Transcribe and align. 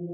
You're 0.00 0.08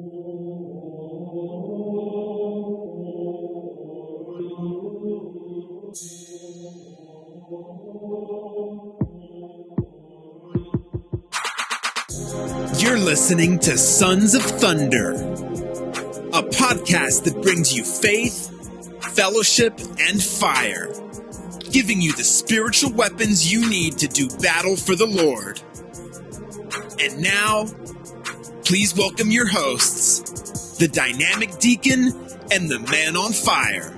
listening 12.99 13.61
to 13.61 13.79
Sons 13.79 14.35
of 14.35 14.43
Thunder, 14.43 15.13
a 15.13 16.43
podcast 16.43 17.23
that 17.23 17.41
brings 17.43 17.73
you 17.73 17.85
faith, 17.85 18.51
fellowship, 19.15 19.79
and 20.01 20.21
fire, 20.21 20.93
giving 21.71 22.03
you 22.03 22.13
the 22.13 22.25
spiritual 22.25 22.93
weapons 22.93 23.53
you 23.53 23.71
need 23.71 23.99
to 23.99 24.09
do 24.09 24.29
battle 24.39 24.75
for 24.75 24.97
the 24.97 25.07
Lord. 25.07 25.61
And 27.01 27.23
now, 27.23 27.67
please 28.67 28.97
welcome 28.97 29.31
your 29.31 29.47
hosts, 29.47 30.77
the 30.79 30.89
dynamic 30.89 31.57
deacon 31.59 32.07
and 32.51 32.69
the 32.69 32.81
man 32.91 33.17
on 33.17 33.33
fire. 33.33 33.97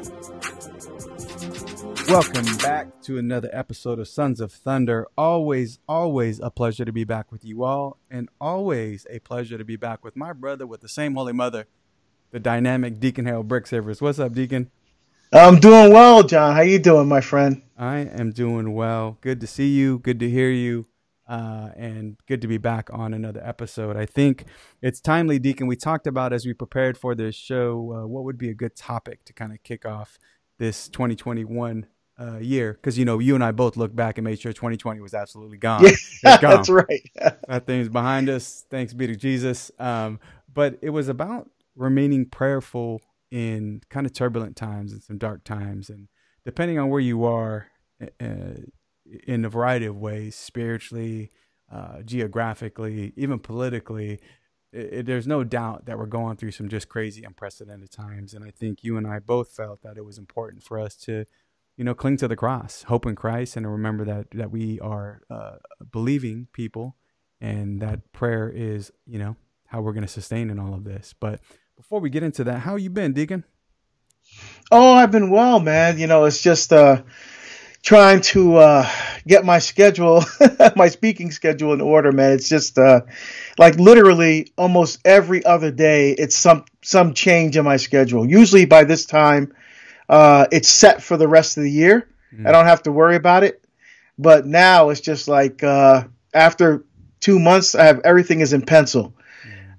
Welcome 2.06 2.44
back 2.58 3.00
to 3.04 3.16
another 3.16 3.48
episode 3.50 3.98
of 3.98 4.08
Sons 4.08 4.42
of 4.42 4.52
Thunder. 4.52 5.06
Always, 5.16 5.78
always 5.88 6.38
a 6.38 6.50
pleasure 6.50 6.84
to 6.84 6.92
be 6.92 7.04
back 7.04 7.32
with 7.32 7.46
you 7.46 7.64
all, 7.64 7.96
and 8.10 8.28
always 8.38 9.06
a 9.08 9.20
pleasure 9.20 9.56
to 9.56 9.64
be 9.64 9.76
back 9.76 10.04
with 10.04 10.16
my 10.16 10.34
brother 10.34 10.66
with 10.66 10.82
the 10.82 10.88
same 10.88 11.14
Holy 11.14 11.32
Mother, 11.32 11.66
the 12.30 12.38
dynamic 12.38 13.00
Deacon 13.00 13.24
Harold 13.24 13.48
Burke-Sivers. 13.48 14.02
What's 14.02 14.18
up, 14.18 14.34
Deacon? 14.34 14.70
I'm 15.32 15.60
doing 15.60 15.94
well, 15.94 16.22
John. 16.24 16.54
How 16.54 16.60
you 16.60 16.78
doing, 16.78 17.08
my 17.08 17.22
friend? 17.22 17.62
I 17.78 18.00
am 18.00 18.32
doing 18.32 18.74
well. 18.74 19.16
Good 19.22 19.40
to 19.40 19.46
see 19.46 19.68
you. 19.68 19.98
Good 19.98 20.20
to 20.20 20.28
hear 20.28 20.50
you. 20.50 20.84
Uh, 21.28 21.68
and 21.76 22.16
good 22.26 22.40
to 22.40 22.48
be 22.48 22.56
back 22.56 22.88
on 22.90 23.12
another 23.12 23.42
episode. 23.44 23.96
I 23.96 24.06
think 24.06 24.46
it's 24.80 25.00
timely, 25.00 25.38
Deacon. 25.38 25.66
We 25.66 25.76
talked 25.76 26.06
about 26.06 26.32
as 26.32 26.46
we 26.46 26.54
prepared 26.54 26.96
for 26.96 27.14
this 27.14 27.34
show 27.34 27.92
uh, 27.94 28.06
what 28.06 28.24
would 28.24 28.38
be 28.38 28.48
a 28.48 28.54
good 28.54 28.74
topic 28.74 29.24
to 29.26 29.34
kind 29.34 29.52
of 29.52 29.62
kick 29.62 29.84
off 29.84 30.18
this 30.58 30.88
2021 30.88 31.86
uh, 32.20 32.38
year 32.38 32.72
because 32.72 32.98
you 32.98 33.04
know 33.04 33.18
you 33.18 33.34
and 33.34 33.44
I 33.44 33.52
both 33.52 33.76
looked 33.76 33.94
back 33.94 34.18
and 34.18 34.24
made 34.24 34.40
sure 34.40 34.52
2020 34.52 35.00
was 35.00 35.14
absolutely 35.14 35.58
gone. 35.58 35.84
Yeah, 35.84 36.40
gone. 36.40 36.50
that's 36.50 36.68
right. 36.68 37.10
that 37.14 37.66
thing's 37.66 37.88
behind 37.88 38.28
us. 38.28 38.64
Thanks 38.70 38.92
be 38.92 39.06
to 39.06 39.16
Jesus. 39.16 39.70
Um, 39.78 40.18
but 40.52 40.78
it 40.82 40.90
was 40.90 41.08
about 41.08 41.50
remaining 41.76 42.26
prayerful 42.26 43.02
in 43.30 43.82
kind 43.90 44.06
of 44.06 44.12
turbulent 44.12 44.56
times 44.56 44.92
and 44.92 45.02
some 45.02 45.18
dark 45.18 45.44
times, 45.44 45.90
and 45.90 46.08
depending 46.44 46.78
on 46.78 46.88
where 46.88 47.00
you 47.00 47.24
are, 47.24 47.68
uh, 48.20 48.54
in 49.26 49.44
a 49.44 49.48
variety 49.48 49.86
of 49.86 49.96
ways, 49.96 50.34
spiritually, 50.34 51.30
uh, 51.72 52.02
geographically, 52.02 53.12
even 53.16 53.38
politically. 53.38 54.20
It, 54.72 54.92
it, 54.92 55.06
there's 55.06 55.26
no 55.26 55.44
doubt 55.44 55.86
that 55.86 55.98
we're 55.98 56.06
going 56.06 56.36
through 56.36 56.52
some 56.52 56.68
just 56.68 56.88
crazy, 56.88 57.24
unprecedented 57.24 57.90
times, 57.90 58.34
and 58.34 58.44
I 58.44 58.50
think 58.50 58.84
you 58.84 58.96
and 58.96 59.06
I 59.06 59.18
both 59.18 59.50
felt 59.50 59.82
that 59.82 59.96
it 59.96 60.04
was 60.04 60.18
important 60.18 60.62
for 60.62 60.78
us 60.78 60.94
to 60.96 61.24
you 61.78 61.84
know, 61.84 61.94
cling 61.94 62.16
to 62.16 62.28
the 62.28 62.36
cross, 62.36 62.82
hope 62.82 63.06
in 63.06 63.14
Christ, 63.14 63.56
and 63.56 63.70
remember 63.70 64.04
that 64.04 64.32
that 64.32 64.50
we 64.50 64.80
are 64.80 65.22
uh, 65.30 65.56
believing 65.92 66.48
people, 66.52 66.96
and 67.40 67.80
that 67.80 68.12
prayer 68.12 68.50
is, 68.50 68.90
you 69.06 69.18
know, 69.18 69.36
how 69.68 69.80
we're 69.80 69.92
going 69.92 70.02
to 70.02 70.12
sustain 70.12 70.50
in 70.50 70.58
all 70.58 70.74
of 70.74 70.82
this. 70.82 71.14
But 71.18 71.40
before 71.76 72.00
we 72.00 72.10
get 72.10 72.24
into 72.24 72.42
that, 72.44 72.58
how 72.58 72.74
you 72.74 72.90
been, 72.90 73.12
Deacon? 73.12 73.44
Oh, 74.72 74.92
I've 74.92 75.12
been 75.12 75.30
well, 75.30 75.60
man. 75.60 75.98
You 75.98 76.08
know, 76.08 76.24
it's 76.24 76.42
just 76.42 76.72
uh, 76.72 77.02
trying 77.82 78.20
to 78.20 78.56
uh, 78.56 78.90
get 79.26 79.44
my 79.44 79.58
schedule, 79.58 80.24
my 80.76 80.88
speaking 80.88 81.30
schedule 81.30 81.72
in 81.72 81.80
order, 81.80 82.12
man. 82.12 82.32
It's 82.32 82.48
just 82.48 82.78
uh, 82.78 83.02
like 83.58 83.76
literally 83.76 84.52
almost 84.56 85.00
every 85.04 85.44
other 85.44 85.70
day, 85.70 86.12
it's 86.12 86.36
some 86.36 86.64
some 86.82 87.14
change 87.14 87.56
in 87.56 87.64
my 87.64 87.76
schedule. 87.76 88.28
Usually 88.28 88.64
by 88.64 88.84
this 88.84 89.06
time 89.06 89.52
uh, 90.08 90.46
it's 90.50 90.68
set 90.68 91.02
for 91.02 91.16
the 91.16 91.28
rest 91.28 91.56
of 91.56 91.62
the 91.62 91.70
year. 91.70 92.08
Mm. 92.34 92.46
I 92.46 92.52
don't 92.52 92.66
have 92.66 92.82
to 92.84 92.92
worry 92.92 93.16
about 93.16 93.44
it. 93.44 93.62
But 94.18 94.46
now 94.46 94.88
it's 94.88 95.00
just 95.00 95.28
like 95.28 95.62
uh, 95.62 96.04
after 96.34 96.84
two 97.20 97.38
months, 97.38 97.74
I 97.74 97.84
have 97.84 98.00
everything 98.04 98.40
is 98.40 98.52
in 98.52 98.62
pencil. 98.62 99.14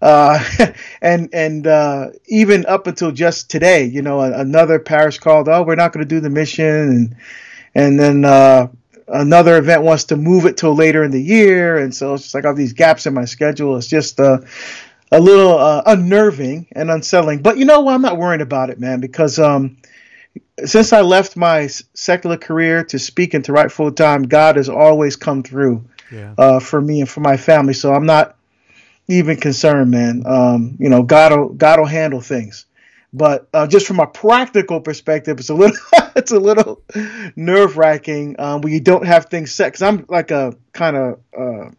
Uh, 0.02 0.42
and 1.02 1.30
and 1.34 1.68
uh, 1.68 2.10
even 2.28 2.66
up 2.66 2.88
until 2.88 3.12
just 3.12 3.50
today, 3.50 3.84
you 3.84 4.02
know, 4.02 4.22
another 4.22 4.80
parish 4.80 5.20
called, 5.20 5.50
oh, 5.50 5.64
we're 5.64 5.76
not 5.76 5.92
going 5.92 6.06
to 6.06 6.08
do 6.08 6.22
the 6.22 6.30
mission, 6.30 6.66
and 6.66 7.16
and 7.76 8.00
then 8.00 8.26
uh, 8.26 8.68
another 9.08 9.58
event 9.58 9.84
wants 9.84 10.06
to 10.06 10.16
move 10.16 10.46
it 10.46 10.58
till 10.58 10.76
later 10.76 11.04
in 11.04 11.12
the 11.12 11.22
year, 11.22 11.78
and 11.78 11.94
so 11.94 12.14
it's 12.14 12.24
just 12.24 12.36
like 12.36 12.46
all 12.46 12.56
these 12.56 12.74
gaps 12.74 13.06
in 13.06 13.14
my 13.14 13.26
schedule. 13.26 13.78
It's 13.78 13.88
just 13.88 14.20
uh, 14.20 14.40
a 15.12 15.20
little 15.20 15.58
uh, 15.58 15.84
unnerving 15.86 16.68
and 16.72 16.92
unsettling. 16.92 17.42
But 17.42 17.58
you 17.58 17.66
know 17.66 17.82
what? 17.82 17.96
I'm 17.96 18.02
not 18.02 18.18
worried 18.18 18.42
about 18.42 18.70
it, 18.70 18.80
man, 18.80 19.00
because 19.00 19.40
um, 19.40 19.78
since 20.66 20.94
I 20.94 21.02
left 21.02 21.36
my 21.36 21.68
secular 21.94 22.38
career 22.38 22.84
to 22.86 23.00
speak 23.00 23.34
and 23.34 23.44
to 23.46 23.54
write 23.54 23.72
full 23.72 23.92
time, 23.92 24.24
God 24.24 24.56
has 24.58 24.70
always 24.70 25.16
come 25.16 25.44
through 25.44 25.86
yeah. 26.12 26.34
uh, 26.38 26.60
for 26.60 26.82
me 26.82 27.02
and 27.02 27.10
for 27.10 27.22
my 27.22 27.38
family. 27.38 27.74
So 27.74 27.94
I'm 27.94 28.06
not 28.06 28.36
even 29.08 29.38
concerned, 29.38 29.92
man. 29.92 30.24
Um, 30.26 30.78
you 30.80 30.90
know, 30.90 31.04
God 31.04 31.32
will 31.32 31.50
God 31.50 31.80
will 31.80 31.88
handle 31.88 32.22
things. 32.22 32.66
But 33.12 33.48
uh, 33.54 33.66
just 33.68 33.88
from 33.88 34.00
a 34.00 34.08
practical 34.08 34.82
perspective, 34.82 35.40
it's 35.40 35.50
a 35.50 35.56
little 35.56 35.78
it's 36.16 36.32
a 36.32 36.40
little 36.40 36.82
nerve 37.36 37.78
wracking 37.78 38.36
um, 38.40 38.62
when 38.62 38.72
you 38.72 38.80
don't 38.80 39.06
have 39.06 39.26
things 39.26 39.52
set. 39.52 39.68
Because 39.68 39.82
I'm 39.82 40.06
like 40.08 40.32
a 40.32 40.56
kind 40.74 40.96
of 40.96 41.20
uh, 41.38 41.72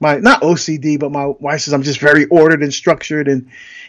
my 0.00 0.18
not 0.18 0.42
OCD, 0.42 0.98
but 0.98 1.12
my 1.12 1.26
wife 1.26 1.62
says 1.62 1.72
I'm 1.72 1.82
just 1.82 2.00
very 2.00 2.26
ordered 2.26 2.62
and 2.62 2.72
structured, 2.72 3.28
and 3.28 3.48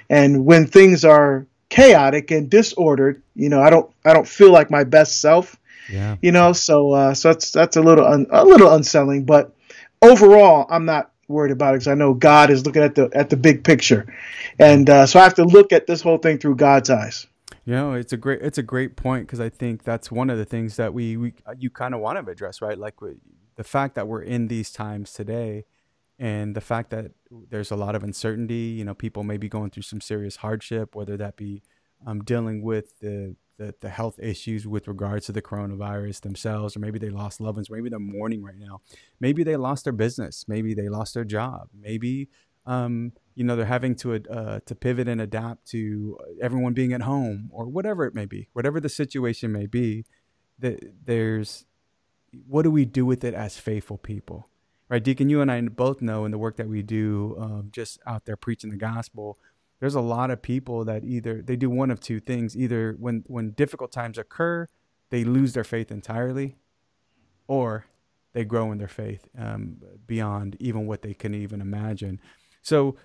and 0.09 0.45
when 0.45 0.65
things 0.67 1.03
are 1.03 1.45
chaotic 1.69 2.31
and 2.31 2.49
disordered. 2.49 3.21
You 3.35 3.49
know, 3.49 3.61
I 3.61 3.69
don't 3.69 3.91
I 4.05 4.13
don't 4.13 4.27
feel 4.27 4.51
like 4.51 4.71
my 4.71 4.83
best 4.83 5.21
self. 5.21 5.57
Yeah. 5.91 6.17
You 6.21 6.31
know, 6.31 6.53
so 6.53 6.91
uh, 6.91 7.13
so 7.13 7.29
that's 7.29 7.51
that's 7.51 7.77
a 7.77 7.81
little 7.81 8.05
un, 8.05 8.27
a 8.29 8.45
little 8.45 8.73
unsettling, 8.73 9.25
but 9.25 9.53
overall, 10.01 10.65
I'm 10.69 10.85
not 10.85 11.11
worried 11.27 11.51
about 11.51 11.73
it 11.73 11.77
because 11.77 11.88
I 11.88 11.95
know 11.95 12.13
God 12.13 12.49
is 12.49 12.65
looking 12.65 12.83
at 12.83 12.95
the 12.95 13.09
at 13.13 13.29
the 13.29 13.38
big 13.38 13.63
picture, 13.63 14.13
and 14.59 14.89
uh, 14.89 15.05
so 15.05 15.19
I 15.19 15.23
have 15.23 15.35
to 15.35 15.45
look 15.45 15.73
at 15.73 15.88
this 15.88 16.01
whole 16.01 16.17
thing 16.17 16.38
through 16.38 16.55
God's 16.55 16.89
eyes. 16.89 17.27
You 17.65 17.73
know, 17.73 17.93
it's 17.93 18.13
a 18.13 18.17
great 18.17 18.41
it's 18.41 18.57
a 18.57 18.63
great 18.63 18.95
point 18.95 19.27
because 19.27 19.39
I 19.39 19.49
think 19.49 19.83
that's 19.83 20.11
one 20.11 20.29
of 20.29 20.38
the 20.38 20.45
things 20.45 20.77
that 20.77 20.93
we, 20.93 21.17
we 21.17 21.33
you 21.57 21.69
kind 21.69 21.93
of 21.93 21.99
want 21.99 22.23
to 22.23 22.31
address, 22.31 22.61
right? 22.61 22.77
Like 22.77 22.95
the 23.55 23.63
fact 23.63 23.95
that 23.95 24.07
we're 24.07 24.21
in 24.21 24.47
these 24.47 24.71
times 24.71 25.13
today 25.13 25.65
and 26.19 26.55
the 26.55 26.61
fact 26.61 26.89
that 26.91 27.11
there's 27.49 27.71
a 27.71 27.75
lot 27.75 27.95
of 27.95 28.03
uncertainty 28.03 28.73
you 28.77 28.83
know 28.83 28.95
people 28.95 29.23
may 29.23 29.38
be 29.38 29.47
going 29.47 29.69
through 29.69 29.83
some 29.83 30.01
serious 30.01 30.38
hardship 30.38 30.95
whether 30.95 31.15
that 31.15 31.35
be 31.35 31.61
um, 32.05 32.23
dealing 32.23 32.61
with 32.61 32.99
the, 32.99 33.35
the, 33.57 33.73
the 33.81 33.90
health 33.90 34.19
issues 34.19 34.68
with 34.68 34.88
regards 34.88 35.25
to 35.25 35.31
the 35.31 35.41
coronavirus 35.41 36.22
themselves 36.22 36.75
or 36.75 36.79
maybe 36.79 37.00
they 37.00 37.09
lost 37.09 37.41
loved 37.41 37.57
ones 37.57 37.69
maybe 37.69 37.90
they're 37.90 38.00
mourning 38.00 38.44
right 38.44 38.57
now. 38.57 38.81
Maybe 39.19 39.44
they 39.44 39.56
lost 39.56 39.84
their 39.84 39.94
business. 39.94 40.45
Maybe 40.47 40.73
they 40.73 40.90
lost 40.90 41.13
their 41.13 41.25
job. 41.25 41.69
Maybe 41.78 42.29
um, 42.66 43.13
you 43.35 43.44
know 43.44 43.56
they're 43.56 43.66
having 43.66 43.95
to 43.95 44.16
uh, 44.16 44.59
to 44.66 44.75
pivot 44.75 45.07
and 45.07 45.22
adapt 45.22 45.68
to 45.68 46.18
everyone 46.41 46.73
being 46.73 46.94
at 46.94 47.01
home 47.01 47.50
or 47.51 47.66
whatever 47.66 48.06
it 48.06 48.13
may 48.13 48.25
be 48.25 48.50
whatever 48.51 48.81
the 48.81 48.90
situation 48.90 49.53
may 49.53 49.66
be 49.66 50.03
that 50.59 50.84
there's 51.06 51.66
what 52.47 52.63
do 52.63 52.72
we 52.72 52.85
do 52.85 53.06
with 53.06 53.24
it 53.24 53.34
as 53.34 53.57
faithful 53.57 53.97
people? 53.97 54.50
Right? 54.89 55.03
Deacon, 55.03 55.29
you 55.29 55.41
and 55.41 55.51
I 55.51 55.62
both 55.62 56.01
know 56.01 56.25
in 56.25 56.31
the 56.31 56.38
work 56.38 56.57
that 56.57 56.69
we 56.69 56.81
do, 56.81 57.35
um, 57.39 57.69
just 57.72 58.00
out 58.06 58.25
there 58.25 58.38
preaching 58.38 58.69
the 58.69 58.78
gospel, 58.78 59.38
there's 59.79 59.95
a 59.95 60.01
lot 60.01 60.31
of 60.31 60.41
people 60.41 60.85
that 60.85 61.03
either 61.03 61.41
they 61.41 61.55
do 61.55 61.69
one 61.69 61.91
of 61.91 61.99
two 61.99 62.19
things: 62.19 62.55
either 62.57 62.95
when 62.99 63.23
when 63.27 63.51
difficult 63.51 63.91
times 63.91 64.17
occur, 64.17 64.67
they 65.09 65.23
lose 65.23 65.53
their 65.53 65.63
faith 65.63 65.91
entirely, 65.91 66.55
or 67.47 67.85
they 68.33 68.43
grow 68.43 68.71
in 68.71 68.77
their 68.77 68.88
faith 68.88 69.27
um, 69.38 69.77
beyond 70.05 70.57
even 70.59 70.88
what 70.88 71.01
they 71.01 71.13
can 71.13 71.33
even 71.33 71.61
imagine. 71.61 72.19
So, 72.61 72.95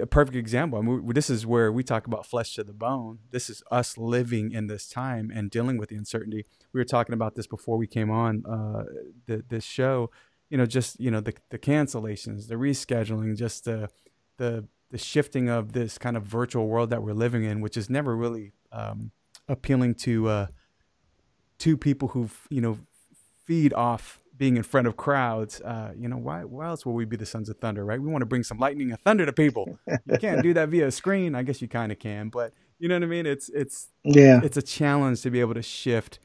a 0.00 0.06
perfect 0.06 0.36
example. 0.36 0.78
I 0.78 0.82
mean, 0.82 1.12
this 1.12 1.28
is 1.28 1.46
where 1.46 1.70
we 1.72 1.82
talk 1.82 2.06
about 2.06 2.26
flesh 2.26 2.54
to 2.54 2.64
the 2.64 2.72
bone. 2.72 3.18
This 3.30 3.50
is 3.50 3.62
us 3.70 3.98
living 3.98 4.52
in 4.52 4.66
this 4.68 4.88
time 4.88 5.30
and 5.34 5.50
dealing 5.50 5.76
with 5.76 5.90
the 5.90 5.96
uncertainty. 5.96 6.46
We 6.72 6.80
were 6.80 6.84
talking 6.84 7.12
about 7.12 7.34
this 7.34 7.46
before 7.46 7.76
we 7.76 7.86
came 7.86 8.10
on 8.10 8.44
uh, 8.46 8.84
the, 9.26 9.44
this 9.48 9.64
show 9.64 10.10
you 10.52 10.58
know, 10.58 10.66
just 10.66 11.00
you 11.00 11.10
know 11.10 11.22
the 11.22 11.32
the 11.48 11.58
cancellations, 11.58 12.46
the 12.46 12.56
rescheduling, 12.56 13.38
just 13.38 13.64
the 13.64 13.88
the 14.36 14.66
the 14.92 14.98
shifting 14.98 15.48
of 15.48 15.72
this 15.72 15.98
kind 15.98 16.16
of 16.16 16.22
virtual 16.22 16.68
world 16.68 16.90
that 16.90 17.02
we're 17.02 17.14
living 17.14 17.42
in, 17.42 17.60
which 17.60 17.76
is 17.76 17.90
never 17.90 18.14
really 18.14 18.52
um, 18.70 19.10
appealing 19.48 19.94
to 19.94 20.28
uh, 20.28 20.46
to 21.58 21.76
people 21.76 22.08
who 22.08 22.28
you 22.50 22.60
know 22.60 22.78
feed 23.44 23.72
off 23.72 24.22
being 24.36 24.56
in 24.56 24.62
front 24.62 24.86
of 24.86 24.96
crowds. 24.96 25.60
Uh, 25.62 25.92
you 25.96 26.08
know, 26.08 26.18
why 26.18 26.44
why 26.44 26.66
else 26.66 26.84
will 26.84 26.92
we 26.92 27.06
be 27.06 27.16
the 27.16 27.26
sons 27.26 27.48
of 27.48 27.56
thunder, 27.56 27.84
right? 27.84 28.00
We 28.00 28.08
want 28.08 28.22
to 28.22 28.26
bring 28.26 28.44
some 28.44 28.58
lightning 28.58 28.90
and 28.90 29.00
thunder 29.00 29.24
to 29.24 29.32
people. 29.32 29.78
you 30.06 30.18
can't 30.18 30.42
do 30.42 30.54
that 30.54 30.68
via 30.68 30.88
a 30.88 30.92
screen. 30.92 31.34
I 31.34 31.42
guess 31.42 31.62
you 31.62 31.68
kind 31.68 31.90
of 31.90 31.98
can, 31.98 32.28
but 32.28 32.52
you 32.78 32.86
know 32.86 32.96
what 32.96 33.02
I 33.02 33.06
mean. 33.06 33.24
It's 33.26 33.48
it's 33.48 33.88
yeah, 34.04 34.40
it's 34.44 34.58
a 34.58 34.62
challenge 34.62 35.22
to 35.22 35.30
be 35.30 35.40
able 35.40 35.54
to 35.54 35.62
shift 35.62 36.18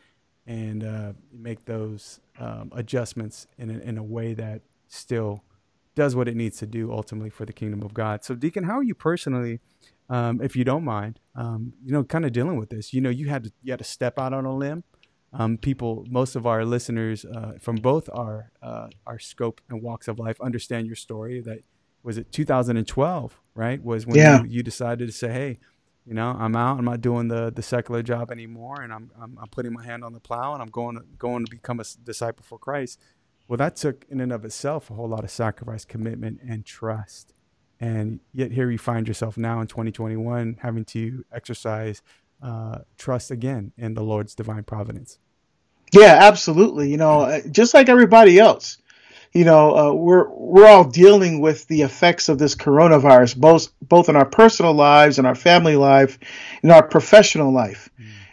and 0.45 0.83
uh, 0.83 1.13
make 1.31 1.65
those 1.65 2.19
um, 2.39 2.71
adjustments 2.75 3.47
in 3.57 3.69
a, 3.69 3.79
in 3.79 3.97
a 3.97 4.03
way 4.03 4.33
that 4.33 4.61
still 4.87 5.43
does 5.97 6.15
what 6.15 6.29
it 6.29 6.37
needs 6.37 6.59
to 6.59 6.67
do 6.67 6.93
ultimately 6.93 7.31
for 7.31 7.45
the 7.45 7.53
kingdom 7.53 7.83
of 7.83 7.93
God. 7.93 8.23
So, 8.25 8.35
Deacon, 8.35 8.65
how 8.65 8.77
are 8.79 8.83
you 8.85 8.95
personally 8.95 9.59
um, 10.09 10.41
if 10.41 10.55
you 10.55 10.65
don't 10.65 10.85
mind, 10.85 11.19
um, 11.35 11.73
you 11.85 11.93
know, 11.93 12.05
kind 12.05 12.25
of 12.25 12.33
dealing 12.33 12.57
with 12.57 12.71
this. 12.71 12.93
You 12.93 13.01
know, 13.01 13.11
you 13.11 13.29
had 13.29 13.45
to 13.45 13.53
you 13.63 13.73
had 13.73 13.79
to 13.79 13.85
step 13.85 14.19
out 14.19 14.33
on 14.33 14.45
a 14.45 14.55
limb. 14.55 14.85
Um, 15.33 15.59
people, 15.59 16.05
most 16.09 16.37
of 16.37 16.47
our 16.47 16.65
listeners 16.65 17.25
uh, 17.25 17.53
from 17.61 17.81
both 17.81 18.09
our 18.13 18.51
uh, 18.63 18.89
our 19.07 19.19
scope 19.19 19.61
and 19.69 19.83
walks 19.83 20.07
of 20.07 20.19
life 20.19 20.37
understand 20.41 20.87
your 20.87 20.95
story. 20.97 21.41
That 21.41 21.59
was 22.03 22.17
it 22.19 22.31
2012, 22.31 23.41
right? 23.55 23.83
Was 23.83 24.07
when 24.07 24.21
Yeah. 24.21 24.37
you, 24.43 24.45
you 24.45 24.63
decided 24.63 25.07
to 25.09 25.13
say, 25.13 25.29
hey, 25.29 25.59
you 26.05 26.15
know, 26.15 26.37
I'm 26.39 26.55
out. 26.55 26.79
I'm 26.79 26.85
not 26.85 27.01
doing 27.01 27.27
the 27.29 27.51
the 27.53 27.63
secular 27.63 28.03
job 28.03 28.31
anymore, 28.31 28.81
and 28.83 28.93
I'm 28.93 29.11
I'm, 29.21 29.37
I'm 29.41 29.49
putting 29.49 29.73
my 29.73 29.85
hand 29.85 30.05
on 30.05 30.13
the 30.13 30.21
plow, 30.21 30.53
and 30.53 30.63
I'm 30.63 30.69
going 30.71 30.97
to, 30.97 31.03
going 31.19 31.45
to 31.45 31.51
become 31.51 31.81
a 31.81 31.85
disciple 32.05 32.45
for 32.47 32.59
Christ. 32.59 33.01
Well, 33.47 33.57
that 33.57 33.75
took 33.75 34.05
in 34.09 34.19
and 34.19 34.31
of 34.31 34.43
itself 34.43 34.89
a 34.89 34.93
whole 34.93 35.07
lot 35.07 35.23
of 35.23 35.31
sacrifice, 35.31 35.85
commitment, 35.85 36.39
and 36.47 36.65
trust. 36.65 37.33
And 37.79 38.19
yet 38.33 38.51
here 38.51 38.69
you 38.69 38.77
find 38.77 39.07
yourself 39.07 39.37
now 39.37 39.61
in 39.61 39.67
2021 39.67 40.57
having 40.61 40.85
to 40.85 41.23
exercise 41.31 42.01
uh, 42.41 42.79
trust 42.97 43.31
again 43.31 43.71
in 43.77 43.93
the 43.93 44.03
Lord's 44.03 44.35
divine 44.35 44.63
providence. 44.63 45.19
Yeah, 45.93 46.17
absolutely. 46.21 46.89
You 46.89 46.97
know, 46.97 47.21
uh, 47.21 47.41
just 47.49 47.73
like 47.73 47.87
everybody 47.87 48.39
else, 48.39 48.77
you 49.33 49.45
know, 49.45 49.77
uh, 49.77 49.93
we're 49.93 50.29
we're 50.29 50.67
all 50.67 50.83
dealing 50.83 51.41
with 51.41 51.67
the 51.67 51.83
effects 51.83 52.29
of 52.29 52.39
this 52.39 52.55
coronavirus, 52.55 53.37
both 53.37 53.71
both 53.81 54.09
in 54.09 54.15
our 54.15 54.25
personal 54.25 54.73
lives 54.73 55.17
and 55.17 55.27
our 55.27 55.35
family 55.35 55.75
life, 55.75 56.19
in 56.63 56.71
our 56.71 56.85
professional 56.85 57.53
life. 57.53 57.89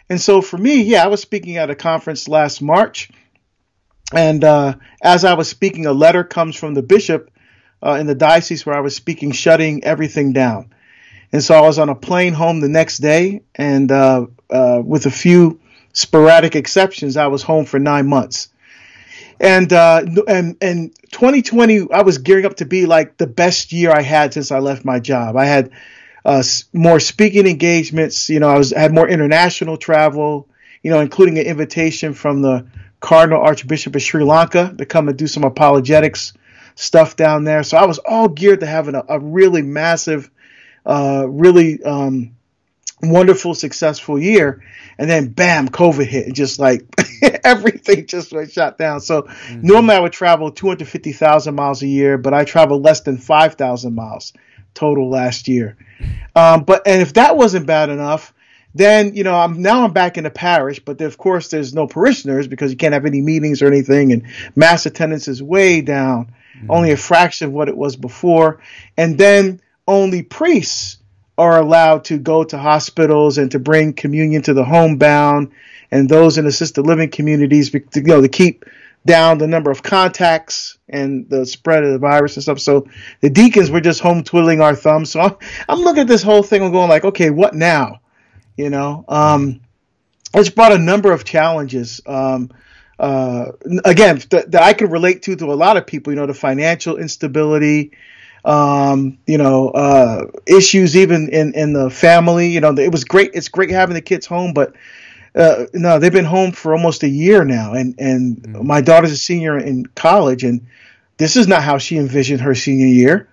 And 0.09 0.21
so 0.21 0.41
for 0.41 0.57
me, 0.57 0.83
yeah, 0.83 1.03
I 1.03 1.07
was 1.07 1.21
speaking 1.21 1.57
at 1.57 1.69
a 1.69 1.75
conference 1.75 2.27
last 2.27 2.61
March, 2.61 3.09
and 4.13 4.43
uh, 4.43 4.75
as 5.01 5.25
I 5.25 5.33
was 5.33 5.49
speaking, 5.49 5.85
a 5.85 5.93
letter 5.93 6.23
comes 6.23 6.55
from 6.55 6.73
the 6.73 6.83
bishop 6.83 7.31
uh, 7.83 7.93
in 7.93 8.07
the 8.07 8.15
diocese 8.15 8.65
where 8.65 8.75
I 8.75 8.81
was 8.81 8.95
speaking, 8.95 9.31
shutting 9.31 9.83
everything 9.83 10.33
down. 10.33 10.73
And 11.31 11.43
so 11.43 11.55
I 11.55 11.61
was 11.61 11.79
on 11.79 11.89
a 11.89 11.95
plane 11.95 12.33
home 12.33 12.59
the 12.59 12.69
next 12.69 12.99
day, 12.99 13.41
and 13.55 13.91
uh, 13.91 14.27
uh, 14.49 14.81
with 14.83 15.05
a 15.05 15.11
few 15.11 15.59
sporadic 15.91 16.55
exceptions, 16.55 17.17
I 17.17 17.27
was 17.27 17.41
home 17.43 17.65
for 17.65 17.79
nine 17.79 18.07
months. 18.07 18.49
And 19.39 19.73
uh, 19.73 20.03
and 20.27 20.55
and 20.61 20.95
2020, 21.11 21.91
I 21.91 22.03
was 22.03 22.19
gearing 22.19 22.45
up 22.45 22.57
to 22.57 22.65
be 22.65 22.85
like 22.85 23.17
the 23.17 23.27
best 23.27 23.73
year 23.73 23.91
I 23.91 24.01
had 24.01 24.33
since 24.33 24.51
I 24.51 24.59
left 24.59 24.85
my 24.85 24.99
job. 24.99 25.35
I 25.35 25.45
had 25.45 25.71
uh, 26.23 26.41
more 26.71 27.01
speaking 27.01 27.45
engagements. 27.45 28.29
You 28.29 28.39
know, 28.39 28.49
I 28.49 28.57
was 28.57 28.71
had 28.71 28.93
more 28.93 29.09
international 29.09 29.77
travel. 29.77 30.47
You 30.83 30.91
know, 30.91 30.99
including 30.99 31.39
an 31.39 31.45
invitation 31.45 32.13
from 32.13 32.43
the 32.43 32.67
Cardinal 32.99 33.41
Archbishop 33.41 33.95
of 33.95 34.01
Sri 34.01 34.23
Lanka 34.23 34.73
to 34.77 34.85
come 34.85 35.07
and 35.07 35.17
do 35.17 35.27
some 35.27 35.43
apologetics 35.43 36.33
stuff 36.75 37.15
down 37.15 37.43
there. 37.43 37.63
So 37.63 37.77
I 37.77 37.85
was 37.85 37.99
all 37.99 38.27
geared 38.27 38.61
to 38.61 38.65
having 38.65 38.95
a, 38.95 39.03
a 39.07 39.19
really 39.19 39.61
massive, 39.61 40.29
uh, 40.85 41.25
really 41.27 41.81
um, 41.83 42.35
wonderful, 43.01 43.53
successful 43.53 44.19
year. 44.19 44.63
And 44.97 45.09
then 45.09 45.29
bam, 45.29 45.69
COVID 45.69 46.05
hit 46.05 46.27
and 46.27 46.35
just 46.35 46.59
like 46.59 46.85
everything 47.43 48.07
just 48.07 48.31
went 48.31 48.51
shut 48.51 48.77
down. 48.77 49.01
So 49.01 49.27
normally 49.51 49.95
I 49.95 49.99
would 49.99 50.13
travel 50.13 50.51
250,000 50.51 51.55
miles 51.55 51.81
a 51.81 51.87
year, 51.87 52.17
but 52.17 52.33
I 52.33 52.43
traveled 52.43 52.83
less 52.83 53.01
than 53.01 53.17
5,000 53.17 53.93
miles 53.93 54.33
total 54.73 55.09
last 55.09 55.47
year. 55.47 55.77
Um, 56.35 56.63
but, 56.63 56.85
and 56.85 57.01
if 57.01 57.13
that 57.13 57.37
wasn't 57.37 57.65
bad 57.65 57.89
enough, 57.89 58.33
then 58.75 59.15
you 59.15 59.23
know 59.23 59.33
I'm 59.33 59.61
now 59.61 59.85
I'm 59.85 59.93
back 59.93 60.17
in 60.17 60.25
the 60.25 60.29
parish, 60.29 60.79
but 60.79 61.01
of 61.01 61.17
course 61.17 61.47
there's 61.47 61.73
no 61.73 61.87
parishioners 61.87 62.47
because 62.47 62.71
you 62.71 62.77
can't 62.77 62.93
have 62.93 63.05
any 63.05 63.21
meetings 63.21 63.61
or 63.61 63.67
anything, 63.67 64.11
and 64.11 64.23
mass 64.55 64.85
attendance 64.85 65.27
is 65.27 65.41
way 65.41 65.81
down, 65.81 66.33
mm. 66.59 66.67
only 66.69 66.91
a 66.91 66.97
fraction 66.97 67.47
of 67.47 67.53
what 67.53 67.69
it 67.69 67.77
was 67.77 67.95
before, 67.95 68.61
and 68.97 69.17
then 69.17 69.61
only 69.87 70.21
priests 70.21 70.97
are 71.37 71.59
allowed 71.59 72.05
to 72.05 72.17
go 72.17 72.43
to 72.43 72.57
hospitals 72.57 73.37
and 73.37 73.51
to 73.51 73.59
bring 73.59 73.93
communion 73.93 74.41
to 74.41 74.53
the 74.53 74.63
homebound 74.63 75.51
and 75.91 76.09
those 76.09 76.37
in 76.37 76.45
assisted 76.45 76.85
living 76.85 77.09
communities, 77.09 77.71
to, 77.71 77.81
you 77.95 78.03
know, 78.03 78.21
to 78.21 78.29
keep 78.29 78.65
down 79.05 79.37
the 79.37 79.47
number 79.47 79.69
of 79.69 79.83
contacts 79.83 80.77
and 80.89 81.29
the 81.29 81.45
spread 81.45 81.83
of 81.83 81.91
the 81.91 81.99
virus 81.99 82.35
and 82.35 82.43
stuff. 82.43 82.59
So 82.59 82.87
the 83.21 83.29
deacons 83.29 83.69
were 83.69 83.81
just 83.81 83.99
home 83.99 84.23
twiddling 84.23 84.61
our 84.61 84.75
thumbs. 84.75 85.11
So 85.11 85.19
I'm, 85.19 85.35
I'm 85.69 85.79
looking 85.79 86.01
at 86.01 86.07
this 86.07 86.23
whole 86.23 86.41
thing 86.41 86.63
and 86.63 86.71
going 86.71 86.89
like, 86.89 87.05
okay, 87.05 87.29
what 87.29 87.53
now? 87.53 87.99
You 88.57 88.69
know, 88.69 89.03
um, 89.07 89.61
it's 90.33 90.49
brought 90.49 90.71
a 90.71 90.77
number 90.77 91.11
of 91.11 91.23
challenges. 91.23 92.01
Um, 92.05 92.51
uh, 92.97 93.51
again, 93.83 94.21
that, 94.29 94.51
that 94.51 94.63
I 94.63 94.73
can 94.73 94.89
relate 94.89 95.23
to 95.23 95.35
to 95.35 95.51
a 95.51 95.55
lot 95.55 95.77
of 95.77 95.85
people. 95.85 96.13
You 96.13 96.19
know, 96.19 96.25
the 96.25 96.33
financial 96.33 96.97
instability, 96.97 97.91
um, 98.45 99.17
you 99.27 99.37
know, 99.37 99.69
uh, 99.69 100.27
issues 100.47 100.95
even 100.95 101.29
in 101.29 101.53
in 101.53 101.73
the 101.73 101.89
family. 101.89 102.49
You 102.49 102.61
know, 102.61 102.73
it 102.77 102.91
was 102.91 103.03
great. 103.03 103.31
It's 103.33 103.49
great 103.49 103.71
having 103.71 103.95
the 103.95 104.01
kids 104.01 104.25
home, 104.25 104.53
but 104.53 104.75
uh, 105.35 105.65
no, 105.73 105.99
they've 105.99 106.13
been 106.13 106.23
home 106.23 106.53
for 106.53 106.73
almost 106.73 107.03
a 107.03 107.09
year 107.09 107.43
now, 107.43 107.73
and 107.73 107.95
and 107.99 108.63
my 108.63 108.79
daughter's 108.79 109.11
a 109.11 109.17
senior 109.17 109.57
in 109.57 109.85
college, 109.85 110.45
and 110.45 110.67
this 111.17 111.35
is 111.35 111.47
not 111.47 111.61
how 111.61 111.77
she 111.77 111.97
envisioned 111.97 112.41
her 112.41 112.55
senior 112.55 112.87
year. 112.87 113.27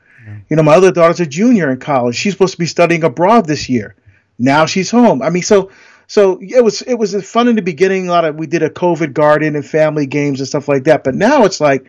You 0.48 0.56
know, 0.56 0.62
my 0.62 0.74
other 0.74 0.92
daughter's 0.92 1.20
a 1.20 1.26
junior 1.26 1.70
in 1.70 1.78
college. 1.78 2.14
She's 2.14 2.32
supposed 2.32 2.52
to 2.52 2.58
be 2.58 2.66
studying 2.66 3.02
abroad 3.02 3.46
this 3.46 3.68
year. 3.68 3.96
Now 4.42 4.66
she's 4.66 4.90
home. 4.90 5.22
I 5.22 5.30
mean, 5.30 5.44
so 5.44 5.70
so 6.08 6.38
it 6.42 6.62
was 6.62 6.82
it 6.82 6.94
was 6.94 7.14
fun 7.30 7.46
in 7.46 7.54
the 7.54 7.62
beginning. 7.62 8.08
A 8.08 8.10
lot 8.10 8.24
of 8.24 8.34
we 8.34 8.48
did 8.48 8.62
a 8.64 8.68
COVID 8.68 9.14
garden 9.14 9.54
and 9.54 9.64
family 9.64 10.04
games 10.04 10.40
and 10.40 10.48
stuff 10.48 10.66
like 10.66 10.84
that. 10.84 11.04
But 11.04 11.14
now 11.14 11.44
it's 11.44 11.60
like, 11.60 11.86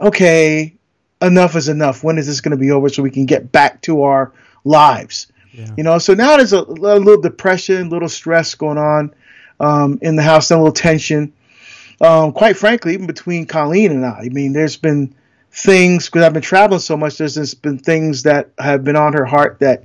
okay, 0.00 0.74
enough 1.22 1.54
is 1.54 1.68
enough. 1.68 2.02
When 2.02 2.18
is 2.18 2.26
this 2.26 2.40
going 2.40 2.50
to 2.50 2.56
be 2.56 2.72
over 2.72 2.88
so 2.88 3.04
we 3.04 3.12
can 3.12 3.24
get 3.24 3.52
back 3.52 3.80
to 3.82 4.02
our 4.02 4.32
lives? 4.64 5.28
Yeah. 5.52 5.70
You 5.76 5.84
know, 5.84 5.98
so 5.98 6.14
now 6.14 6.36
there's 6.36 6.52
a, 6.52 6.58
a 6.58 6.98
little 6.98 7.20
depression, 7.20 7.88
little 7.88 8.08
stress 8.08 8.56
going 8.56 8.78
on 8.78 9.14
um, 9.60 10.00
in 10.02 10.16
the 10.16 10.22
house, 10.22 10.50
and 10.50 10.58
a 10.58 10.62
little 10.62 10.74
tension. 10.74 11.32
Um, 12.00 12.32
quite 12.32 12.56
frankly, 12.56 12.94
even 12.94 13.06
between 13.06 13.46
Colleen 13.46 13.92
and 13.92 14.04
I, 14.04 14.22
I 14.24 14.28
mean, 14.28 14.54
there's 14.54 14.76
been 14.76 15.14
things 15.52 16.06
because 16.06 16.24
I've 16.24 16.32
been 16.32 16.42
traveling 16.42 16.80
so 16.80 16.96
much. 16.96 17.16
There's 17.18 17.54
been 17.54 17.78
things 17.78 18.24
that 18.24 18.50
have 18.58 18.82
been 18.82 18.96
on 18.96 19.12
her 19.12 19.24
heart 19.24 19.60
that 19.60 19.84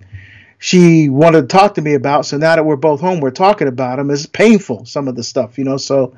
she 0.59 1.09
wanted 1.09 1.41
to 1.41 1.47
talk 1.47 1.75
to 1.75 1.81
me 1.81 1.93
about. 1.93 2.25
So 2.25 2.37
now 2.37 2.55
that 2.55 2.65
we're 2.65 2.75
both 2.75 2.99
home, 2.99 3.19
we're 3.19 3.31
talking 3.31 3.67
about 3.67 3.97
them. 3.97 4.09
It's 4.09 4.25
painful, 4.25 4.85
some 4.85 5.07
of 5.07 5.15
the 5.15 5.23
stuff, 5.23 5.57
you 5.57 5.63
know. 5.63 5.77
So, 5.77 6.15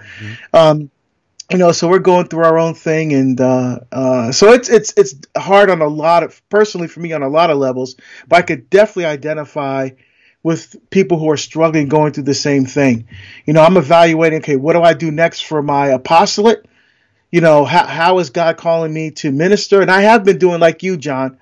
um, 0.54 0.90
you 1.52 1.58
know, 1.58 1.72
so 1.72 1.88
we're 1.88 2.00
going 2.00 2.28
through 2.28 2.46
our 2.46 2.58
own 2.58 2.74
thing, 2.76 3.14
and 3.14 3.42
uh, 3.42 3.80
uh, 3.92 4.32
so 4.32 4.54
it's 4.54 4.70
it's 4.70 4.94
it's 4.96 5.16
hard 5.36 5.70
on 5.70 5.82
a 5.82 5.88
lot 5.88 6.24
of 6.24 6.42
personally 6.50 6.88
for 6.88 7.00
me 7.00 7.12
on 7.12 7.24
a 7.24 7.28
lot 7.28 7.50
of 7.50 7.58
levels. 7.58 7.96
But 8.28 8.38
I 8.38 8.42
could 8.44 8.70
definitely 8.70 9.06
identify 9.06 9.90
with 10.42 10.78
people 10.90 11.20
who 11.20 11.30
are 11.32 11.38
struggling 11.38 11.90
going 11.90 12.14
through 12.14 12.24
the 12.24 12.34
same 12.34 12.66
thing. 12.66 13.08
You 13.46 13.54
know, 13.54 13.64
I'm 13.64 13.78
evaluating. 13.78 14.40
Okay, 14.40 14.56
what 14.56 14.74
do 14.74 14.82
I 14.82 14.94
do 14.94 15.12
next 15.12 15.42
for 15.42 15.62
my 15.62 15.88
apostolate? 15.88 16.66
You 17.32 17.42
know, 17.42 17.66
how 17.66 17.86
how 17.86 18.20
is 18.20 18.30
God 18.30 18.58
calling 18.58 18.94
me 18.94 19.12
to 19.12 19.32
minister? 19.32 19.82
And 19.82 19.92
I 19.92 20.02
have 20.02 20.24
been 20.24 20.38
doing 20.38 20.60
like 20.60 20.84
you, 20.84 20.98
John, 20.98 21.40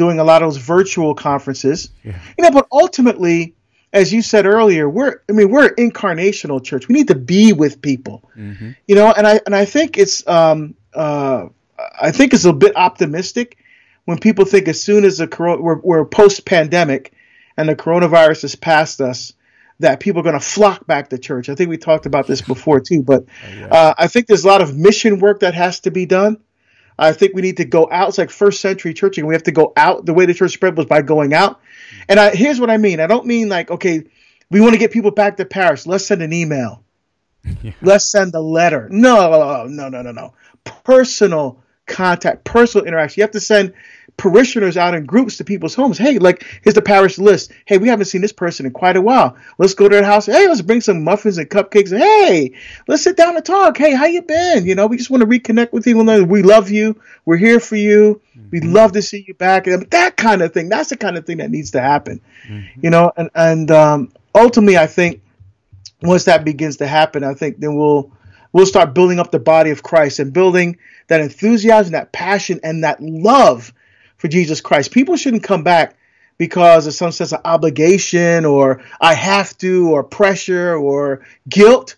doing 0.00 0.18
a 0.18 0.24
lot 0.24 0.42
of 0.42 0.46
those 0.46 0.56
virtual 0.56 1.14
conferences. 1.14 1.90
Yeah. 2.02 2.18
You 2.38 2.44
know, 2.44 2.50
but 2.50 2.66
ultimately, 2.72 3.54
as 3.92 4.10
you 4.10 4.22
said 4.22 4.46
earlier, 4.46 4.88
we're 4.88 5.20
I 5.28 5.32
mean 5.32 5.50
we're 5.50 5.66
an 5.66 5.74
incarnational 5.74 6.64
church. 6.64 6.88
We 6.88 6.94
need 6.94 7.08
to 7.08 7.14
be 7.14 7.52
with 7.52 7.82
people. 7.82 8.24
Mhm. 8.34 8.76
You 8.88 8.94
know, 8.94 9.12
and 9.12 9.26
I 9.26 9.40
and 9.44 9.54
I 9.54 9.66
think 9.66 9.98
it's 9.98 10.26
um 10.26 10.74
uh 10.94 11.48
I 12.00 12.12
think 12.12 12.32
it's 12.32 12.46
a 12.46 12.54
bit 12.54 12.76
optimistic 12.76 13.58
when 14.06 14.18
people 14.18 14.46
think 14.46 14.68
as 14.68 14.80
soon 14.80 15.04
as 15.04 15.18
the 15.18 15.28
corona 15.28 15.60
we're, 15.60 15.80
we're 15.80 16.04
post 16.06 16.46
pandemic 16.46 17.12
and 17.58 17.68
the 17.68 17.76
coronavirus 17.76 18.42
has 18.42 18.54
passed 18.56 19.02
us 19.02 19.34
that 19.80 20.00
people 20.00 20.20
are 20.20 20.24
going 20.24 20.38
to 20.38 20.40
flock 20.40 20.86
back 20.86 21.10
to 21.10 21.18
church. 21.18 21.50
I 21.50 21.54
think 21.54 21.68
we 21.68 21.76
talked 21.76 22.06
about 22.06 22.26
this 22.26 22.40
before 22.40 22.80
too, 22.80 23.02
but 23.02 23.24
yeah. 23.54 23.66
uh, 23.66 23.94
I 23.98 24.06
think 24.08 24.28
there's 24.28 24.44
a 24.44 24.48
lot 24.48 24.62
of 24.62 24.74
mission 24.76 25.20
work 25.20 25.40
that 25.40 25.52
has 25.52 25.80
to 25.80 25.90
be 25.90 26.06
done. 26.06 26.38
I 27.00 27.12
think 27.12 27.34
we 27.34 27.42
need 27.42 27.56
to 27.56 27.64
go 27.64 27.88
out. 27.90 28.10
It's 28.10 28.18
like 28.18 28.30
first 28.30 28.60
century 28.60 28.92
churching. 28.92 29.26
We 29.26 29.34
have 29.34 29.44
to 29.44 29.52
go 29.52 29.72
out. 29.76 30.04
The 30.04 30.12
way 30.12 30.26
the 30.26 30.34
church 30.34 30.52
spread 30.52 30.76
was 30.76 30.86
by 30.86 31.00
going 31.00 31.32
out. 31.32 31.60
And 32.08 32.20
I, 32.20 32.34
here's 32.34 32.60
what 32.60 32.70
I 32.70 32.76
mean. 32.76 33.00
I 33.00 33.06
don't 33.06 33.26
mean 33.26 33.48
like, 33.48 33.70
okay, 33.70 34.04
we 34.50 34.60
want 34.60 34.74
to 34.74 34.78
get 34.78 34.90
people 34.90 35.10
back 35.10 35.38
to 35.38 35.46
parish. 35.46 35.86
Let's 35.86 36.06
send 36.06 36.22
an 36.22 36.32
email. 36.32 36.84
Yeah. 37.62 37.72
Let's 37.80 38.10
send 38.10 38.34
a 38.34 38.40
letter. 38.40 38.86
No, 38.90 39.64
no, 39.66 39.88
no, 39.88 40.02
no, 40.02 40.12
no. 40.12 40.34
Personal 40.84 41.62
contact, 41.86 42.44
personal 42.44 42.86
interaction. 42.86 43.20
You 43.20 43.24
have 43.24 43.30
to 43.30 43.40
send 43.40 43.72
parishioners 44.16 44.76
out 44.76 44.94
in 44.94 45.06
groups 45.06 45.36
to 45.38 45.44
people's 45.44 45.74
homes. 45.74 45.98
Hey, 45.98 46.18
like 46.18 46.44
here's 46.62 46.74
the 46.74 46.82
parish 46.82 47.18
list. 47.18 47.52
Hey, 47.64 47.78
we 47.78 47.88
haven't 47.88 48.06
seen 48.06 48.20
this 48.20 48.32
person 48.32 48.66
in 48.66 48.72
quite 48.72 48.96
a 48.96 49.00
while. 49.00 49.36
Let's 49.58 49.74
go 49.74 49.88
to 49.88 49.94
their 49.94 50.04
house. 50.04 50.26
Hey, 50.26 50.46
let's 50.48 50.62
bring 50.62 50.80
some 50.80 51.04
muffins 51.04 51.38
and 51.38 51.48
cupcakes. 51.48 51.96
Hey, 51.96 52.52
let's 52.86 53.02
sit 53.02 53.16
down 53.16 53.36
and 53.36 53.44
talk. 53.44 53.76
Hey, 53.76 53.94
how 53.94 54.06
you 54.06 54.22
been? 54.22 54.66
You 54.66 54.74
know, 54.74 54.86
we 54.86 54.96
just 54.96 55.10
want 55.10 55.22
to 55.22 55.26
reconnect 55.26 55.72
with 55.72 55.86
you. 55.86 55.96
We 56.26 56.42
love 56.42 56.70
you. 56.70 57.00
We're 57.24 57.36
here 57.36 57.60
for 57.60 57.76
you. 57.76 58.20
We'd 58.50 58.64
love 58.64 58.92
to 58.92 59.02
see 59.02 59.24
you 59.26 59.34
back. 59.34 59.66
And 59.66 59.88
that 59.90 60.16
kind 60.16 60.42
of 60.42 60.52
thing. 60.52 60.68
That's 60.68 60.90
the 60.90 60.96
kind 60.96 61.16
of 61.16 61.26
thing 61.26 61.38
that 61.38 61.50
needs 61.50 61.72
to 61.72 61.80
happen. 61.80 62.20
You 62.80 62.90
know, 62.90 63.12
and 63.16 63.30
and 63.34 63.70
um, 63.70 64.12
ultimately, 64.34 64.76
I 64.76 64.86
think 64.86 65.22
once 66.02 66.24
that 66.24 66.44
begins 66.44 66.78
to 66.78 66.86
happen, 66.86 67.24
I 67.24 67.34
think 67.34 67.58
then 67.58 67.76
we'll 67.76 68.12
we'll 68.52 68.66
start 68.66 68.94
building 68.94 69.18
up 69.20 69.30
the 69.30 69.38
body 69.38 69.70
of 69.70 69.82
Christ 69.82 70.18
and 70.18 70.32
building 70.32 70.78
that 71.08 71.20
enthusiasm, 71.20 71.92
that 71.92 72.12
passion, 72.12 72.60
and 72.62 72.84
that 72.84 73.02
love 73.02 73.72
for 74.20 74.28
Jesus 74.28 74.60
Christ. 74.60 74.90
People 74.92 75.16
shouldn't 75.16 75.42
come 75.42 75.62
back 75.62 75.96
because 76.36 76.86
of 76.86 76.92
some 76.92 77.10
sense 77.10 77.32
of 77.32 77.40
obligation 77.44 78.44
or 78.44 78.82
I 79.00 79.14
have 79.14 79.56
to 79.58 79.90
or 79.90 80.04
pressure 80.04 80.74
or 80.76 81.24
guilt. 81.48 81.96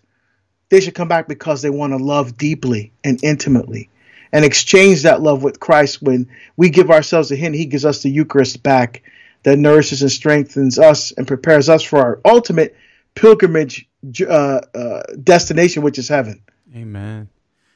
They 0.69 0.79
should 0.79 0.95
come 0.95 1.09
back 1.09 1.27
because 1.27 1.61
they 1.61 1.69
want 1.69 1.91
to 1.91 1.97
love 1.97 2.37
deeply 2.37 2.93
and 3.03 3.21
intimately 3.23 3.89
and 4.31 4.45
exchange 4.45 5.03
that 5.03 5.21
love 5.21 5.43
with 5.43 5.59
Christ 5.59 6.01
when 6.01 6.29
we 6.55 6.69
give 6.69 6.89
ourselves 6.89 7.27
to 7.27 7.35
Him. 7.35 7.51
He 7.51 7.65
gives 7.65 7.83
us 7.83 8.03
the 8.03 8.09
Eucharist 8.09 8.63
back 8.63 9.03
that 9.43 9.59
nourishes 9.59 10.01
and 10.01 10.11
strengthens 10.11 10.79
us 10.79 11.11
and 11.11 11.27
prepares 11.27 11.67
us 11.67 11.83
for 11.83 11.99
our 11.99 12.21
ultimate 12.23 12.75
pilgrimage 13.15 13.87
uh, 14.21 14.61
uh, 14.73 15.03
destination, 15.21 15.83
which 15.83 15.99
is 15.99 16.07
heaven. 16.07 16.41
Amen. 16.73 17.27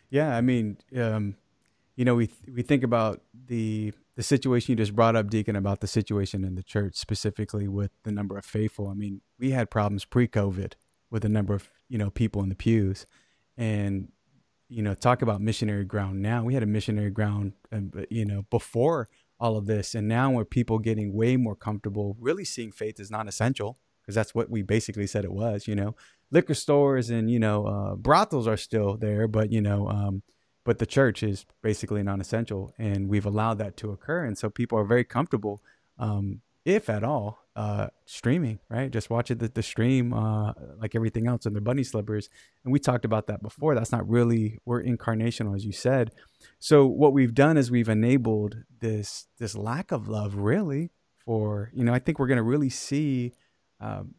Yeah, 0.09 0.35
I 0.35 0.39
mean, 0.39 0.77
um, 0.95 1.35
you 1.97 2.05
know, 2.05 2.15
we 2.15 2.29
we 2.51 2.61
think 2.61 2.83
about 2.83 3.21
the 3.47 3.93
the 4.17 4.23
situation 4.23 4.71
you 4.71 4.75
just 4.75 4.95
brought 4.95 5.15
up, 5.15 5.29
Deacon, 5.29 5.55
about 5.55 5.79
the 5.79 5.87
situation 5.87 6.43
in 6.43 6.55
the 6.55 6.63
church, 6.63 6.95
specifically 6.95 7.67
with 7.67 7.91
the 8.03 8.11
number 8.11 8.35
of 8.35 8.43
faithful. 8.43 8.89
I 8.89 8.95
mean, 8.95 9.21
we 9.39 9.51
had 9.51 9.69
problems 9.69 10.05
pre-COVID 10.05 10.73
with 11.11 11.21
the 11.21 11.29
number 11.29 11.53
of 11.53 11.69
you 11.87 11.99
know 11.99 12.09
people 12.09 12.41
in 12.41 12.49
the 12.49 12.55
pews, 12.55 13.05
and 13.55 14.11
you 14.69 14.81
know, 14.81 14.95
talk 14.95 15.21
about 15.21 15.39
missionary 15.39 15.85
ground. 15.85 16.21
Now 16.23 16.43
we 16.43 16.55
had 16.55 16.63
a 16.63 16.67
missionary 16.67 17.11
ground, 17.11 17.53
uh, 17.71 18.01
you 18.09 18.25
know, 18.25 18.43
before 18.49 19.07
all 19.39 19.55
of 19.55 19.67
this, 19.67 19.93
and 19.93 20.07
now 20.07 20.31
we're 20.31 20.45
people 20.45 20.79
getting 20.79 21.13
way 21.13 21.37
more 21.37 21.55
comfortable, 21.55 22.17
really 22.19 22.43
seeing 22.43 22.71
faith 22.71 22.99
is 22.99 23.11
not 23.11 23.27
essential 23.27 23.77
because 24.01 24.15
that's 24.15 24.33
what 24.33 24.49
we 24.49 24.63
basically 24.63 25.05
said 25.05 25.25
it 25.25 25.31
was. 25.31 25.67
You 25.67 25.75
know, 25.75 25.95
liquor 26.31 26.55
stores 26.55 27.11
and 27.11 27.29
you 27.29 27.37
know 27.37 27.67
uh, 27.67 27.95
brothels 27.95 28.47
are 28.47 28.57
still 28.57 28.97
there, 28.97 29.27
but 29.27 29.51
you 29.51 29.61
know. 29.61 29.87
Um, 29.87 30.23
but 30.67 30.79
the 30.79 30.85
church 30.85 31.23
is 31.23 31.45
basically 31.61 32.03
non-essential 32.03 32.73
and 32.77 33.07
we've 33.07 33.25
allowed 33.25 33.57
that 33.57 33.77
to 33.77 33.89
occur 33.91 34.25
and 34.25 34.37
so 34.37 34.49
people 34.49 34.77
are 34.77 34.83
very 34.83 35.05
comfortable 35.05 35.63
um, 35.97 36.41
if 36.65 36.89
at 36.89 37.05
all 37.05 37.45
uh, 37.55 37.87
streaming 38.05 38.59
right? 38.69 38.91
Just 38.91 39.09
watching 39.09 39.37
the, 39.37 39.47
the 39.47 39.63
stream 39.63 40.13
uh, 40.13 40.51
like 40.77 40.93
everything 40.93 41.25
else 41.25 41.45
in 41.45 41.53
their 41.53 41.61
bunny 41.61 41.83
slippers 41.83 42.29
and 42.65 42.73
we 42.73 42.79
talked 42.79 43.05
about 43.05 43.27
that 43.27 43.41
before. 43.41 43.75
That's 43.75 43.93
not 43.93 44.07
really 44.09 44.59
we're 44.65 44.83
incarnational 44.83 45.55
as 45.55 45.65
you 45.65 45.71
said. 45.71 46.11
So 46.59 46.85
what 46.85 47.13
we've 47.13 47.33
done 47.33 47.55
is 47.55 47.71
we've 47.71 47.87
enabled 47.87 48.57
this 48.81 49.27
this 49.37 49.55
lack 49.55 49.93
of 49.93 50.09
love 50.09 50.35
really 50.35 50.91
for 51.17 51.71
you 51.73 51.85
know 51.85 51.93
i 51.93 51.99
think 51.99 52.19
we're 52.19 52.27
going 52.27 52.37
to 52.37 52.43
really 52.43 52.69
see 52.69 53.31
um, 53.79 54.15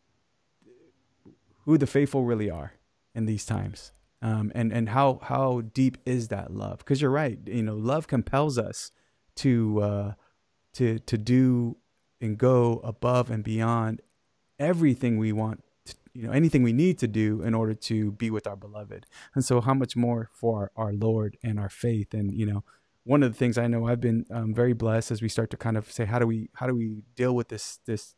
who 1.64 1.76
the 1.76 1.86
faithful 1.86 2.24
really 2.24 2.50
are 2.50 2.72
in 3.14 3.26
these 3.26 3.44
times 3.44 3.92
um, 4.20 4.50
and 4.54 4.72
and 4.72 4.88
how 4.88 5.20
how 5.22 5.62
deep 5.72 5.98
is 6.04 6.28
that 6.28 6.52
love? 6.52 6.78
Because 6.78 7.00
you're 7.00 7.10
right, 7.10 7.38
you 7.46 7.62
know, 7.62 7.74
love 7.74 8.06
compels 8.06 8.58
us 8.58 8.90
to 9.36 9.80
uh, 9.80 10.12
to 10.74 10.98
to 11.00 11.18
do 11.18 11.76
and 12.20 12.36
go 12.36 12.80
above 12.82 13.30
and 13.30 13.44
beyond 13.44 14.02
everything 14.58 15.18
we 15.18 15.32
want, 15.32 15.62
to, 15.86 15.94
you 16.14 16.26
know, 16.26 16.32
anything 16.32 16.62
we 16.62 16.72
need 16.72 16.98
to 16.98 17.06
do 17.06 17.42
in 17.42 17.54
order 17.54 17.74
to 17.74 18.10
be 18.12 18.30
with 18.30 18.46
our 18.46 18.56
beloved. 18.56 19.06
And 19.34 19.44
so, 19.44 19.60
how 19.60 19.74
much 19.74 19.96
more 19.96 20.30
for 20.32 20.72
our, 20.76 20.86
our 20.86 20.92
Lord 20.92 21.36
and 21.42 21.58
our 21.58 21.68
faith? 21.68 22.12
And 22.12 22.32
you 22.32 22.46
know, 22.46 22.64
one 23.04 23.22
of 23.22 23.32
the 23.32 23.38
things 23.38 23.56
I 23.56 23.68
know 23.68 23.86
I've 23.86 24.00
been 24.00 24.26
um, 24.30 24.52
very 24.52 24.72
blessed 24.72 25.10
as 25.10 25.22
we 25.22 25.28
start 25.28 25.50
to 25.50 25.56
kind 25.56 25.76
of 25.76 25.90
say, 25.90 26.04
how 26.04 26.18
do 26.18 26.26
we 26.26 26.50
how 26.54 26.66
do 26.66 26.74
we 26.74 27.02
deal 27.14 27.34
with 27.34 27.48
this 27.48 27.78
this 27.86 28.14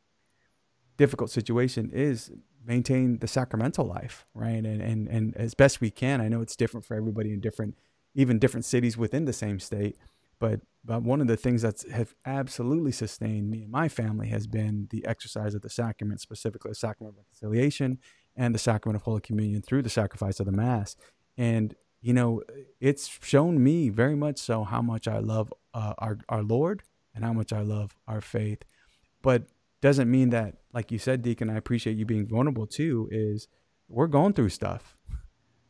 difficult 0.97 1.31
situation 1.31 1.91
is 1.93 2.31
maintain 2.71 3.19
the 3.19 3.27
sacramental 3.27 3.85
life, 3.85 4.27
right? 4.33 4.65
And 4.65 4.81
and 4.81 5.09
and 5.09 5.37
as 5.37 5.55
best 5.55 5.81
we 5.81 5.91
can. 5.91 6.21
I 6.21 6.29
know 6.29 6.41
it's 6.41 6.55
different 6.55 6.87
for 6.87 6.95
everybody 6.95 7.33
in 7.33 7.41
different, 7.41 7.77
even 8.15 8.39
different 8.39 8.65
cities 8.65 8.97
within 8.97 9.25
the 9.25 9.33
same 9.33 9.59
state. 9.59 9.97
But 10.39 10.61
but 10.85 11.03
one 11.03 11.21
of 11.21 11.27
the 11.27 11.37
things 11.37 11.63
that's 11.63 11.83
have 11.91 12.15
absolutely 12.25 12.93
sustained 12.93 13.51
me 13.51 13.63
and 13.65 13.73
my 13.73 13.89
family 13.89 14.29
has 14.29 14.47
been 14.47 14.87
the 14.91 15.05
exercise 15.05 15.55
of 15.55 15.63
the 15.63 15.69
sacrament, 15.69 16.21
specifically 16.21 16.71
the 16.71 16.77
sacrament 16.77 17.15
of 17.15 17.19
reconciliation 17.19 17.99
and 18.37 18.55
the 18.55 18.59
sacrament 18.59 18.97
of 18.97 19.03
Holy 19.03 19.21
Communion 19.21 19.63
through 19.63 19.83
the 19.83 19.91
sacrifice 19.91 20.39
of 20.39 20.47
the 20.47 20.53
Mass. 20.53 20.95
And 21.37 21.75
you 22.01 22.15
know, 22.15 22.43
it's 22.81 23.19
shown 23.23 23.63
me 23.63 23.89
very 23.91 24.15
much 24.15 24.39
so 24.39 24.63
how 24.63 24.81
much 24.81 25.09
I 25.09 25.19
love 25.19 25.53
uh, 25.75 25.95
our 25.99 26.19
our 26.29 26.45
Lord 26.45 26.85
and 27.15 27.25
how 27.25 27.33
much 27.33 27.53
I 27.53 27.63
love 27.63 27.97
our 28.07 28.21
faith. 28.21 28.63
But 29.23 29.43
doesn't 29.81 30.11
mean 30.11 30.31
that, 30.31 30.57
like 30.73 30.93
you 30.93 30.99
said, 30.99 31.23
Deacon, 31.23 31.51
I 31.51 31.57
appreciate 31.57 31.97
you 31.97 32.05
being 32.05 32.27
vulnerable 32.27 32.67
too, 32.67 33.09
is 33.11 33.49
we're 33.89 34.07
going 34.07 34.33
through 34.33 34.51
stuff. 34.51 34.97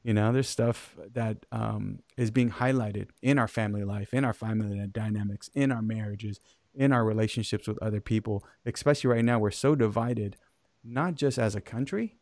You 0.02 0.14
know, 0.14 0.32
there's 0.32 0.48
stuff 0.48 0.96
that 1.12 1.44
um, 1.52 2.00
is 2.16 2.30
being 2.30 2.50
highlighted 2.50 3.08
in 3.22 3.38
our 3.38 3.48
family 3.48 3.84
life, 3.84 4.14
in 4.14 4.24
our 4.24 4.32
family 4.32 4.86
dynamics, 4.90 5.50
in 5.54 5.70
our 5.70 5.82
marriages, 5.82 6.40
in 6.74 6.92
our 6.92 7.04
relationships 7.04 7.68
with 7.68 7.78
other 7.82 8.00
people. 8.00 8.44
Especially 8.64 9.10
right 9.10 9.24
now, 9.24 9.38
we're 9.38 9.50
so 9.50 9.74
divided, 9.74 10.36
not 10.82 11.14
just 11.16 11.38
as 11.38 11.54
a 11.54 11.60
country, 11.60 12.16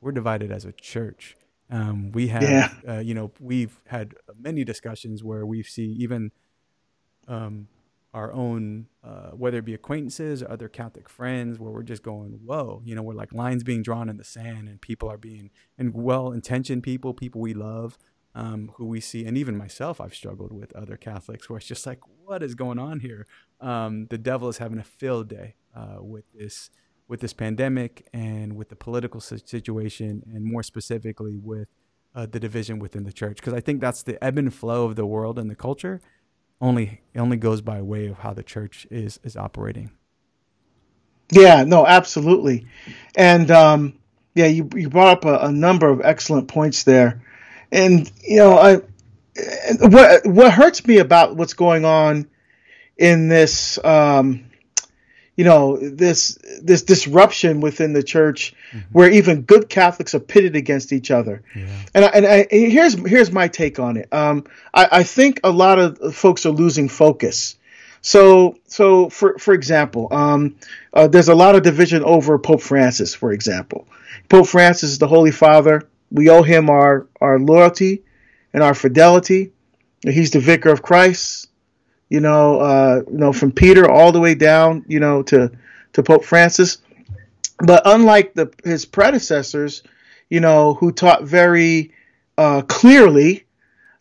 we're 0.00 0.12
divided 0.12 0.50
as 0.50 0.64
a 0.64 0.72
church. 0.72 1.36
Um, 1.70 2.10
we 2.10 2.28
have, 2.28 2.42
yeah. 2.42 2.72
uh, 2.88 2.98
you 2.98 3.14
know, 3.14 3.30
we've 3.38 3.80
had 3.86 4.14
many 4.36 4.64
discussions 4.64 5.22
where 5.22 5.46
we 5.46 5.62
see 5.62 5.94
even 6.00 6.32
um, 7.28 7.68
our 8.12 8.32
own, 8.32 8.86
uh, 9.04 9.30
whether 9.30 9.58
it 9.58 9.64
be 9.64 9.74
acquaintances 9.74 10.42
or 10.42 10.50
other 10.50 10.68
Catholic 10.68 11.08
friends, 11.08 11.58
where 11.58 11.70
we're 11.70 11.82
just 11.82 12.02
going, 12.02 12.40
whoa, 12.44 12.82
you 12.84 12.94
know, 12.94 13.02
we're 13.02 13.14
like 13.14 13.32
lines 13.32 13.62
being 13.62 13.82
drawn 13.82 14.08
in 14.08 14.16
the 14.16 14.24
sand, 14.24 14.68
and 14.68 14.80
people 14.80 15.08
are 15.08 15.16
being, 15.16 15.50
and 15.78 15.94
well-intentioned 15.94 16.82
people, 16.82 17.14
people 17.14 17.40
we 17.40 17.54
love, 17.54 17.98
um, 18.34 18.72
who 18.76 18.86
we 18.86 19.00
see, 19.00 19.24
and 19.24 19.38
even 19.38 19.56
myself, 19.56 20.00
I've 20.00 20.14
struggled 20.14 20.52
with 20.52 20.74
other 20.74 20.96
Catholics, 20.96 21.48
where 21.48 21.58
it's 21.58 21.66
just 21.66 21.86
like, 21.86 22.00
what 22.24 22.42
is 22.42 22.54
going 22.54 22.78
on 22.78 23.00
here? 23.00 23.26
Um, 23.60 24.06
the 24.10 24.18
devil 24.18 24.48
is 24.48 24.58
having 24.58 24.78
a 24.78 24.84
field 24.84 25.28
day 25.28 25.54
uh, 25.74 25.98
with 26.00 26.24
this, 26.32 26.70
with 27.06 27.20
this 27.20 27.32
pandemic, 27.32 28.08
and 28.12 28.56
with 28.56 28.70
the 28.70 28.76
political 28.76 29.20
situation, 29.20 30.24
and 30.34 30.44
more 30.44 30.64
specifically 30.64 31.36
with 31.36 31.68
uh, 32.14 32.26
the 32.26 32.40
division 32.40 32.80
within 32.80 33.04
the 33.04 33.12
church, 33.12 33.36
because 33.36 33.54
I 33.54 33.60
think 33.60 33.80
that's 33.80 34.02
the 34.02 34.22
ebb 34.22 34.36
and 34.36 34.52
flow 34.52 34.84
of 34.84 34.96
the 34.96 35.06
world 35.06 35.38
and 35.38 35.48
the 35.48 35.54
culture 35.54 36.00
only 36.60 37.00
only 37.16 37.36
goes 37.36 37.60
by 37.60 37.82
way 37.82 38.06
of 38.06 38.18
how 38.18 38.32
the 38.32 38.42
church 38.42 38.86
is 38.90 39.18
is 39.24 39.36
operating. 39.36 39.90
Yeah, 41.32 41.64
no, 41.64 41.86
absolutely, 41.86 42.66
and 43.14 43.50
um, 43.50 43.94
yeah, 44.34 44.46
you 44.46 44.68
you 44.74 44.88
brought 44.88 45.18
up 45.18 45.24
a, 45.24 45.46
a, 45.46 45.52
number 45.52 45.88
of 45.88 46.00
excellent 46.02 46.48
points 46.48 46.82
there, 46.84 47.22
and 47.70 48.10
you 48.22 48.36
know, 48.36 48.58
I 48.58 48.76
what 49.80 50.26
what 50.26 50.52
hurts 50.52 50.84
me 50.86 50.98
about 50.98 51.36
what's 51.36 51.54
going 51.54 51.84
on 51.84 52.28
in 52.96 53.28
this 53.28 53.82
um, 53.84 54.49
you 55.40 55.44
know 55.44 55.78
this 55.78 56.38
this 56.60 56.82
disruption 56.82 57.62
within 57.62 57.94
the 57.94 58.02
church 58.02 58.54
mm-hmm. 58.72 58.80
where 58.92 59.10
even 59.10 59.40
good 59.40 59.70
Catholics 59.70 60.14
are 60.14 60.20
pitted 60.20 60.54
against 60.54 60.92
each 60.92 61.10
other. 61.10 61.42
Yeah. 61.56 61.66
And 61.94 62.04
I, 62.04 62.08
and 62.08 62.26
I, 62.26 62.46
here's 62.50 62.92
here's 63.08 63.32
my 63.32 63.48
take 63.48 63.78
on 63.78 63.96
it. 63.96 64.12
Um, 64.12 64.44
I, 64.74 64.88
I 65.00 65.02
think 65.02 65.40
a 65.42 65.50
lot 65.50 65.78
of 65.78 66.14
folks 66.14 66.44
are 66.44 66.50
losing 66.50 66.90
focus. 66.90 67.56
So 68.02 68.58
so 68.66 69.08
for 69.08 69.38
for 69.38 69.54
example, 69.54 70.08
um, 70.10 70.56
uh, 70.92 71.08
there's 71.08 71.30
a 71.30 71.34
lot 71.34 71.54
of 71.54 71.62
division 71.62 72.04
over 72.04 72.38
Pope 72.38 72.60
Francis, 72.60 73.14
for 73.14 73.32
example. 73.32 73.88
Pope 74.28 74.46
Francis 74.46 74.90
is 74.90 74.98
the 74.98 75.08
Holy 75.08 75.30
Father. 75.30 75.88
We 76.10 76.28
owe 76.28 76.42
him 76.42 76.68
our 76.68 77.06
our 77.18 77.38
loyalty 77.38 78.02
and 78.52 78.62
our 78.62 78.74
fidelity. 78.74 79.52
He's 80.02 80.32
the 80.32 80.40
vicar 80.40 80.68
of 80.68 80.82
Christ 80.82 81.49
you 82.10 82.20
know, 82.20 82.60
uh, 82.60 83.02
you 83.10 83.18
know, 83.18 83.32
from 83.32 83.52
Peter 83.52 83.88
all 83.90 84.12
the 84.12 84.20
way 84.20 84.34
down, 84.34 84.84
you 84.88 85.00
know, 85.00 85.22
to 85.22 85.50
to 85.94 86.02
Pope 86.02 86.24
Francis. 86.24 86.78
But 87.58 87.82
unlike 87.86 88.34
the 88.34 88.52
his 88.64 88.84
predecessors, 88.84 89.82
you 90.28 90.40
know, 90.40 90.74
who 90.74 90.92
taught 90.92 91.22
very 91.22 91.92
uh, 92.36 92.62
clearly 92.62 93.44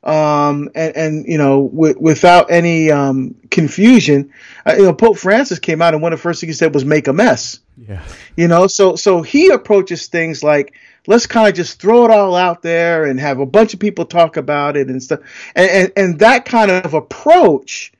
um, 0.04 0.70
and, 0.76 0.96
and, 0.96 1.26
you 1.28 1.38
know, 1.38 1.68
w- 1.68 1.98
without 2.00 2.50
any 2.52 2.90
um, 2.90 3.36
confusion, 3.52 4.32
uh, 4.66 4.76
you 4.78 4.84
know, 4.84 4.94
Pope 4.94 5.18
Francis 5.18 5.60
came 5.60 5.82
out 5.82 5.94
and 5.94 6.02
one 6.02 6.14
of 6.14 6.20
the 6.20 6.24
first 6.24 6.40
things 6.40 6.56
he 6.56 6.58
said 6.58 6.74
was 6.74 6.86
make 6.86 7.08
a 7.10 7.14
mess. 7.14 7.60
Yeah. 7.78 8.02
You 8.38 8.48
know, 8.48 8.68
so 8.68 8.96
so 8.96 9.22
he 9.22 9.50
approaches 9.50 10.08
things 10.08 10.44
like 10.44 10.74
let's 11.08 11.26
kind 11.26 11.48
of 11.48 11.56
just 11.56 11.82
throw 11.82 12.06
it 12.06 12.12
all 12.12 12.36
out 12.36 12.62
there 12.62 13.06
and 13.06 13.20
have 13.20 13.40
a 13.40 13.46
bunch 13.46 13.74
of 13.74 13.80
people 13.80 14.06
talk 14.06 14.38
about 14.38 14.78
it 14.78 14.88
and 14.88 15.02
stuff, 15.02 15.20
and 15.56 15.70
and, 15.70 15.92
and 15.96 16.20
that 16.20 16.46
kind 16.46 16.72
of 16.72 16.94
approach 16.94 17.92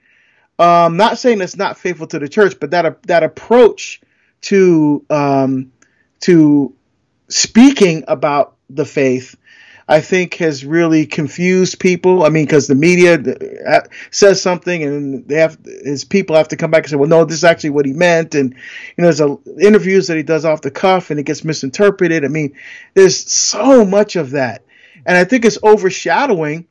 um, 0.60 0.98
not 0.98 1.18
saying 1.18 1.40
it's 1.40 1.56
not 1.56 1.78
faithful 1.78 2.08
to 2.08 2.20
the 2.20 2.28
church, 2.28 2.60
but 2.60 2.72
that 2.72 3.02
that 3.04 3.24
approach 3.24 4.02
to 4.42 5.06
um, 5.10 5.72
to 6.22 6.74
speaking 7.30 8.04
about 8.10 8.58
the 8.70 8.84
faith, 8.84 9.38
I 9.88 10.02
think, 10.02 10.36
has 10.36 10.66
really 10.66 11.06
confused 11.06 11.80
people. 11.80 12.24
I 12.24 12.30
mean, 12.30 12.46
because 12.46 12.68
the 12.68 12.76
media 12.76 13.18
uh, 13.68 13.82
says 14.12 14.42
something, 14.42 14.84
and 14.84 15.26
they 15.30 15.36
have 15.36 15.58
his 15.64 16.04
people 16.04 16.36
have 16.36 16.50
to 16.50 16.58
come 16.58 16.72
back 16.72 16.84
and 16.84 16.90
say, 16.90 16.98
"Well, 16.98 17.10
no, 17.10 17.24
this 17.24 17.38
is 17.38 17.46
actually 17.46 17.72
what 17.72 17.86
he 17.86 17.94
meant." 17.94 18.36
And 18.36 18.54
you 18.54 19.02
know, 19.02 19.12
there's 19.12 19.22
a, 19.22 19.38
interviews 19.62 20.08
that 20.08 20.18
he 20.18 20.24
does 20.24 20.44
off 20.44 20.62
the 20.62 20.72
cuff, 20.72 21.10
and 21.10 21.22
it 21.22 21.24
gets 21.24 21.46
misinterpreted. 21.46 22.26
I 22.26 22.28
mean, 22.28 22.54
there's 22.96 23.32
so 23.32 23.86
much 23.86 24.18
of 24.18 24.32
that, 24.32 24.66
and 25.06 25.18
I 25.18 25.24
think 25.24 25.46
it's 25.46 25.58
overshadowing 25.64 26.68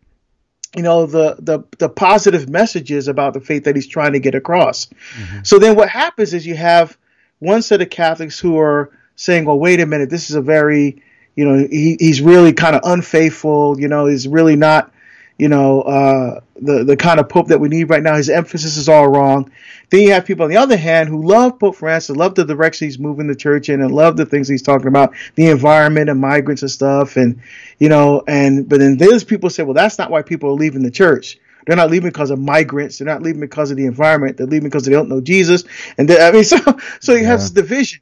you 0.77 0.83
know 0.83 1.07
the 1.07 1.37
the 1.39 1.65
the 1.79 1.89
positive 1.89 2.49
messages 2.49 3.09
about 3.09 3.35
the 3.35 3.41
faith 3.41 3.65
that 3.65 3.75
he's 3.75 3.87
trying 3.87 4.13
to 4.13 4.21
get 4.21 4.35
across. 4.35 4.87
Mm-hmm. 4.87 5.39
So 5.43 5.59
then 5.59 5.77
what 5.77 5.89
happens 5.89 6.35
is 6.35 6.47
you 6.47 6.57
have 6.57 6.97
one 7.39 7.63
set 7.63 7.81
of 7.81 7.91
Catholics 7.91 8.39
who 8.39 8.59
are 8.59 8.91
saying, 9.17 9.45
well, 9.45 9.59
wait 9.59 9.81
a 9.81 9.87
minute, 9.87 10.11
this 10.11 10.31
is 10.31 10.37
a 10.37 10.41
very, 10.41 11.03
you 11.35 11.45
know, 11.45 11.67
he, 11.69 11.97
he's 11.99 12.21
really 12.21 12.53
kind 12.53 12.77
of 12.77 12.83
unfaithful. 12.85 13.79
You 13.79 13.89
know, 13.89 14.07
he's 14.07 14.29
really 14.29 14.57
not, 14.57 14.93
you 15.39 15.49
know, 15.49 15.83
uh, 15.83 16.41
the 16.61 16.85
the 16.85 16.97
kind 16.97 17.21
of 17.21 17.29
pope 17.29 17.49
that 17.49 17.61
we 17.61 17.69
need 17.69 17.85
right 17.85 18.03
now. 18.03 18.17
His 18.17 18.29
emphasis 18.29 18.77
is 18.77 18.89
all 18.89 19.09
wrong. 19.09 19.51
Then 19.91 20.01
you 20.01 20.13
have 20.13 20.27
people 20.27 20.45
on 20.45 20.51
the 20.51 20.57
other 20.57 20.77
hand 20.77 21.09
who 21.09 21.23
love 21.23 21.59
Pope 21.59 21.77
Francis, 21.77 22.15
love 22.17 22.35
the 22.35 22.45
direction 22.45 22.89
he's 22.89 22.99
moving 22.99 23.29
the 23.29 23.37
church 23.37 23.69
in, 23.69 23.81
and 23.81 23.95
love 23.95 24.17
the 24.17 24.27
things 24.27 24.49
he's 24.49 24.63
talking 24.63 24.89
about, 24.89 25.15
the 25.37 25.47
environment 25.47 26.11
and 26.11 26.21
migrants 26.21 26.63
and 26.63 26.71
stuff, 26.71 27.17
and 27.17 27.41
you 27.79 27.89
know, 27.89 28.23
and 28.27 28.69
but 28.69 28.81
then 28.81 28.97
there's 28.97 29.23
people 29.23 29.49
say, 29.49 29.63
well, 29.63 29.75
that's 29.75 29.97
not 29.97 30.11
why 30.11 30.23
people 30.23 30.51
are 30.51 30.55
leaving 30.55 30.83
the 30.83 30.91
church. 30.91 31.39
They're 31.67 31.77
not 31.77 31.91
leaving 31.91 32.09
because 32.09 32.31
of 32.31 32.41
migrants. 32.41 32.99
They're 32.99 33.07
not 33.07 33.23
leaving 33.23 33.41
because 33.41 33.71
of 33.71 33.77
the 33.77 33.87
environment. 33.87 34.39
They're 34.39 34.47
leaving 34.47 34.69
because 34.69 34.85
they 34.85 34.93
don't 34.93 35.09
know 35.09 35.21
Jesus. 35.21 35.65
And 35.97 36.11
I 36.11 36.33
mean, 36.33 36.45
so 36.45 36.59
so 36.99 37.13
you 37.13 37.21
yeah. 37.21 37.29
have 37.29 37.41
this 37.41 37.51
division. 37.51 38.01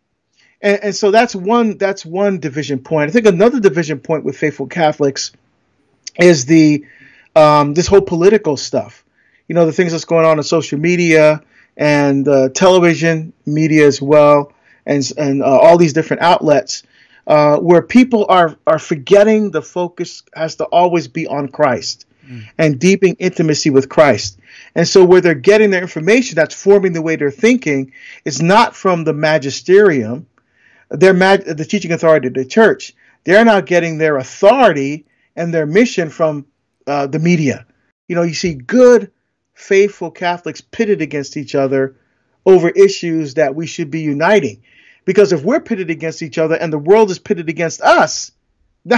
And, 0.62 0.84
and 0.84 0.96
so 0.96 1.10
that's 1.10 1.34
one 1.34 1.76
that's 1.76 2.06
one 2.06 2.40
division 2.40 2.78
point. 2.78 3.10
I 3.10 3.12
think 3.12 3.26
another 3.26 3.60
division 3.60 4.00
point 4.00 4.24
with 4.24 4.38
faithful 4.38 4.68
Catholics 4.68 5.32
is 6.18 6.46
the 6.46 6.86
um, 7.36 7.74
this 7.74 7.86
whole 7.86 8.00
political 8.00 8.56
stuff. 8.56 9.04
You 9.46 9.54
know, 9.54 9.66
the 9.66 9.72
things 9.72 9.92
that's 9.92 10.06
going 10.06 10.26
on 10.26 10.38
in 10.38 10.42
social 10.42 10.78
media 10.78 11.42
and 11.76 12.26
uh, 12.26 12.48
television 12.48 13.32
media 13.44 13.86
as 13.86 14.02
well, 14.02 14.52
and 14.84 15.08
and 15.16 15.42
uh, 15.42 15.46
all 15.46 15.78
these 15.78 15.92
different 15.92 16.22
outlets. 16.22 16.82
Uh, 17.28 17.56
where 17.58 17.82
people 17.82 18.24
are 18.28 18.56
are 18.68 18.78
forgetting 18.78 19.50
the 19.50 19.60
focus 19.60 20.22
has 20.32 20.54
to 20.56 20.64
always 20.66 21.08
be 21.08 21.26
on 21.26 21.48
Christ 21.48 22.06
mm. 22.24 22.44
and 22.56 22.78
deepening 22.78 23.16
intimacy 23.18 23.68
with 23.68 23.88
Christ. 23.88 24.38
And 24.76 24.86
so 24.86 25.04
where 25.04 25.20
they're 25.20 25.34
getting 25.34 25.70
their 25.70 25.82
information 25.82 26.36
that's 26.36 26.54
forming 26.54 26.92
the 26.92 27.02
way 27.02 27.16
they're 27.16 27.32
thinking 27.32 27.92
is 28.24 28.40
not 28.40 28.76
from 28.76 29.02
the 29.02 29.12
magisterium, 29.12 30.26
their 30.88 31.14
mag- 31.14 31.44
the 31.44 31.64
teaching 31.64 31.90
authority 31.90 32.28
of 32.28 32.34
the 32.34 32.44
church. 32.44 32.94
They're 33.24 33.44
now 33.44 33.60
getting 33.60 33.98
their 33.98 34.18
authority 34.18 35.06
and 35.34 35.52
their 35.52 35.66
mission 35.66 36.10
from 36.10 36.46
uh, 36.86 37.06
the 37.06 37.18
media. 37.18 37.66
You 38.08 38.16
know, 38.16 38.22
you 38.22 38.34
see 38.34 38.54
good, 38.54 39.10
faithful 39.54 40.10
Catholics 40.10 40.60
pitted 40.60 41.00
against 41.00 41.36
each 41.36 41.54
other 41.54 41.96
over 42.44 42.68
issues 42.68 43.34
that 43.34 43.54
we 43.54 43.66
should 43.66 43.90
be 43.90 44.00
uniting. 44.00 44.62
Because 45.04 45.32
if 45.32 45.42
we're 45.42 45.60
pitted 45.60 45.90
against 45.90 46.22
each 46.22 46.38
other 46.38 46.54
and 46.54 46.72
the 46.72 46.78
world 46.78 47.10
is 47.10 47.18
pitted 47.18 47.48
against 47.48 47.80
us, 47.80 48.32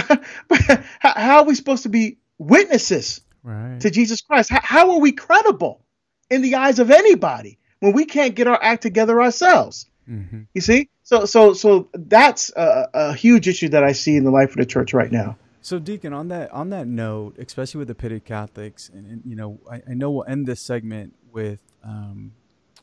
how 1.00 1.38
are 1.38 1.44
we 1.44 1.54
supposed 1.54 1.84
to 1.84 1.88
be 1.88 2.18
witnesses 2.38 3.20
right. 3.42 3.80
to 3.80 3.90
Jesus 3.90 4.20
Christ? 4.20 4.50
How 4.50 4.92
are 4.92 5.00
we 5.00 5.12
credible 5.12 5.82
in 6.30 6.42
the 6.42 6.56
eyes 6.56 6.78
of 6.78 6.90
anybody 6.90 7.58
when 7.80 7.92
we 7.92 8.04
can't 8.04 8.34
get 8.34 8.46
our 8.46 8.62
act 8.62 8.82
together 8.82 9.20
ourselves? 9.20 9.86
Mm-hmm. 10.08 10.42
You 10.54 10.60
see, 10.60 10.88
so 11.02 11.26
so 11.26 11.52
so 11.52 11.88
that's 11.92 12.50
a, 12.56 12.88
a 12.94 13.14
huge 13.14 13.46
issue 13.46 13.68
that 13.70 13.84
I 13.84 13.92
see 13.92 14.16
in 14.16 14.24
the 14.24 14.30
life 14.30 14.50
of 14.50 14.56
the 14.56 14.66
church 14.66 14.94
right 14.94 15.12
now. 15.12 15.36
So, 15.68 15.78
Deacon, 15.78 16.14
on 16.14 16.28
that 16.28 16.50
on 16.50 16.70
that 16.70 16.86
note, 16.86 17.36
especially 17.38 17.80
with 17.80 17.88
the 17.88 17.94
pitted 17.94 18.24
Catholics, 18.24 18.88
and, 18.88 19.04
and 19.04 19.22
you 19.26 19.36
know, 19.36 19.60
I, 19.70 19.82
I, 19.86 19.92
know 19.92 20.10
we'll 20.10 20.24
end 20.26 20.46
this 20.46 20.62
segment 20.62 21.14
with 21.30 21.60
um, 21.84 22.32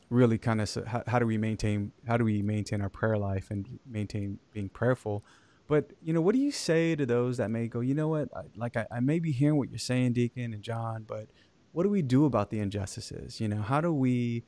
really 0.08 0.38
kind 0.38 0.60
of 0.60 0.72
how, 0.86 1.02
how, 1.08 1.18
do 1.18 1.26
we 1.26 1.36
maintain 1.36 1.90
how 2.06 2.16
do 2.16 2.22
we 2.22 2.42
maintain 2.42 2.80
our 2.80 2.88
prayer 2.88 3.18
life 3.18 3.50
and 3.50 3.80
maintain 3.84 4.38
being 4.52 4.68
prayerful. 4.68 5.24
But 5.66 5.94
you 6.00 6.12
know, 6.12 6.20
what 6.20 6.36
do 6.36 6.40
you 6.40 6.52
say 6.52 6.94
to 6.94 7.04
those 7.04 7.38
that 7.38 7.50
may 7.50 7.66
go, 7.66 7.80
you 7.80 7.92
know 7.92 8.06
what, 8.06 8.28
I, 8.36 8.42
like 8.54 8.76
I, 8.76 8.86
I 8.88 9.00
may 9.00 9.18
be 9.18 9.32
hearing 9.32 9.58
what 9.58 9.68
you're 9.68 9.80
saying, 9.80 10.12
Deacon 10.12 10.54
and 10.54 10.62
John, 10.62 11.06
but 11.08 11.26
what 11.72 11.82
do 11.82 11.88
we 11.88 12.02
do 12.02 12.24
about 12.24 12.50
the 12.50 12.60
injustices? 12.60 13.40
You 13.40 13.48
know, 13.48 13.62
how 13.62 13.80
do 13.80 13.92
we 13.92 14.44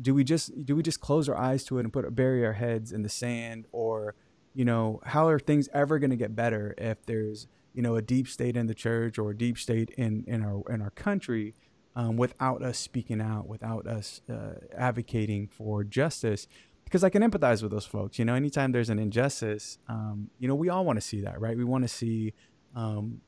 do 0.00 0.14
we 0.14 0.22
just 0.22 0.64
do 0.64 0.76
we 0.76 0.84
just 0.84 1.00
close 1.00 1.28
our 1.28 1.36
eyes 1.36 1.64
to 1.64 1.78
it 1.78 1.80
and 1.80 1.92
put 1.92 2.14
bury 2.14 2.46
our 2.46 2.52
heads 2.52 2.92
in 2.92 3.02
the 3.02 3.08
sand, 3.08 3.66
or 3.72 4.14
you 4.54 4.64
know, 4.64 5.00
how 5.06 5.26
are 5.26 5.40
things 5.40 5.68
ever 5.74 5.98
going 5.98 6.10
to 6.10 6.16
get 6.16 6.36
better 6.36 6.72
if 6.78 7.04
there's 7.06 7.48
you 7.74 7.82
know 7.82 7.96
a 7.96 8.02
deep 8.02 8.28
state 8.28 8.56
in 8.56 8.66
the 8.66 8.74
church 8.74 9.18
or 9.18 9.30
a 9.30 9.36
deep 9.36 9.58
state 9.58 9.90
in 9.90 10.24
in 10.26 10.42
our 10.42 10.62
in 10.68 10.82
our 10.82 10.90
country 10.90 11.54
um, 11.96 12.16
without 12.16 12.62
us 12.62 12.78
speaking 12.78 13.20
out, 13.20 13.46
without 13.46 13.86
us 13.86 14.20
uh, 14.30 14.54
advocating 14.76 15.48
for 15.48 15.84
justice. 15.84 16.46
Because 16.84 17.04
I 17.04 17.10
can 17.10 17.22
empathize 17.22 17.62
with 17.62 17.70
those 17.70 17.86
folks. 17.86 18.18
You 18.18 18.24
know, 18.24 18.34
anytime 18.34 18.72
there's 18.72 18.90
an 18.90 18.98
injustice, 18.98 19.78
um, 19.88 20.30
you 20.38 20.48
know, 20.48 20.54
we 20.54 20.68
all 20.68 20.84
want 20.84 20.96
to 20.96 21.00
see 21.00 21.20
that, 21.20 21.40
right? 21.40 21.56
We 21.56 21.64
want 21.64 21.84
to 21.84 21.88
see, 21.88 22.32
um, 22.74 23.20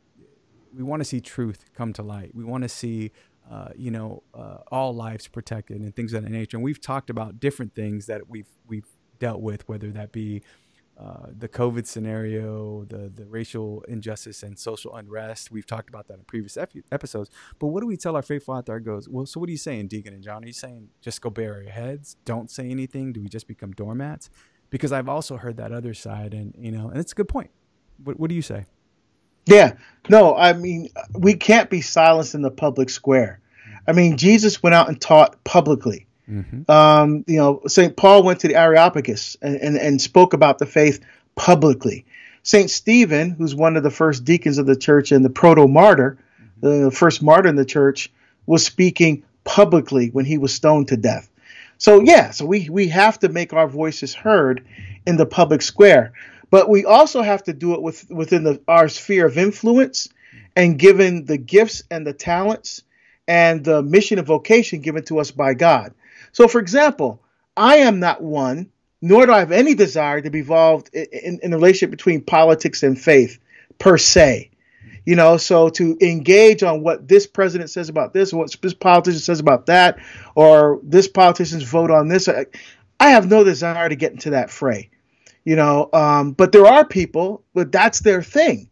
we 0.74 0.83
want 0.83 1.00
to 1.00 1.05
see 1.05 1.20
truth 1.20 1.64
come 1.74 1.92
to 1.92 2.02
light. 2.02 2.35
We 2.35 2.42
want 2.44 2.62
to 2.62 2.68
see, 2.68 3.12
uh, 3.48 3.68
you 3.76 3.92
know, 3.92 4.24
uh, 4.35 4.59
all 4.72 4.94
lives 4.94 5.28
protected 5.28 5.81
and 5.81 5.94
things 5.94 6.12
of 6.12 6.24
that 6.24 6.31
nature. 6.31 6.57
And 6.57 6.64
we've 6.64 6.81
talked 6.81 7.09
about 7.09 7.38
different 7.38 7.74
things 7.74 8.07
that 8.07 8.28
we've 8.28 8.48
we've 8.66 8.88
dealt 9.20 9.40
with, 9.40 9.68
whether 9.68 9.92
that 9.92 10.11
be 10.11 10.42
uh, 10.98 11.26
the 11.37 11.48
COVID 11.48 11.87
scenario, 11.87 12.85
the 12.85 13.11
the 13.14 13.26
racial 13.26 13.83
injustice 13.88 14.42
and 14.42 14.59
social 14.59 14.94
unrest. 14.94 15.50
We've 15.50 15.66
talked 15.66 15.88
about 15.88 16.07
that 16.09 16.14
in 16.18 16.24
previous 16.24 16.57
ep- 16.57 16.72
episodes. 16.92 17.31
But 17.59 17.68
what 17.68 17.81
do 17.81 17.87
we 17.87 17.96
tell 17.96 18.14
our 18.14 18.22
faithful 18.22 18.55
out 18.55 18.66
there? 18.66 18.78
Goes 18.78 19.09
well. 19.09 19.26
So 19.26 19.40
what 19.40 19.48
are 19.48 19.52
you 19.52 19.59
saying, 19.59 19.88
Deacon 19.88 20.12
and 20.14 20.22
John? 20.22 20.44
Are 20.44 20.46
you 20.46 20.52
saying 20.52 20.88
just 21.00 21.20
go 21.20 21.31
bury 21.31 21.64
your 21.64 21.72
heads? 21.72 22.16
Don't 22.24 22.50
say 22.50 22.68
anything? 22.68 23.12
Do 23.12 23.20
we 23.22 23.28
just 23.28 23.48
become 23.48 23.72
doormats? 23.72 24.31
Because 24.70 24.92
I've 24.92 25.09
also 25.09 25.37
heard 25.37 25.57
that 25.57 25.72
other 25.72 25.94
side, 25.94 26.35
and 26.35 26.55
you 26.59 26.70
know, 26.70 26.88
and 26.88 26.98
it's 26.98 27.12
a 27.12 27.14
good 27.16 27.28
point. 27.28 27.50
What 28.05 28.20
what 28.20 28.28
do 28.28 28.37
you 28.37 28.42
say? 28.42 28.66
Yeah, 29.46 29.74
no, 30.09 30.37
I 30.37 30.52
mean 30.52 30.88
we 31.14 31.35
can't 31.35 31.70
be 31.70 31.81
silenced 31.81 32.35
in 32.35 32.42
the 32.42 32.50
public 32.50 32.90
square. 32.90 33.40
I 33.88 33.92
mean 33.92 34.18
Jesus 34.18 34.62
went 34.62 34.74
out 34.74 34.88
and 34.88 35.00
taught 35.00 35.42
publicly. 35.44 36.07
Mm-hmm. 36.32 36.70
Um, 36.70 37.24
you 37.26 37.36
know, 37.36 37.60
St. 37.66 37.96
Paul 37.96 38.22
went 38.22 38.40
to 38.40 38.48
the 38.48 38.56
Areopagus 38.56 39.36
and, 39.42 39.56
and, 39.56 39.76
and 39.76 40.00
spoke 40.00 40.32
about 40.32 40.58
the 40.58 40.66
faith 40.66 41.00
publicly. 41.34 42.06
St. 42.42 42.70
Stephen, 42.70 43.30
who's 43.30 43.54
one 43.54 43.76
of 43.76 43.82
the 43.82 43.90
first 43.90 44.24
deacons 44.24 44.58
of 44.58 44.66
the 44.66 44.76
church 44.76 45.12
and 45.12 45.24
the 45.24 45.30
proto 45.30 45.68
martyr, 45.68 46.18
mm-hmm. 46.40 46.84
the 46.84 46.90
first 46.90 47.22
martyr 47.22 47.48
in 47.48 47.56
the 47.56 47.64
church, 47.64 48.10
was 48.46 48.64
speaking 48.64 49.24
publicly 49.44 50.08
when 50.08 50.24
he 50.24 50.38
was 50.38 50.54
stoned 50.54 50.88
to 50.88 50.96
death. 50.96 51.28
So 51.78 52.00
yeah, 52.00 52.30
so 52.30 52.46
we 52.46 52.68
we 52.70 52.88
have 52.88 53.18
to 53.20 53.28
make 53.28 53.52
our 53.52 53.66
voices 53.66 54.14
heard 54.14 54.64
in 55.04 55.16
the 55.16 55.26
public 55.26 55.62
square, 55.62 56.12
but 56.48 56.68
we 56.68 56.84
also 56.84 57.22
have 57.22 57.42
to 57.44 57.52
do 57.52 57.74
it 57.74 57.82
with 57.82 58.08
within 58.08 58.44
the, 58.44 58.60
our 58.68 58.88
sphere 58.88 59.26
of 59.26 59.36
influence 59.36 60.08
and 60.54 60.78
given 60.78 61.24
the 61.24 61.38
gifts 61.38 61.82
and 61.90 62.06
the 62.06 62.12
talents 62.12 62.82
and 63.26 63.64
the 63.64 63.82
mission 63.82 64.18
and 64.18 64.26
vocation 64.26 64.80
given 64.80 65.04
to 65.04 65.18
us 65.18 65.30
by 65.30 65.54
God. 65.54 65.92
So, 66.32 66.48
for 66.48 66.60
example, 66.60 67.22
I 67.56 67.76
am 67.76 68.00
not 68.00 68.22
one, 68.22 68.70
nor 69.00 69.26
do 69.26 69.32
I 69.32 69.40
have 69.40 69.52
any 69.52 69.74
desire 69.74 70.20
to 70.20 70.30
be 70.30 70.40
involved 70.40 70.90
in, 70.92 71.06
in, 71.12 71.40
in 71.42 71.52
a 71.52 71.56
relationship 71.56 71.90
between 71.90 72.22
politics 72.22 72.82
and 72.82 72.98
faith 72.98 73.38
per 73.78 73.98
se. 73.98 74.50
You 75.04 75.16
know, 75.16 75.36
so 75.36 75.68
to 75.70 75.98
engage 76.00 76.62
on 76.62 76.82
what 76.82 77.08
this 77.08 77.26
president 77.26 77.70
says 77.70 77.88
about 77.88 78.12
this, 78.12 78.32
what 78.32 78.54
this 78.62 78.74
politician 78.74 79.20
says 79.20 79.40
about 79.40 79.66
that, 79.66 79.98
or 80.36 80.80
this 80.84 81.08
politician's 81.08 81.64
vote 81.64 81.90
on 81.90 82.08
this, 82.08 82.28
I, 82.28 82.46
I 83.00 83.10
have 83.10 83.28
no 83.28 83.42
desire 83.42 83.88
to 83.88 83.96
get 83.96 84.12
into 84.12 84.30
that 84.30 84.50
fray. 84.50 84.90
You 85.44 85.56
know, 85.56 85.90
um, 85.92 86.32
but 86.32 86.52
there 86.52 86.66
are 86.66 86.86
people, 86.86 87.42
but 87.52 87.72
that's 87.72 87.98
their 88.00 88.22
thing. 88.22 88.70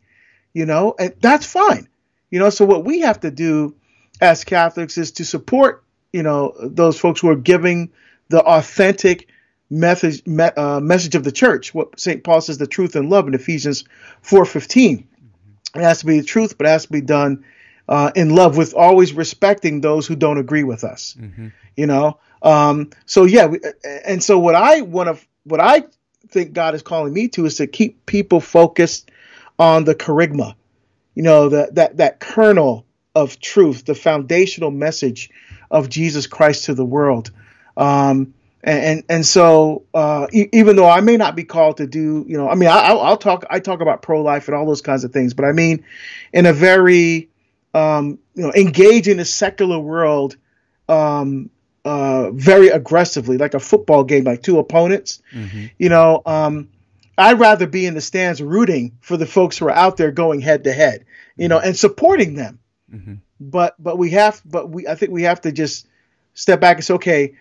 You 0.55 0.67
know, 0.67 0.95
and 0.99 1.15
that's 1.21 1.47
fine. 1.47 1.89
You 2.31 2.39
know, 2.39 2.51
so 2.51 2.65
what 2.65 2.85
we 2.85 3.01
have 3.01 3.21
to 3.21 3.33
do 3.33 3.75
as 4.21 4.45
Catholics 4.45 4.99
is 4.99 5.13
to 5.13 5.25
support 5.25 5.85
you 6.13 6.23
know 6.23 6.55
those 6.61 6.99
folks 6.99 7.21
who 7.21 7.29
are 7.29 7.37
giving 7.37 7.91
the 8.29 8.41
authentic 8.43 9.29
message 9.71 10.27
me, 10.27 10.45
uh, 10.45 10.81
message 10.81 11.15
of 11.15 11.25
the 11.25 11.33
church. 11.33 11.73
What 11.73 11.99
St. 11.99 12.25
Paul 12.25 12.41
says, 12.41 12.59
the 12.59 12.67
truth 12.67 12.97
and 12.97 13.09
love 13.09 13.29
in 13.29 13.35
Ephesians 13.35 13.85
4:15. 14.23 14.99
Mm-hmm. 14.99 15.79
It 15.79 15.83
has 15.83 16.01
to 16.01 16.07
be 16.07 16.19
the 16.19 16.27
truth, 16.27 16.59
but 16.59 16.67
it 16.67 16.71
has 16.71 16.87
to 16.87 16.93
be 16.93 17.01
done 17.01 17.45
uh, 17.89 18.11
in 18.15 18.35
love, 18.35 18.57
with 18.57 18.75
always 18.75 19.13
respecting 19.13 19.81
those 19.81 20.07
who 20.07 20.17
don't 20.17 20.39
agree 20.39 20.65
with 20.65 20.85
us. 20.85 21.17
Mm-hmm. 21.19 21.49
You 21.77 21.87
know. 21.87 22.19
Um, 22.43 22.91
so 23.07 23.25
yeah, 23.25 23.47
we, 23.47 23.61
and 23.85 24.23
so 24.23 24.39
what 24.39 24.55
I 24.55 24.81
want 24.81 25.17
to, 25.17 25.27
what 25.45 25.61
I 25.61 25.85
think 26.29 26.53
God 26.53 26.75
is 26.75 26.83
calling 26.83 27.13
me 27.13 27.29
to 27.29 27.47
is 27.47 27.57
to 27.57 27.67
keep 27.67 28.07
people 28.07 28.41
focused 28.41 29.11
on 29.59 29.85
the 29.85 29.95
kerygma. 29.95 30.55
You 31.15 31.23
know, 31.23 31.49
that 31.51 31.75
that 31.75 31.97
that 31.99 32.21
kernel 32.21 32.87
of 33.15 33.41
truth, 33.41 33.85
the 33.85 33.95
foundational 33.95 34.71
message 34.71 35.31
of 35.71 35.89
Jesus 35.89 36.27
Christ 36.27 36.65
to 36.65 36.75
the 36.75 36.85
world. 36.85 37.31
Um, 37.77 38.35
and 38.63 39.05
and 39.09 39.25
so 39.25 39.85
uh, 39.95 40.27
e- 40.33 40.49
even 40.53 40.77
though 40.77 40.89
I 40.89 41.01
may 41.01 41.17
not 41.17 41.35
be 41.35 41.45
called 41.45 41.79
to 41.79 41.87
do, 41.87 42.25
you 42.29 42.37
know, 42.37 42.49
I 42.49 42.55
mean, 42.55 42.69
I, 42.69 42.93
will 42.93 43.17
talk 43.17 43.45
I 43.49 43.61
talk 43.61 43.81
about 43.81 44.03
pro 44.03 44.23
life 44.23 44.49
and 44.49 44.57
all 44.57 44.67
those 44.67 44.83
kinds 44.83 45.05
of 45.05 45.13
things, 45.13 45.33
but 45.33 45.45
I 45.45 45.53
mean, 45.53 45.85
in 46.33 46.47
a 46.47 46.53
very 46.53 47.31
um, 47.73 48.19
you 48.35 48.43
know, 48.43 48.53
engage 48.53 49.09
in 49.09 49.17
the 49.17 49.25
secular 49.25 49.79
world 49.79 50.37
um, 50.89 51.51
uh, 51.85 52.31
very 52.33 52.69
aggressively, 52.69 53.39
like 53.39 53.55
a 53.55 53.61
football 53.61 54.05
game, 54.05 54.25
like 54.25 54.43
two 54.43 54.59
opponents. 54.59 55.23
Mm-hmm. 55.33 55.67
You 55.79 55.89
know, 55.89 56.21
um, 56.27 56.69
I'd 57.17 57.39
rather 57.39 57.67
be 57.67 57.87
in 57.87 57.95
the 57.95 58.01
stands 58.01 58.43
rooting 58.43 58.99
for 59.01 59.17
the 59.17 59.27
folks 59.27 59.57
who 59.57 59.67
are 59.67 59.71
out 59.71 59.97
there 59.97 60.11
going 60.11 60.41
head 60.41 60.65
to 60.65 60.73
head, 60.73 61.07
you 61.37 61.49
know, 61.49 61.59
and 61.59 61.77
supporting 61.77 62.35
them. 62.35 62.59
Mm-hmm 62.93 63.15
but 63.41 63.75
but 63.79 63.99
we 63.99 64.11
have 64.11 64.41
but 64.45 64.69
we 64.69 64.87
I 64.87 64.95
think 64.95 65.13
we 65.13 65.23
have 65.23 65.41
to 65.43 65.53
just 65.53 65.87
step 66.35 66.61
back 66.61 66.77
and 66.77 66.85
say 66.85 66.95
okay, 66.95 67.35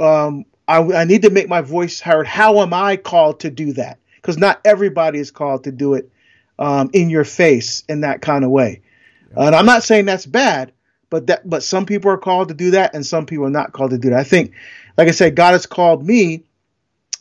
um, 0.00 0.44
I, 0.66 0.78
I 0.80 1.04
need 1.04 1.22
to 1.22 1.30
make 1.30 1.48
my 1.48 1.60
voice 1.60 2.00
heard. 2.00 2.26
How 2.26 2.60
am 2.60 2.74
I 2.74 2.96
called 2.96 3.40
to 3.40 3.50
do 3.50 3.72
that? 3.74 3.98
Because 4.16 4.38
not 4.38 4.60
everybody 4.64 5.18
is 5.18 5.30
called 5.30 5.64
to 5.64 5.72
do 5.72 5.94
it 5.94 6.10
um, 6.58 6.90
in 6.92 7.10
your 7.10 7.24
face 7.24 7.84
in 7.88 8.00
that 8.00 8.22
kind 8.22 8.44
of 8.44 8.50
way. 8.50 8.82
Yeah. 9.30 9.46
And 9.46 9.54
I'm 9.54 9.66
not 9.66 9.82
saying 9.82 10.06
that's 10.06 10.26
bad, 10.26 10.72
but 11.10 11.26
that 11.28 11.48
but 11.48 11.62
some 11.62 11.86
people 11.86 12.10
are 12.10 12.18
called 12.18 12.48
to 12.48 12.54
do 12.54 12.72
that, 12.72 12.94
and 12.94 13.04
some 13.04 13.26
people 13.26 13.46
are 13.46 13.50
not 13.50 13.72
called 13.72 13.90
to 13.90 13.98
do 13.98 14.10
that. 14.10 14.18
I 14.18 14.24
think, 14.24 14.52
like 14.96 15.08
I 15.08 15.12
said, 15.12 15.36
God 15.36 15.52
has 15.52 15.66
called 15.66 16.06
me 16.06 16.44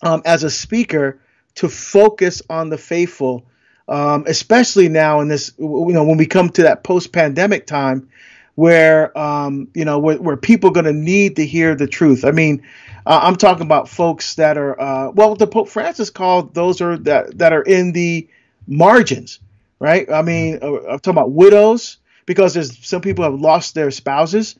um, 0.01 0.21
as 0.25 0.43
a 0.43 0.49
speaker 0.49 1.19
to 1.55 1.69
focus 1.69 2.41
on 2.49 2.69
the 2.69 2.77
faithful, 2.77 3.45
um, 3.87 4.25
especially 4.27 4.89
now 4.89 5.19
in 5.19 5.27
this, 5.27 5.53
you 5.57 5.93
know, 5.93 6.03
when 6.03 6.17
we 6.17 6.25
come 6.25 6.49
to 6.49 6.63
that 6.63 6.83
post-pandemic 6.83 7.65
time, 7.67 8.09
where 8.55 9.17
um, 9.17 9.67
you 9.73 9.85
know 9.85 9.99
where, 9.99 10.17
where 10.17 10.37
people 10.37 10.69
are 10.69 10.73
going 10.73 10.85
to 10.85 10.93
need 10.93 11.37
to 11.37 11.45
hear 11.45 11.75
the 11.75 11.87
truth. 11.87 12.23
I 12.23 12.31
mean, 12.31 12.63
uh, 13.05 13.19
I'm 13.23 13.35
talking 13.35 13.65
about 13.65 13.89
folks 13.89 14.35
that 14.35 14.57
are 14.57 14.79
uh, 14.79 15.11
well, 15.11 15.35
the 15.35 15.47
Pope 15.47 15.69
Francis 15.69 16.09
called 16.09 16.53
those 16.53 16.81
are 16.81 16.97
that 16.97 17.37
that 17.39 17.53
are 17.53 17.63
in 17.63 17.91
the 17.91 18.27
margins, 18.67 19.39
right? 19.79 20.09
I 20.11 20.21
mean, 20.21 20.59
uh, 20.61 20.73
I'm 20.83 20.99
talking 20.99 21.17
about 21.17 21.31
widows 21.31 21.97
because 22.25 22.53
there's 22.53 22.85
some 22.85 23.01
people 23.01 23.23
have 23.23 23.39
lost 23.39 23.75
their 23.75 23.91
spouses 23.91 24.55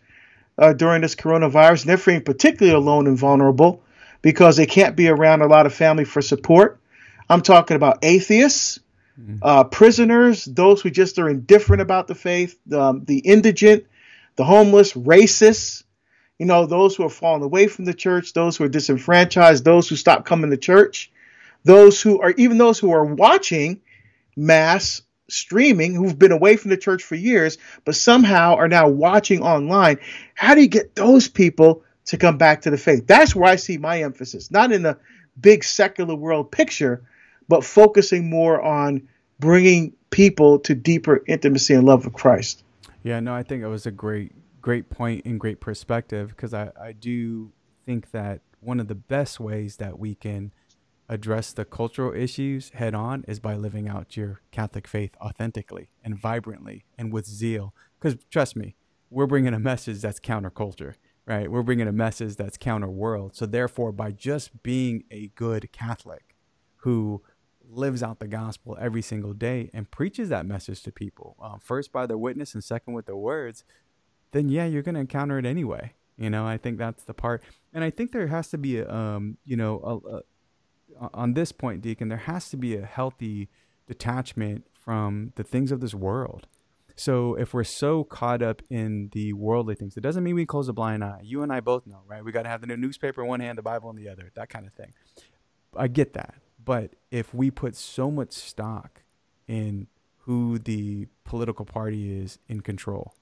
uh, 0.57 0.73
during 0.73 1.01
this 1.01 1.15
coronavirus, 1.15 1.81
and 1.81 1.89
they're 1.89 1.97
feeling 1.97 2.23
particularly 2.23 2.75
alone 2.75 3.07
and 3.07 3.17
vulnerable 3.17 3.83
because 4.21 4.57
they 4.57 4.65
can't 4.65 4.95
be 4.95 5.07
around 5.07 5.41
a 5.41 5.47
lot 5.47 5.65
of 5.65 5.73
family 5.73 6.05
for 6.05 6.21
support. 6.21 6.79
I'm 7.29 7.41
talking 7.41 7.75
about 7.75 7.99
atheists. 8.03 8.79
Uh, 9.41 9.63
prisoners, 9.65 10.45
those 10.45 10.81
who 10.81 10.89
just 10.89 11.19
are 11.19 11.29
indifferent 11.29 11.81
about 11.81 12.07
the 12.07 12.15
faith, 12.15 12.57
um, 12.73 13.03
the 13.05 13.19
indigent, 13.19 13.85
the 14.35 14.43
homeless, 14.43 14.93
racists, 14.93 15.83
you 16.39 16.45
know, 16.45 16.65
those 16.65 16.95
who 16.95 17.05
are 17.05 17.09
falling 17.09 17.43
away 17.43 17.67
from 17.67 17.85
the 17.85 17.93
church, 17.93 18.33
those 18.33 18.57
who 18.57 18.63
are 18.63 18.69
disenfranchised, 18.69 19.63
those 19.63 19.87
who 19.87 19.95
stop 19.95 20.25
coming 20.25 20.49
to 20.49 20.57
church, 20.57 21.11
those 21.63 22.01
who 22.01 22.21
are 22.21 22.31
even 22.31 22.57
those 22.57 22.79
who 22.79 22.91
are 22.91 23.05
watching 23.05 23.81
mass 24.35 25.03
streaming 25.29 25.95
who've 25.95 26.17
been 26.17 26.31
away 26.31 26.57
from 26.57 26.69
the 26.69 26.77
church 26.77 27.03
for 27.03 27.15
years, 27.15 27.57
but 27.85 27.95
somehow 27.95 28.55
are 28.55 28.67
now 28.67 28.87
watching 28.87 29.41
online. 29.41 29.99
How 30.33 30.55
do 30.55 30.61
you 30.61 30.67
get 30.67 30.95
those 30.95 31.27
people 31.27 31.83
to 32.05 32.17
come 32.17 32.37
back 32.37 32.61
to 32.63 32.71
the 32.71 32.77
faith? 32.77 33.07
That's 33.07 33.35
where 33.35 33.49
I 33.49 33.55
see 33.55 33.77
my 33.77 34.01
emphasis, 34.01 34.51
not 34.51 34.71
in 34.71 34.83
the 34.83 34.97
big 35.39 35.63
secular 35.63 36.15
world 36.15 36.51
picture, 36.51 37.03
but 37.47 37.63
focusing 37.63 38.29
more 38.29 38.61
on 38.61 39.07
bringing 39.39 39.93
people 40.09 40.59
to 40.59 40.75
deeper 40.75 41.23
intimacy 41.27 41.73
and 41.73 41.85
love 41.85 42.05
of 42.05 42.13
Christ. 42.13 42.63
Yeah, 43.03 43.19
no, 43.19 43.33
I 43.33 43.43
think 43.43 43.63
it 43.63 43.67
was 43.67 43.85
a 43.85 43.91
great, 43.91 44.31
great 44.61 44.89
point 44.89 45.25
and 45.25 45.39
great 45.39 45.59
perspective 45.59 46.29
because 46.29 46.53
I, 46.53 46.71
I 46.79 46.91
do 46.93 47.51
think 47.85 48.11
that 48.11 48.41
one 48.61 48.79
of 48.79 48.87
the 48.87 48.95
best 48.95 49.39
ways 49.39 49.77
that 49.77 49.99
we 49.99 50.15
can 50.15 50.53
address 51.09 51.51
the 51.51 51.65
cultural 51.65 52.13
issues 52.13 52.69
head 52.69 52.95
on 52.95 53.25
is 53.27 53.39
by 53.39 53.55
living 53.55 53.89
out 53.89 54.15
your 54.15 54.39
Catholic 54.51 54.87
faith 54.87 55.11
authentically 55.21 55.89
and 56.03 56.17
vibrantly 56.17 56.85
and 56.97 57.11
with 57.11 57.25
zeal. 57.25 57.73
Because 57.99 58.17
trust 58.31 58.55
me, 58.55 58.75
we're 59.09 59.27
bringing 59.27 59.53
a 59.53 59.59
message 59.59 60.01
that's 60.01 60.19
counterculture, 60.19 60.95
right? 61.25 61.51
We're 61.51 61.61
bringing 61.63 61.87
a 61.87 61.93
message 61.93 62.35
that's 62.35 62.57
counter 62.57 62.89
world. 62.89 63.35
So, 63.35 63.45
therefore, 63.45 63.91
by 63.91 64.11
just 64.11 64.63
being 64.63 65.03
a 65.11 65.27
good 65.35 65.71
Catholic 65.71 66.35
who 66.77 67.21
lives 67.69 68.03
out 68.03 68.19
the 68.19 68.27
gospel 68.27 68.77
every 68.79 69.01
single 69.01 69.33
day 69.33 69.69
and 69.73 69.89
preaches 69.89 70.29
that 70.29 70.45
message 70.45 70.83
to 70.83 70.91
people, 70.91 71.35
um, 71.41 71.59
first 71.59 71.91
by 71.91 72.05
their 72.05 72.17
witness 72.17 72.53
and 72.53 72.63
second 72.63 72.93
with 72.93 73.05
their 73.05 73.15
words, 73.15 73.63
then 74.31 74.49
yeah, 74.49 74.65
you're 74.65 74.81
going 74.81 74.95
to 74.95 75.01
encounter 75.01 75.37
it 75.39 75.45
anyway. 75.45 75.93
You 76.17 76.29
know, 76.29 76.45
I 76.45 76.57
think 76.57 76.77
that's 76.77 77.03
the 77.03 77.13
part, 77.13 77.41
and 77.73 77.83
I 77.83 77.89
think 77.89 78.11
there 78.11 78.27
has 78.27 78.49
to 78.49 78.57
be, 78.57 78.77
a, 78.77 78.89
um, 78.89 79.37
you 79.45 79.55
know, 79.57 79.79
a, 79.83 80.17
a 80.17 80.21
on 81.13 81.33
this 81.33 81.51
point, 81.51 81.81
Deacon, 81.81 82.09
there 82.09 82.19
has 82.19 82.49
to 82.49 82.57
be 82.57 82.75
a 82.75 82.85
healthy 82.85 83.49
detachment 83.87 84.67
from 84.73 85.33
the 85.35 85.43
things 85.43 85.71
of 85.71 85.81
this 85.81 85.95
world. 85.95 86.45
So 86.95 87.33
if 87.33 87.53
we're 87.53 87.63
so 87.63 88.03
caught 88.03 88.43
up 88.43 88.61
in 88.69 89.09
the 89.13 89.33
worldly 89.33 89.73
things, 89.73 89.97
it 89.97 90.01
doesn't 90.01 90.23
mean 90.23 90.35
we 90.35 90.45
close 90.45 90.67
a 90.67 90.73
blind 90.73 91.03
eye. 91.03 91.21
You 91.23 91.41
and 91.41 91.51
I 91.51 91.59
both 91.59 91.87
know, 91.87 92.01
right? 92.05 92.23
We 92.23 92.31
got 92.31 92.43
to 92.43 92.49
have 92.49 92.61
the 92.61 92.67
new 92.67 92.77
newspaper 92.77 93.23
in 93.23 93.27
one 93.27 93.39
hand, 93.39 93.57
the 93.57 93.63
Bible 93.63 93.89
in 93.89 93.95
the 93.95 94.07
other, 94.07 94.31
that 94.35 94.49
kind 94.49 94.67
of 94.67 94.73
thing. 94.73 94.93
I 95.75 95.87
get 95.87 96.13
that. 96.13 96.35
But 96.63 96.95
if 97.11 97.33
we 97.33 97.51
put 97.51 97.75
so 97.75 98.11
much 98.11 98.31
stock 98.31 99.03
in 99.47 99.87
who 100.19 100.59
the 100.59 101.07
political 101.25 101.65
party 101.65 102.17
is 102.19 102.39
in 102.47 102.61
control, 102.61 103.15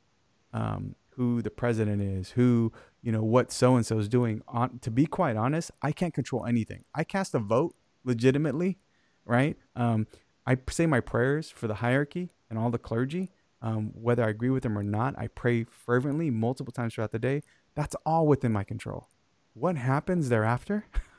um, 0.54 0.96
who 1.16 1.42
the 1.42 1.50
president 1.50 2.02
is, 2.02 2.32
who 2.32 2.72
you 3.02 3.12
know 3.12 3.24
what 3.24 3.52
so 3.52 3.76
and 3.76 3.86
so 3.86 4.00
is 4.00 4.08
doing. 4.08 4.42
On 4.48 4.80
to 4.80 4.92
be 4.92 5.06
quite 5.06 5.36
honest, 5.36 5.72
I 5.82 5.92
can't 5.92 6.14
control 6.14 6.46
anything. 6.46 6.84
I 6.94 7.04
cast 7.04 7.34
a 7.34 7.40
vote 7.40 7.76
legitimately, 8.04 8.80
right? 9.26 9.58
Um, 9.76 10.08
I 10.46 10.58
say 10.70 10.86
my 10.86 11.00
prayers 11.00 11.50
for 11.50 11.68
the 11.68 11.76
hierarchy 11.76 12.32
and 12.50 12.58
all 12.58 12.70
the 12.70 12.80
clergy, 12.80 13.32
um, 13.62 13.92
whether 13.94 14.24
I 14.24 14.30
agree 14.30 14.50
with 14.50 14.64
them 14.64 14.78
or 14.78 14.84
not. 14.84 15.18
I 15.18 15.28
pray 15.28 15.64
fervently 15.64 16.30
multiple 16.30 16.72
times 16.72 16.96
throughout 16.96 17.12
the 17.12 17.20
day. 17.20 17.44
That's 17.76 17.96
all 18.06 18.28
within 18.28 18.52
my 18.52 18.64
control. 18.64 19.10
What 19.54 19.76
happens 19.76 20.30
thereafter? 20.30 20.86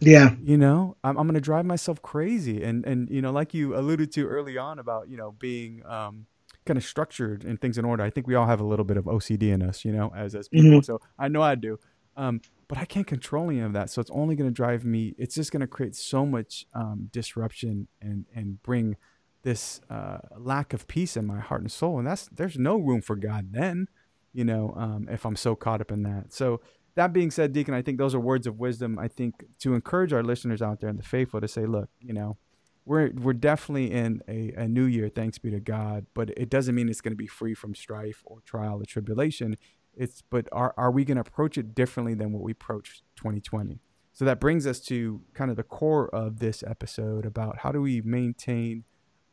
Yeah. 0.00 0.34
You 0.42 0.56
know, 0.56 0.96
I'm, 1.04 1.16
I'm 1.16 1.26
going 1.26 1.34
to 1.34 1.40
drive 1.40 1.66
myself 1.66 2.02
crazy. 2.02 2.62
And, 2.62 2.84
and, 2.86 3.08
you 3.10 3.22
know, 3.22 3.30
like 3.30 3.54
you 3.54 3.76
alluded 3.76 4.12
to 4.12 4.26
early 4.26 4.58
on 4.58 4.78
about, 4.78 5.08
you 5.08 5.16
know, 5.16 5.32
being, 5.32 5.82
um, 5.86 6.26
kind 6.66 6.76
of 6.76 6.84
structured 6.84 7.44
and 7.44 7.60
things 7.60 7.78
in 7.78 7.84
order. 7.84 8.02
I 8.02 8.10
think 8.10 8.26
we 8.26 8.34
all 8.34 8.46
have 8.46 8.60
a 8.60 8.64
little 8.64 8.84
bit 8.84 8.96
of 8.96 9.04
OCD 9.04 9.52
in 9.52 9.62
us, 9.62 9.84
you 9.84 9.92
know, 9.92 10.12
as 10.14 10.34
as 10.34 10.48
people. 10.48 10.70
Mm-hmm. 10.70 10.80
So 10.80 11.00
I 11.18 11.28
know 11.28 11.42
I 11.42 11.54
do. 11.54 11.78
Um, 12.16 12.40
but 12.68 12.78
I 12.78 12.84
can't 12.84 13.06
control 13.06 13.50
any 13.50 13.60
of 13.60 13.72
that. 13.72 13.90
So 13.90 14.00
it's 14.00 14.10
only 14.10 14.36
going 14.36 14.48
to 14.48 14.54
drive 14.54 14.84
me. 14.84 15.14
It's 15.18 15.34
just 15.34 15.52
going 15.52 15.62
to 15.62 15.66
create 15.66 15.96
so 15.96 16.26
much 16.26 16.66
um, 16.74 17.08
disruption 17.12 17.88
and 18.00 18.26
and 18.34 18.62
bring 18.62 18.96
this 19.42 19.80
uh, 19.88 20.18
lack 20.36 20.72
of 20.72 20.86
peace 20.86 21.16
in 21.16 21.26
my 21.26 21.40
heart 21.40 21.62
and 21.62 21.72
soul. 21.72 21.98
And 21.98 22.06
that's 22.06 22.28
there's 22.28 22.58
no 22.58 22.76
room 22.76 23.00
for 23.00 23.16
God 23.16 23.52
then, 23.52 23.88
you 24.32 24.44
know, 24.44 24.74
um, 24.76 25.08
if 25.10 25.24
I'm 25.24 25.36
so 25.36 25.56
caught 25.56 25.80
up 25.80 25.90
in 25.90 26.02
that. 26.02 26.32
So 26.32 26.60
that 26.94 27.12
being 27.12 27.30
said, 27.30 27.52
Deacon, 27.52 27.74
I 27.74 27.82
think 27.82 27.98
those 27.98 28.14
are 28.14 28.20
words 28.20 28.46
of 28.46 28.58
wisdom. 28.58 28.98
I 28.98 29.08
think 29.08 29.44
to 29.60 29.74
encourage 29.74 30.12
our 30.12 30.22
listeners 30.22 30.60
out 30.60 30.80
there 30.80 30.90
and 30.90 30.98
the 30.98 31.04
faithful 31.04 31.40
to 31.40 31.48
say, 31.48 31.66
look, 31.66 31.88
you 32.00 32.12
know, 32.12 32.36
we're 32.84 33.10
we're 33.12 33.34
definitely 33.34 33.90
in 33.92 34.22
a, 34.26 34.52
a 34.56 34.68
new 34.68 34.84
year, 34.84 35.08
thanks 35.08 35.38
be 35.38 35.50
to 35.50 35.60
God, 35.60 36.06
but 36.14 36.30
it 36.36 36.50
doesn't 36.50 36.74
mean 36.74 36.88
it's 36.88 37.00
going 37.00 37.12
to 37.12 37.16
be 37.16 37.26
free 37.26 37.54
from 37.54 37.74
strife 37.74 38.22
or 38.24 38.40
trial 38.44 38.80
or 38.80 38.84
tribulation. 38.84 39.56
It's 39.94 40.22
but 40.22 40.48
are 40.52 40.74
are 40.76 40.90
we 40.90 41.04
going 41.04 41.16
to 41.16 41.20
approach 41.20 41.58
it 41.58 41.74
differently 41.74 42.14
than 42.14 42.32
what 42.32 42.42
we 42.42 42.52
approached 42.52 43.02
2020? 43.16 43.80
So 44.12 44.24
that 44.24 44.40
brings 44.40 44.66
us 44.66 44.80
to 44.80 45.22
kind 45.34 45.50
of 45.50 45.56
the 45.56 45.62
core 45.62 46.08
of 46.14 46.40
this 46.40 46.64
episode 46.66 47.24
about 47.24 47.58
how 47.58 47.70
do 47.70 47.80
we 47.80 48.00
maintain 48.00 48.84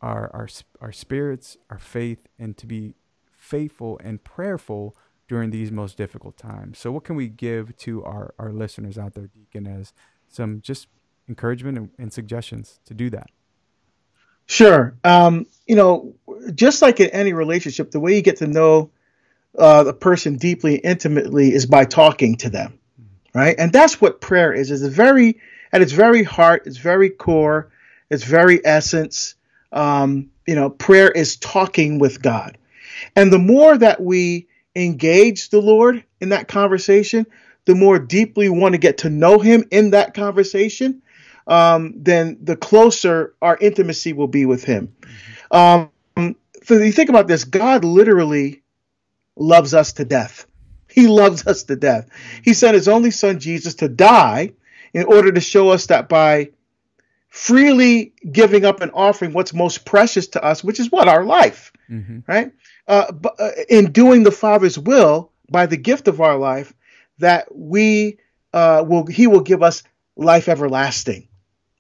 our 0.02 0.30
our 0.34 0.48
our 0.82 0.92
spirits, 0.92 1.58
our 1.70 1.80
faith, 1.80 2.28
and 2.38 2.56
to 2.58 2.68
be 2.68 2.96
faithful 3.32 4.00
and 4.04 4.24
prayerful 4.24 4.96
during 5.28 5.52
these 5.52 5.72
most 5.72 5.98
difficult 5.98 6.38
times. 6.38 6.80
So 6.80 6.92
what 6.92 7.04
can 7.04 7.16
we 7.16 7.28
give 7.28 7.76
to 7.78 8.04
our 8.04 8.34
our 8.40 8.52
listeners 8.52 8.98
out 8.98 9.14
there, 9.14 9.28
Deacon, 9.28 9.68
as 9.68 9.94
some 10.28 10.62
just 10.62 10.88
encouragement 11.28 11.78
and, 11.78 11.90
and 11.98 12.14
suggestions 12.14 12.80
to 12.86 12.94
do 12.94 13.10
that? 13.10 13.30
Sure. 14.46 14.96
Um, 15.04 15.46
you 15.68 15.76
know, 15.76 16.16
just 16.56 16.82
like 16.82 17.00
in 17.00 17.10
any 17.10 17.34
relationship, 17.34 17.92
the 17.92 18.00
way 18.00 18.16
you 18.16 18.22
get 18.22 18.38
to 18.38 18.48
know 18.48 18.90
uh, 19.58 19.84
the 19.84 19.94
person 19.94 20.38
deeply, 20.38 20.78
intimately, 20.78 21.54
is 21.54 21.66
by 21.66 21.84
talking 21.84 22.38
to 22.38 22.50
them, 22.50 22.80
right? 23.34 23.56
And 23.58 23.74
that's 23.74 24.00
what 24.00 24.22
prayer 24.22 24.54
is. 24.54 24.72
Is 24.72 24.82
very 24.88 25.40
at 25.74 25.82
its 25.82 25.92
very 25.92 26.24
heart, 26.24 26.66
its 26.66 26.78
very 26.78 27.10
core, 27.10 27.70
its 28.10 28.24
very 28.24 28.66
essence. 28.66 29.36
Um, 29.74 30.30
you 30.46 30.56
know, 30.56 30.70
prayer 30.70 31.12
is 31.12 31.36
talking 31.36 32.00
with 32.00 32.22
God, 32.22 32.58
and 33.18 33.34
the 33.34 33.40
more 33.40 33.78
that 33.78 34.02
we 34.02 34.48
engage 34.78 35.50
the 35.50 35.62
Lord 35.62 36.04
in 36.22 36.30
that 36.30 36.48
conversation, 36.48 37.26
the 37.66 37.76
more 37.76 38.00
deeply 38.00 38.50
we 38.50 38.60
want 38.60 38.74
to 38.74 38.80
get 38.80 39.00
to 39.00 39.10
know 39.10 39.40
Him 39.40 39.66
in 39.72 39.92
that 39.92 40.14
conversation 40.14 41.02
um, 41.48 41.94
then 41.96 42.38
the 42.42 42.56
closer 42.56 43.34
our 43.42 43.58
intimacy 43.60 44.14
will 44.14 44.28
be 44.28 44.46
with 44.46 44.64
Him. 44.64 44.96
Um, 45.50 45.90
so 46.64 46.76
you 46.76 46.92
think 46.92 47.10
about 47.10 47.28
this, 47.28 47.46
God 47.46 47.86
literally 47.86 48.64
loves 49.36 49.74
us 49.74 49.94
to 49.94 50.06
death. 50.06 50.46
He 50.90 51.08
loves 51.08 51.48
us 51.48 51.64
to 51.64 51.76
death. 51.76 52.10
He 52.44 52.54
sent 52.54 52.76
His 52.76 52.88
only 52.88 53.12
Son 53.12 53.40
Jesus 53.40 53.76
to 53.76 53.88
die 53.88 54.54
in 54.94 55.06
order 55.06 55.32
to 55.32 55.42
show 55.42 55.70
us 55.70 55.88
that 55.88 56.10
by 56.10 56.50
freely 57.30 58.14
giving 58.30 58.66
up 58.66 58.82
and 58.82 58.92
offering 58.94 59.32
what's 59.32 59.54
most 59.54 59.86
precious 59.86 60.28
to 60.30 60.44
us, 60.44 60.64
which 60.64 60.80
is 60.80 60.92
what 60.92 61.08
our 61.08 61.24
life, 61.24 61.72
mm-hmm. 61.90 62.20
right? 62.28 62.52
Uh, 62.88 63.12
uh, 63.38 63.50
in 63.68 63.92
doing 63.92 64.24
the 64.24 64.32
Father's 64.32 64.80
will 64.80 65.32
by 65.52 65.66
the 65.66 65.78
gift 65.78 66.08
of 66.08 66.22
our 66.22 66.38
life, 66.38 66.74
that 67.20 67.54
we 67.54 68.18
uh, 68.54 68.84
will, 68.88 69.06
He 69.06 69.28
will 69.28 69.42
give 69.42 69.62
us 69.62 69.84
life 70.16 70.48
everlasting. 70.48 71.28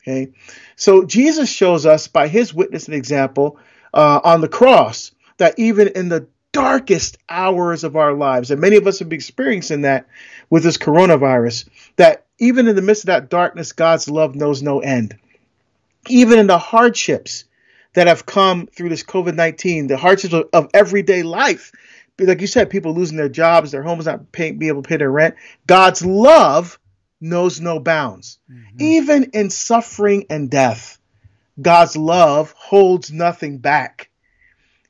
Okay, 0.07 0.31
so 0.77 1.03
Jesus 1.03 1.49
shows 1.49 1.85
us 1.85 2.07
by 2.07 2.29
his 2.29 2.53
witness 2.53 2.85
and 2.85 2.95
example 2.95 3.59
uh, 3.93 4.21
on 4.23 4.39
the 4.39 4.47
cross 4.47 5.11
that 5.35 5.59
even 5.59 5.89
in 5.89 6.07
the 6.07 6.27
darkest 6.53 7.17
hours 7.27 7.83
of 7.83 7.97
our 7.97 8.13
lives, 8.13 8.49
and 8.49 8.61
many 8.61 8.77
of 8.77 8.87
us 8.87 8.99
have 8.99 9.09
been 9.09 9.17
experiencing 9.17 9.81
that 9.81 10.07
with 10.49 10.63
this 10.63 10.77
coronavirus, 10.77 11.67
that 11.97 12.25
even 12.39 12.69
in 12.69 12.75
the 12.77 12.81
midst 12.81 13.03
of 13.03 13.07
that 13.07 13.29
darkness, 13.29 13.73
God's 13.73 14.09
love 14.09 14.33
knows 14.33 14.63
no 14.63 14.79
end. 14.79 15.17
Even 16.07 16.39
in 16.39 16.47
the 16.47 16.57
hardships 16.57 17.43
that 17.97 18.05
have 18.05 18.27
come 18.27 18.67
through 18.67 18.89
this 18.89 19.01
COVID 19.01 19.33
19, 19.33 19.87
the 19.87 19.97
hardships 19.97 20.31
of, 20.31 20.49
of, 20.53 20.69
everyday 20.71 21.23
life, 21.23 21.71
like 22.19 22.41
you 22.41 22.45
said, 22.45 22.69
people 22.69 22.93
losing 22.93 23.17
their 23.17 23.27
jobs, 23.27 23.71
their 23.71 23.81
homes 23.81 24.05
not 24.05 24.31
paying, 24.31 24.59
be 24.59 24.67
able 24.67 24.83
to 24.83 24.87
pay 24.87 24.97
their 24.97 25.09
rent, 25.09 25.33
God's 25.65 26.05
love 26.05 26.79
knows 27.19 27.59
no 27.59 27.79
bounds. 27.79 28.37
Mm-hmm. 28.51 28.77
Even 28.77 29.23
in 29.33 29.49
suffering 29.49 30.27
and 30.29 30.47
death, 30.47 30.99
God's 31.59 31.97
love 31.97 32.51
holds 32.55 33.11
nothing 33.11 33.57
back. 33.57 34.11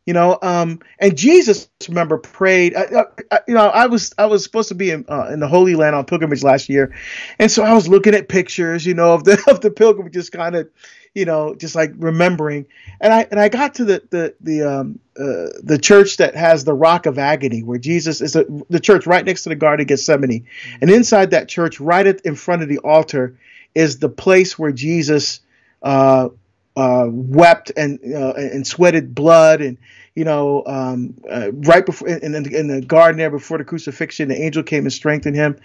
You 0.05 0.11
know, 0.11 0.37
um, 0.41 0.79
and 0.99 1.17
Jesus, 1.17 1.69
remember, 1.87 2.17
prayed. 2.17 2.75
Uh, 2.75 3.05
uh, 3.31 3.37
you 3.47 3.53
know, 3.53 3.67
I 3.67 3.87
was 3.87 4.13
I 4.17 4.25
was 4.25 4.43
supposed 4.43 4.67
to 4.67 4.75
be 4.75 4.91
in, 4.91 5.05
uh, 5.07 5.29
in 5.31 5.39
the 5.39 5.47
Holy 5.47 5.75
Land 5.75 5.95
on 5.95 6.03
pilgrimage 6.03 6.43
last 6.43 6.67
year, 6.67 6.93
and 7.39 7.49
so 7.49 7.63
I 7.63 7.73
was 7.73 7.87
looking 7.87 8.15
at 8.15 8.27
pictures, 8.27 8.85
you 8.85 8.93
know, 8.93 9.13
of 9.13 9.23
the 9.23 9.41
of 9.49 9.61
the 9.61 9.71
pilgrimage, 9.71 10.13
just 10.13 10.33
kind 10.33 10.55
of, 10.55 10.69
you 11.17 11.25
know, 11.25 11.55
just 11.55 11.73
like 11.73 11.93
remembering. 11.97 12.67
And 13.01 13.11
I 13.11 13.27
and 13.31 13.39
I 13.39 13.49
got 13.49 13.75
to 13.75 13.85
the 13.85 14.03
the 14.11 14.35
the 14.39 14.61
um 14.61 14.99
uh, 15.19 15.49
the 15.63 15.79
church 15.81 16.17
that 16.17 16.35
has 16.35 16.63
the 16.63 16.75
Rock 16.75 17.07
of 17.07 17.17
Agony, 17.17 17.63
where 17.63 17.79
Jesus 17.79 18.21
is 18.21 18.35
a, 18.35 18.45
the 18.69 18.79
church 18.79 19.07
right 19.07 19.25
next 19.25 19.41
to 19.43 19.49
the 19.49 19.55
Garden 19.55 19.83
of 19.83 19.87
Gethsemane, 19.87 20.45
and 20.79 20.91
inside 20.91 21.31
that 21.31 21.49
church, 21.49 21.79
right 21.79 22.05
at, 22.05 22.21
in 22.21 22.35
front 22.35 22.61
of 22.61 22.69
the 22.69 22.77
altar, 22.79 23.35
is 23.73 23.97
the 23.97 24.09
place 24.09 24.57
where 24.57 24.71
Jesus. 24.71 25.41
Uh, 25.81 26.29
uh, 26.75 27.07
wept 27.09 27.71
and 27.75 27.99
uh, 28.13 28.33
and 28.33 28.67
sweated 28.67 29.15
blood 29.15 29.61
and 29.61 29.79
you 30.13 30.23
know 30.23 30.63
um, 30.67 31.15
uh, 31.27 31.51
right 31.51 31.87
before 31.87 32.07
in, 32.07 32.35
in, 32.35 32.53
in, 32.53 32.67
the 32.67 32.81
garden 32.81 33.17
there 33.17 33.31
before 33.31 33.57
the 33.57 33.63
crucifixion 33.63 34.29
the 34.29 34.39
angel 34.39 34.61
came 34.61 34.83
and 34.83 34.93
strengthened 34.93 35.35
him 35.35 35.57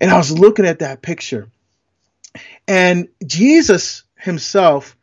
and 0.00 0.10
I 0.10 0.16
was 0.16 0.36
looking 0.36 0.66
at 0.66 0.80
that 0.80 1.02
picture 1.02 1.46
and 2.66 3.06
Jesus 3.24 4.02
himself 4.16 4.95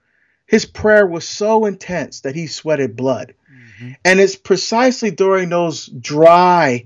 his 0.53 0.65
prayer 0.65 1.05
was 1.05 1.27
so 1.27 1.65
intense 1.65 2.21
that 2.21 2.35
he 2.35 2.47
sweated 2.47 2.95
blood 2.95 3.33
mm-hmm. 3.51 3.91
and 4.05 4.19
it's 4.19 4.35
precisely 4.35 5.11
during 5.11 5.49
those 5.49 5.87
dry 5.87 6.85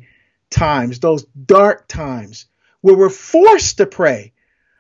times 0.50 1.00
those 1.00 1.24
dark 1.26 1.88
times 1.88 2.46
where 2.82 2.96
we're 2.96 3.10
forced 3.10 3.78
to 3.78 3.86
pray 3.86 4.32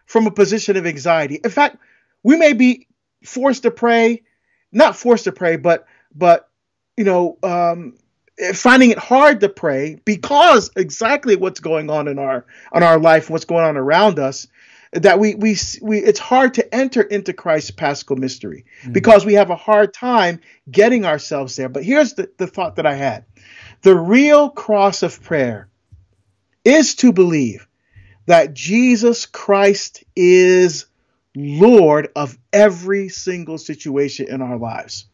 from 0.05 0.25
a 0.25 0.31
position 0.31 0.77
of 0.77 0.85
anxiety 0.85 1.39
in 1.43 1.49
fact 1.49 1.77
we 2.23 2.35
may 2.37 2.53
be 2.53 2.87
forced 3.23 3.63
to 3.63 3.71
pray, 3.71 4.23
not 4.71 4.95
forced 4.95 5.25
to 5.25 5.31
pray, 5.31 5.57
but 5.57 5.85
but 6.13 6.49
you 6.95 7.03
know, 7.03 7.37
um, 7.43 7.95
finding 8.53 8.91
it 8.91 8.97
hard 8.97 9.41
to 9.41 9.49
pray 9.49 9.99
because 10.03 10.71
exactly 10.75 11.35
what's 11.35 11.59
going 11.59 11.89
on 11.89 12.07
in 12.07 12.19
our 12.19 12.45
on 12.71 12.83
our 12.83 12.99
life, 12.99 13.29
what's 13.29 13.45
going 13.45 13.65
on 13.65 13.77
around 13.77 14.19
us, 14.19 14.47
that 14.93 15.19
we 15.19 15.35
we 15.35 15.57
we 15.81 15.99
it's 15.99 16.19
hard 16.19 16.55
to 16.55 16.75
enter 16.75 17.01
into 17.01 17.33
Christ's 17.33 17.71
paschal 17.71 18.15
mystery 18.15 18.65
mm-hmm. 18.81 18.93
because 18.93 19.25
we 19.25 19.33
have 19.33 19.49
a 19.49 19.55
hard 19.55 19.93
time 19.93 20.39
getting 20.69 21.05
ourselves 21.05 21.55
there. 21.55 21.69
But 21.69 21.83
here's 21.83 22.13
the, 22.13 22.29
the 22.37 22.47
thought 22.47 22.77
that 22.77 22.85
I 22.85 22.95
had. 22.95 23.25
The 23.81 23.95
real 23.95 24.49
cross 24.49 25.03
of 25.03 25.21
prayer 25.21 25.69
is 26.63 26.95
to 26.95 27.13
believe 27.13 27.67
that 28.25 28.53
Jesus 28.53 29.25
Christ 29.25 30.03
is 30.15 30.85
Lord 31.35 32.09
of 32.15 32.37
every 32.51 33.09
single 33.09 33.57
situation 33.57 34.27
in 34.29 34.41
our 34.41 34.57
lives. 34.57 35.05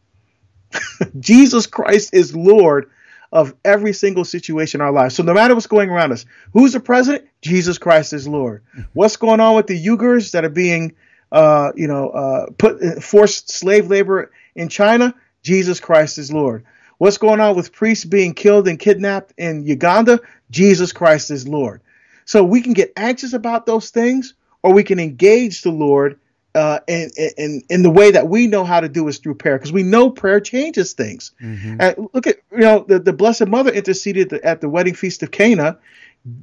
Jesus 1.18 1.66
Christ 1.66 2.14
is 2.14 2.34
Lord 2.34 2.90
of 3.34 3.52
every 3.64 3.92
single 3.92 4.24
situation 4.24 4.80
in 4.80 4.86
our 4.86 4.92
lives. 4.92 5.16
So 5.16 5.24
no 5.24 5.34
matter 5.34 5.54
what's 5.54 5.66
going 5.66 5.90
around 5.90 6.12
us, 6.12 6.24
who's 6.52 6.72
the 6.72 6.80
president? 6.80 7.28
Jesus 7.42 7.78
Christ 7.78 8.12
is 8.12 8.28
Lord. 8.28 8.62
What's 8.92 9.16
going 9.16 9.40
on 9.40 9.56
with 9.56 9.66
the 9.66 9.86
Uyghurs 9.86 10.30
that 10.30 10.44
are 10.44 10.48
being, 10.48 10.94
uh, 11.32 11.72
you 11.74 11.88
know, 11.88 12.10
uh, 12.10 12.46
put 12.56 13.02
forced 13.02 13.50
slave 13.50 13.88
labor 13.88 14.30
in 14.54 14.68
China? 14.68 15.14
Jesus 15.42 15.80
Christ 15.80 16.16
is 16.16 16.32
Lord. 16.32 16.64
What's 16.98 17.18
going 17.18 17.40
on 17.40 17.56
with 17.56 17.72
priests 17.72 18.04
being 18.04 18.34
killed 18.34 18.68
and 18.68 18.78
kidnapped 18.78 19.34
in 19.36 19.64
Uganda? 19.64 20.20
Jesus 20.52 20.92
Christ 20.92 21.32
is 21.32 21.48
Lord. 21.48 21.82
So 22.24 22.44
we 22.44 22.62
can 22.62 22.72
get 22.72 22.92
anxious 22.96 23.32
about 23.32 23.66
those 23.66 23.90
things, 23.90 24.34
or 24.62 24.72
we 24.72 24.84
can 24.84 25.00
engage 25.00 25.62
the 25.62 25.72
Lord 25.72 26.20
uh, 26.54 26.80
in, 26.86 27.10
in 27.36 27.62
in 27.68 27.82
the 27.82 27.90
way 27.90 28.10
that 28.10 28.28
we 28.28 28.46
know 28.46 28.64
how 28.64 28.80
to 28.80 28.88
do 28.88 29.08
is 29.08 29.18
through 29.18 29.34
prayer, 29.34 29.58
because 29.58 29.72
we 29.72 29.82
know 29.82 30.10
prayer 30.10 30.40
changes 30.40 30.92
things. 30.92 31.32
Mm-hmm. 31.42 31.80
And 31.80 32.08
look 32.12 32.26
at 32.26 32.36
you 32.52 32.58
know 32.58 32.84
the, 32.86 32.98
the 32.98 33.12
Blessed 33.12 33.46
Mother 33.46 33.72
interceded 33.72 34.32
at 34.32 34.60
the 34.60 34.68
wedding 34.68 34.94
feast 34.94 35.22
of 35.22 35.30
Cana. 35.30 35.78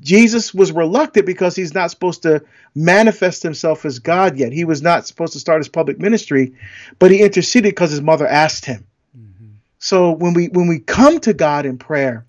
Jesus 0.02 0.54
was 0.54 0.72
reluctant 0.72 1.26
because 1.26 1.56
he's 1.56 1.74
not 1.74 1.90
supposed 1.90 2.22
to 2.22 2.44
manifest 2.76 3.42
himself 3.42 3.84
as 3.84 3.98
God 3.98 4.38
yet. 4.38 4.52
He 4.52 4.64
was 4.64 4.84
not 4.84 5.08
supposed 5.08 5.34
to 5.34 5.40
start 5.40 5.60
his 5.60 5.70
public 5.70 5.98
ministry, 5.98 6.54
but 7.00 7.10
he 7.10 7.24
interceded 7.24 7.72
because 7.72 7.90
his 7.90 8.02
mother 8.02 8.28
asked 8.28 8.66
him. 8.66 8.86
Mm-hmm. 9.18 9.48
So 9.80 10.12
when 10.12 10.34
we 10.34 10.50
when 10.50 10.68
we 10.68 10.80
come 10.80 11.20
to 11.22 11.34
God 11.34 11.66
in 11.66 11.78
prayer, 11.78 12.26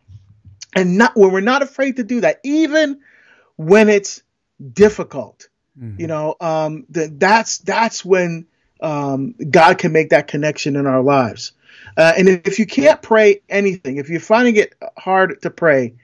and 0.74 0.96
not 0.96 1.16
when 1.16 1.32
we're 1.32 1.40
not 1.40 1.62
afraid 1.62 1.96
to 1.96 2.04
do 2.04 2.20
that, 2.22 2.40
even 2.42 3.00
when 3.56 3.88
it's 3.88 4.22
difficult, 4.72 5.48
Mm-hmm. 5.78 6.00
You 6.00 6.06
know, 6.06 6.36
um, 6.40 6.86
that 6.90 7.18
that's 7.18 7.58
that's 7.58 8.04
when 8.04 8.46
um, 8.80 9.34
God 9.50 9.78
can 9.78 9.92
make 9.92 10.10
that 10.10 10.28
connection 10.28 10.76
in 10.76 10.86
our 10.86 11.02
lives. 11.02 11.52
Uh, 11.96 12.12
and 12.16 12.28
if 12.28 12.58
you 12.58 12.66
can't 12.66 13.00
pray 13.00 13.40
anything, 13.48 13.96
if 13.96 14.08
you're 14.08 14.20
finding 14.20 14.56
it 14.56 14.74
hard 14.98 15.40
to 15.42 15.50
pray, 15.50 15.94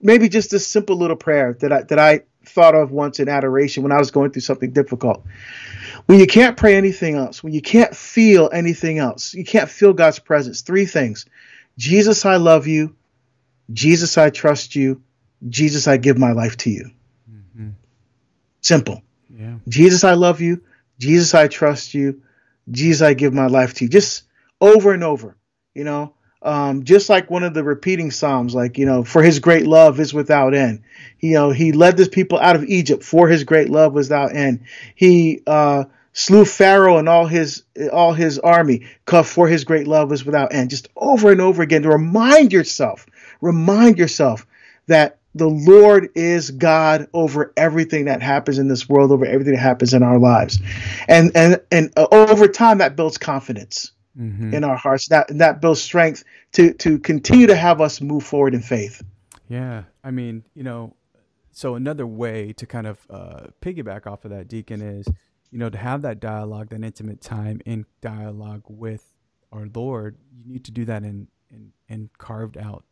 maybe 0.00 0.28
just 0.28 0.52
a 0.52 0.58
simple 0.58 0.96
little 0.96 1.16
prayer 1.16 1.54
that 1.60 1.72
I 1.72 1.82
that 1.82 1.98
I 1.98 2.22
thought 2.44 2.74
of 2.74 2.90
once 2.90 3.20
in 3.20 3.28
adoration 3.28 3.82
when 3.82 3.92
I 3.92 3.98
was 3.98 4.10
going 4.10 4.30
through 4.30 4.42
something 4.42 4.70
difficult. 4.70 5.24
When 6.06 6.20
you 6.20 6.26
can't 6.26 6.56
pray 6.56 6.76
anything 6.76 7.16
else, 7.16 7.42
when 7.42 7.52
you 7.52 7.62
can't 7.62 7.94
feel 7.94 8.50
anything 8.52 8.98
else, 8.98 9.34
you 9.34 9.44
can't 9.44 9.68
feel 9.68 9.92
God's 9.92 10.18
presence. 10.18 10.60
Three 10.60 10.86
things: 10.86 11.26
Jesus, 11.78 12.24
I 12.24 12.36
love 12.36 12.66
you. 12.66 12.94
Jesus, 13.72 14.16
I 14.16 14.30
trust 14.30 14.76
you. 14.76 15.02
Jesus, 15.48 15.88
I 15.88 15.96
give 15.96 16.18
my 16.18 16.32
life 16.32 16.56
to 16.58 16.70
you. 16.70 16.90
Mm-hmm. 17.30 17.70
Simple. 18.60 19.02
Yeah. 19.38 19.56
Jesus, 19.68 20.04
I 20.04 20.14
love 20.14 20.40
you. 20.40 20.62
Jesus, 20.98 21.34
I 21.34 21.48
trust 21.48 21.94
you. 21.94 22.22
Jesus, 22.70 23.02
I 23.02 23.14
give 23.14 23.32
my 23.34 23.46
life 23.46 23.74
to 23.74 23.84
you. 23.84 23.90
Just 23.90 24.24
over 24.60 24.92
and 24.92 25.04
over, 25.04 25.36
you 25.74 25.84
know. 25.84 26.14
Um, 26.42 26.84
just 26.84 27.08
like 27.08 27.30
one 27.30 27.42
of 27.42 27.54
the 27.54 27.64
repeating 27.64 28.10
psalms, 28.10 28.54
like 28.54 28.78
you 28.78 28.86
know, 28.86 29.04
for 29.04 29.22
His 29.22 29.40
great 29.40 29.66
love 29.66 29.98
is 29.98 30.14
without 30.14 30.54
end. 30.54 30.82
You 31.18 31.32
know, 31.34 31.50
He 31.50 31.72
led 31.72 31.98
His 31.98 32.08
people 32.08 32.38
out 32.38 32.56
of 32.56 32.64
Egypt 32.64 33.02
for 33.02 33.28
His 33.28 33.44
great 33.44 33.68
love 33.68 33.92
was 33.92 34.08
without 34.08 34.34
end. 34.34 34.60
He 34.94 35.42
uh, 35.46 35.84
slew 36.12 36.44
Pharaoh 36.44 36.98
and 36.98 37.08
all 37.08 37.26
his 37.26 37.64
all 37.92 38.12
his 38.12 38.38
army, 38.38 38.86
for 39.24 39.48
His 39.48 39.64
great 39.64 39.86
love 39.86 40.10
was 40.10 40.24
without 40.24 40.54
end. 40.54 40.70
Just 40.70 40.88
over 40.96 41.30
and 41.30 41.40
over 41.40 41.62
again 41.62 41.82
to 41.82 41.90
remind 41.90 42.52
yourself, 42.52 43.06
remind 43.40 43.98
yourself 43.98 44.46
that 44.86 45.18
the 45.36 45.48
Lord 45.48 46.10
is 46.14 46.50
God 46.50 47.08
over 47.12 47.52
everything 47.56 48.06
that 48.06 48.22
happens 48.22 48.58
in 48.58 48.68
this 48.68 48.88
world, 48.88 49.12
over 49.12 49.26
everything 49.26 49.54
that 49.54 49.60
happens 49.60 49.92
in 49.92 50.02
our 50.02 50.18
lives, 50.18 50.58
and 51.08 51.32
and 51.34 51.60
and 51.70 51.92
uh, 51.96 52.06
over 52.10 52.48
time 52.48 52.78
that 52.78 52.96
builds 52.96 53.18
confidence 53.18 53.92
mm-hmm. 54.18 54.54
in 54.54 54.64
our 54.64 54.76
hearts. 54.76 55.08
That 55.08 55.26
that 55.38 55.60
builds 55.60 55.82
strength 55.82 56.24
to 56.52 56.72
to 56.74 56.98
continue 56.98 57.48
to 57.48 57.56
have 57.56 57.80
us 57.80 58.00
move 58.00 58.24
forward 58.24 58.54
in 58.54 58.62
faith. 58.62 59.02
Yeah, 59.48 59.84
I 60.02 60.10
mean, 60.10 60.42
you 60.54 60.62
know, 60.62 60.96
so 61.52 61.74
another 61.74 62.06
way 62.06 62.52
to 62.54 62.66
kind 62.66 62.86
of 62.86 62.98
uh, 63.10 63.46
piggyback 63.60 64.06
off 64.06 64.24
of 64.24 64.30
that, 64.30 64.48
Deacon, 64.48 64.80
is 64.80 65.06
you 65.50 65.58
know 65.58 65.68
to 65.68 65.78
have 65.78 66.02
that 66.02 66.18
dialogue, 66.18 66.70
that 66.70 66.82
intimate 66.82 67.20
time 67.20 67.60
in 67.66 67.84
dialogue 68.00 68.62
with 68.68 69.04
our 69.52 69.68
Lord. 69.74 70.16
You 70.34 70.50
need 70.50 70.64
to 70.64 70.72
do 70.72 70.86
that 70.86 71.02
in 71.02 71.28
in, 71.50 71.72
in 71.88 72.10
carved 72.16 72.56
out 72.56 72.84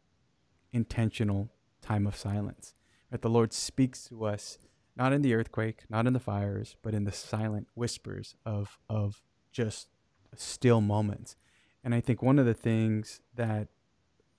intentional 0.74 1.48
time 1.84 2.06
of 2.06 2.16
silence. 2.16 2.74
That 3.10 3.22
the 3.22 3.30
Lord 3.30 3.52
speaks 3.52 4.08
to 4.08 4.24
us 4.24 4.58
not 4.96 5.12
in 5.12 5.22
the 5.22 5.34
earthquake, 5.34 5.84
not 5.88 6.06
in 6.06 6.12
the 6.12 6.20
fires, 6.20 6.76
but 6.82 6.94
in 6.94 7.04
the 7.04 7.12
silent 7.12 7.68
whispers 7.74 8.36
of 8.44 8.78
of 8.88 9.22
just 9.52 9.88
still 10.36 10.80
moments. 10.80 11.36
And 11.84 11.94
I 11.94 12.00
think 12.00 12.22
one 12.22 12.38
of 12.38 12.46
the 12.46 12.54
things 12.54 13.20
that 13.34 13.68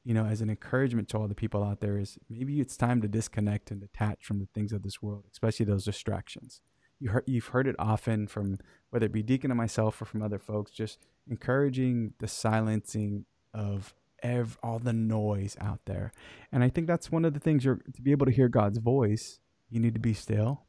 you 0.06 0.14
know, 0.14 0.26
as 0.26 0.40
an 0.40 0.52
encouragement 0.52 1.10
to 1.10 1.18
all 1.18 1.28
the 1.28 1.34
people 1.34 1.64
out 1.64 1.80
there, 1.80 1.98
is 1.98 2.20
maybe 2.30 2.62
it's 2.62 2.78
time 2.78 3.02
to 3.02 3.08
disconnect 3.08 3.72
and 3.72 3.82
detach 3.82 4.24
from 4.24 4.38
the 4.38 4.48
things 4.54 4.72
of 4.72 4.84
this 4.84 5.02
world, 5.02 5.26
especially 5.32 5.66
those 5.66 5.84
distractions. 5.84 6.62
You 7.00 7.10
heard, 7.10 7.24
you've 7.26 7.48
heard 7.48 7.68
it 7.68 7.76
often 7.80 8.28
from 8.28 8.60
whether 8.92 9.08
it 9.08 9.12
be 9.12 9.24
Deacon 9.24 9.50
and 9.50 9.58
myself 9.58 10.00
or 10.00 10.06
from 10.06 10.22
other 10.22 10.38
folks, 10.38 10.72
just 10.72 11.00
encouraging 11.28 12.14
the 12.20 12.28
silencing 12.28 13.26
of 13.52 13.96
ev- 14.24 14.58
all 14.64 14.80
the 14.80 14.94
noise 14.94 15.56
out 15.60 15.82
there. 15.86 16.12
And 16.52 16.64
I 16.64 16.70
think 16.70 16.88
that's 16.88 17.12
one 17.12 17.26
of 17.26 17.34
the 17.34 17.40
things 17.40 17.66
you're 17.66 17.80
to 17.94 18.02
be 18.02 18.12
able 18.12 18.26
to 18.26 18.32
hear 18.32 18.48
God's 18.50 18.78
voice, 18.80 19.40
you 19.70 19.80
need 19.80 19.94
to 19.94 20.00
be 20.00 20.14
still. 20.14 20.64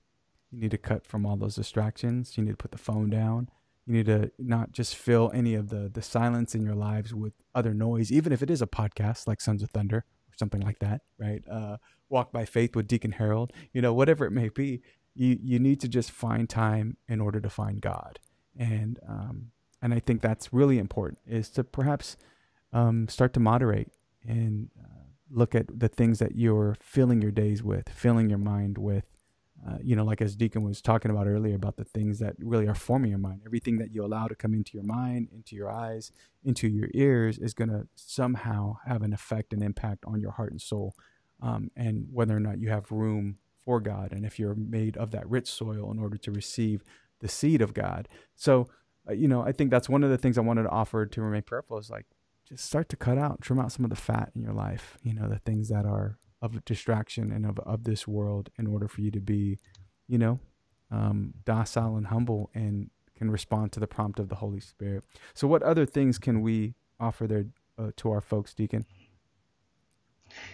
You 0.50 0.60
need 0.60 0.70
to 0.70 0.78
cut 0.78 1.04
from 1.06 1.26
all 1.26 1.36
those 1.36 1.56
distractions. 1.56 2.36
You 2.38 2.44
need 2.44 2.52
to 2.52 2.56
put 2.56 2.70
the 2.70 2.78
phone 2.78 3.10
down. 3.10 3.48
You 3.86 3.94
need 3.94 4.06
to 4.06 4.30
not 4.38 4.72
just 4.72 4.94
fill 4.96 5.30
any 5.34 5.54
of 5.54 5.68
the 5.68 5.88
the 5.92 6.02
silence 6.02 6.54
in 6.54 6.62
your 6.62 6.74
lives 6.74 7.14
with 7.14 7.34
other 7.54 7.74
noise, 7.74 8.10
even 8.12 8.32
if 8.32 8.42
it 8.42 8.50
is 8.50 8.62
a 8.62 8.66
podcast 8.66 9.26
like 9.26 9.40
Sons 9.40 9.62
of 9.62 9.70
Thunder 9.70 9.98
or 9.98 10.34
something 10.36 10.60
like 10.60 10.78
that, 10.80 11.02
right? 11.18 11.42
Uh, 11.50 11.76
Walk 12.08 12.32
by 12.32 12.44
Faith 12.44 12.76
with 12.76 12.86
Deacon 12.88 13.12
Harold, 13.12 13.52
you 13.72 13.82
know, 13.82 13.92
whatever 13.92 14.24
it 14.24 14.30
may 14.32 14.48
be. 14.48 14.82
you 15.14 15.38
you 15.42 15.58
need 15.58 15.80
to 15.80 15.88
just 15.88 16.10
find 16.10 16.48
time 16.48 16.96
in 17.08 17.20
order 17.20 17.40
to 17.40 17.50
find 17.50 17.80
God, 17.80 18.18
and 18.56 18.98
um, 19.08 19.50
and 19.82 19.94
I 19.94 20.00
think 20.00 20.20
that's 20.20 20.52
really 20.52 20.78
important 20.78 21.18
is 21.26 21.50
to 21.50 21.64
perhaps 21.64 22.16
um, 22.76 23.08
start 23.08 23.32
to 23.32 23.40
moderate 23.40 23.88
and 24.28 24.68
uh, 24.78 25.04
look 25.30 25.54
at 25.54 25.66
the 25.80 25.88
things 25.88 26.18
that 26.18 26.36
you're 26.36 26.76
filling 26.80 27.22
your 27.22 27.30
days 27.30 27.62
with, 27.62 27.88
filling 27.88 28.28
your 28.28 28.38
mind 28.38 28.76
with. 28.76 29.04
Uh, 29.66 29.78
you 29.82 29.96
know, 29.96 30.04
like 30.04 30.20
as 30.20 30.36
Deacon 30.36 30.62
was 30.62 30.82
talking 30.82 31.10
about 31.10 31.26
earlier 31.26 31.54
about 31.54 31.78
the 31.78 31.84
things 31.84 32.18
that 32.18 32.34
really 32.38 32.68
are 32.68 32.74
forming 32.74 33.10
your 33.10 33.18
mind. 33.18 33.40
Everything 33.46 33.78
that 33.78 33.92
you 33.92 34.04
allow 34.04 34.28
to 34.28 34.34
come 34.34 34.52
into 34.52 34.72
your 34.74 34.84
mind, 34.84 35.28
into 35.32 35.56
your 35.56 35.70
eyes, 35.70 36.12
into 36.44 36.68
your 36.68 36.88
ears 36.92 37.38
is 37.38 37.54
going 37.54 37.70
to 37.70 37.88
somehow 37.94 38.76
have 38.86 39.02
an 39.02 39.14
effect 39.14 39.54
and 39.54 39.62
impact 39.62 40.04
on 40.06 40.20
your 40.20 40.32
heart 40.32 40.52
and 40.52 40.60
soul. 40.60 40.94
Um, 41.40 41.70
and 41.74 42.06
whether 42.12 42.36
or 42.36 42.40
not 42.40 42.58
you 42.58 42.68
have 42.68 42.92
room 42.92 43.38
for 43.64 43.80
God, 43.80 44.12
and 44.12 44.24
if 44.24 44.38
you're 44.38 44.54
made 44.54 44.96
of 44.98 45.10
that 45.12 45.28
rich 45.28 45.48
soil 45.48 45.90
in 45.90 45.98
order 45.98 46.18
to 46.18 46.30
receive 46.30 46.84
the 47.20 47.28
seed 47.28 47.62
of 47.62 47.74
God. 47.74 48.08
So, 48.34 48.68
uh, 49.08 49.12
you 49.14 49.28
know, 49.28 49.42
I 49.42 49.52
think 49.52 49.70
that's 49.70 49.88
one 49.88 50.04
of 50.04 50.10
the 50.10 50.18
things 50.18 50.36
I 50.36 50.42
wanted 50.42 50.64
to 50.64 50.70
offer 50.70 51.06
to 51.06 51.22
remain 51.22 51.42
prayerful 51.42 51.78
is 51.78 51.90
like 51.90 52.06
just 52.48 52.64
start 52.64 52.88
to 52.90 52.96
cut 52.96 53.18
out, 53.18 53.40
trim 53.40 53.58
out 53.58 53.72
some 53.72 53.84
of 53.84 53.90
the 53.90 53.96
fat 53.96 54.30
in 54.34 54.42
your 54.42 54.52
life, 54.52 54.98
you 55.02 55.12
know, 55.12 55.28
the 55.28 55.38
things 55.38 55.68
that 55.68 55.84
are 55.84 56.18
of 56.42 56.64
distraction 56.64 57.32
and 57.32 57.44
of, 57.44 57.58
of 57.60 57.84
this 57.84 58.06
world 58.06 58.50
in 58.58 58.66
order 58.66 58.86
for 58.86 59.00
you 59.00 59.10
to 59.10 59.20
be, 59.20 59.58
you 60.06 60.18
know, 60.18 60.38
um, 60.90 61.34
docile 61.44 61.96
and 61.96 62.06
humble 62.06 62.50
and 62.54 62.90
can 63.16 63.30
respond 63.30 63.72
to 63.72 63.80
the 63.80 63.86
prompt 63.86 64.18
of 64.18 64.28
the 64.28 64.36
Holy 64.36 64.60
Spirit. 64.60 65.04
So, 65.34 65.48
what 65.48 65.62
other 65.62 65.86
things 65.86 66.18
can 66.18 66.42
we 66.42 66.74
offer 67.00 67.26
there 67.26 67.46
uh, 67.78 67.90
to 67.96 68.10
our 68.10 68.20
folks, 68.20 68.54
Deacon? 68.54 68.84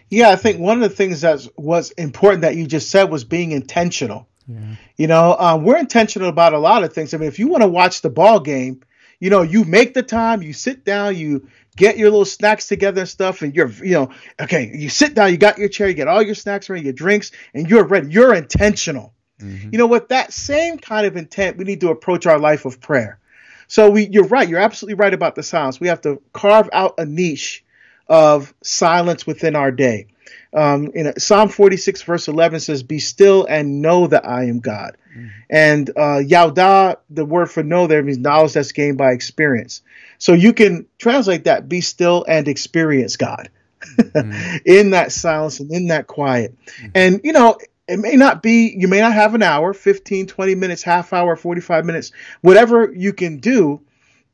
Yeah, 0.08 0.30
I 0.30 0.36
think 0.36 0.60
one 0.60 0.82
of 0.82 0.88
the 0.88 0.94
things 0.94 1.22
that 1.22 1.46
was 1.56 1.90
important 1.92 2.42
that 2.42 2.56
you 2.56 2.66
just 2.66 2.90
said 2.90 3.10
was 3.10 3.24
being 3.24 3.52
intentional. 3.52 4.28
Yeah. 4.46 4.76
You 4.96 5.06
know, 5.06 5.36
um, 5.38 5.64
we're 5.64 5.78
intentional 5.78 6.28
about 6.28 6.52
a 6.52 6.58
lot 6.58 6.84
of 6.84 6.92
things. 6.92 7.14
I 7.14 7.16
mean, 7.16 7.28
if 7.28 7.38
you 7.38 7.48
want 7.48 7.62
to 7.62 7.68
watch 7.68 8.02
the 8.02 8.10
ball 8.10 8.40
game, 8.40 8.82
you 9.22 9.30
know, 9.30 9.42
you 9.42 9.62
make 9.62 9.94
the 9.94 10.02
time, 10.02 10.42
you 10.42 10.52
sit 10.52 10.84
down, 10.84 11.14
you 11.16 11.46
get 11.76 11.96
your 11.96 12.10
little 12.10 12.24
snacks 12.24 12.66
together 12.66 13.02
and 13.02 13.08
stuff, 13.08 13.42
and 13.42 13.54
you're, 13.54 13.68
you 13.68 13.92
know, 13.92 14.10
okay, 14.40 14.68
you 14.74 14.88
sit 14.88 15.14
down, 15.14 15.30
you 15.30 15.36
got 15.36 15.58
your 15.58 15.68
chair, 15.68 15.86
you 15.86 15.94
get 15.94 16.08
all 16.08 16.22
your 16.22 16.34
snacks 16.34 16.68
ready, 16.68 16.82
your 16.82 16.92
drinks, 16.92 17.30
and 17.54 17.70
you're 17.70 17.84
ready. 17.84 18.10
You're 18.10 18.34
intentional. 18.34 19.14
Mm-hmm. 19.40 19.68
You 19.70 19.78
know, 19.78 19.86
with 19.86 20.08
that 20.08 20.32
same 20.32 20.76
kind 20.76 21.06
of 21.06 21.16
intent, 21.16 21.56
we 21.56 21.62
need 21.62 21.82
to 21.82 21.90
approach 21.90 22.26
our 22.26 22.40
life 22.40 22.64
of 22.64 22.80
prayer. 22.80 23.20
So 23.68 23.90
we, 23.90 24.08
you're 24.08 24.26
right, 24.26 24.48
you're 24.48 24.58
absolutely 24.58 24.96
right 24.96 25.14
about 25.14 25.36
the 25.36 25.44
silence. 25.44 25.78
We 25.78 25.86
have 25.86 26.00
to 26.00 26.20
carve 26.32 26.68
out 26.72 26.94
a 26.98 27.06
niche 27.06 27.64
of 28.08 28.52
silence 28.64 29.24
within 29.24 29.54
our 29.54 29.70
day. 29.70 30.08
Um, 30.54 30.90
in 30.94 31.18
Psalm 31.18 31.48
46 31.48 32.02
verse 32.02 32.28
11 32.28 32.60
says, 32.60 32.82
"Be 32.82 32.98
still 32.98 33.46
and 33.46 33.80
know 33.80 34.06
that 34.06 34.26
I 34.26 34.44
am 34.44 34.60
God." 34.60 34.96
Mm. 35.16 35.30
And 35.48 35.90
uh, 35.96 36.18
yada, 36.18 36.98
the 37.10 37.24
word 37.24 37.50
for 37.50 37.62
know 37.62 37.86
there 37.86 38.02
means 38.02 38.18
knowledge 38.18 38.52
that's 38.52 38.72
gained 38.72 38.98
by 38.98 39.12
experience. 39.12 39.82
So 40.18 40.34
you 40.34 40.52
can 40.52 40.86
translate 40.98 41.44
that: 41.44 41.68
"Be 41.68 41.80
still 41.80 42.24
and 42.28 42.48
experience 42.48 43.16
God." 43.16 43.50
mm. 43.82 44.60
in 44.66 44.90
that 44.90 45.12
silence 45.12 45.60
and 45.60 45.70
in 45.70 45.88
that 45.88 46.06
quiet. 46.06 46.56
Mm. 46.80 46.90
And 46.94 47.20
you 47.24 47.32
know, 47.32 47.58
it 47.88 47.98
may 47.98 48.16
not 48.16 48.42
be 48.42 48.74
you 48.76 48.88
may 48.88 49.00
not 49.00 49.12
have 49.12 49.34
an 49.34 49.42
hour 49.42 49.72
15 49.72 50.26
20 50.26 50.54
minutes 50.54 50.82
half 50.82 51.12
hour 51.12 51.36
45 51.36 51.84
minutes 51.84 52.12
whatever 52.40 52.92
you 52.94 53.12
can 53.12 53.38
do 53.38 53.80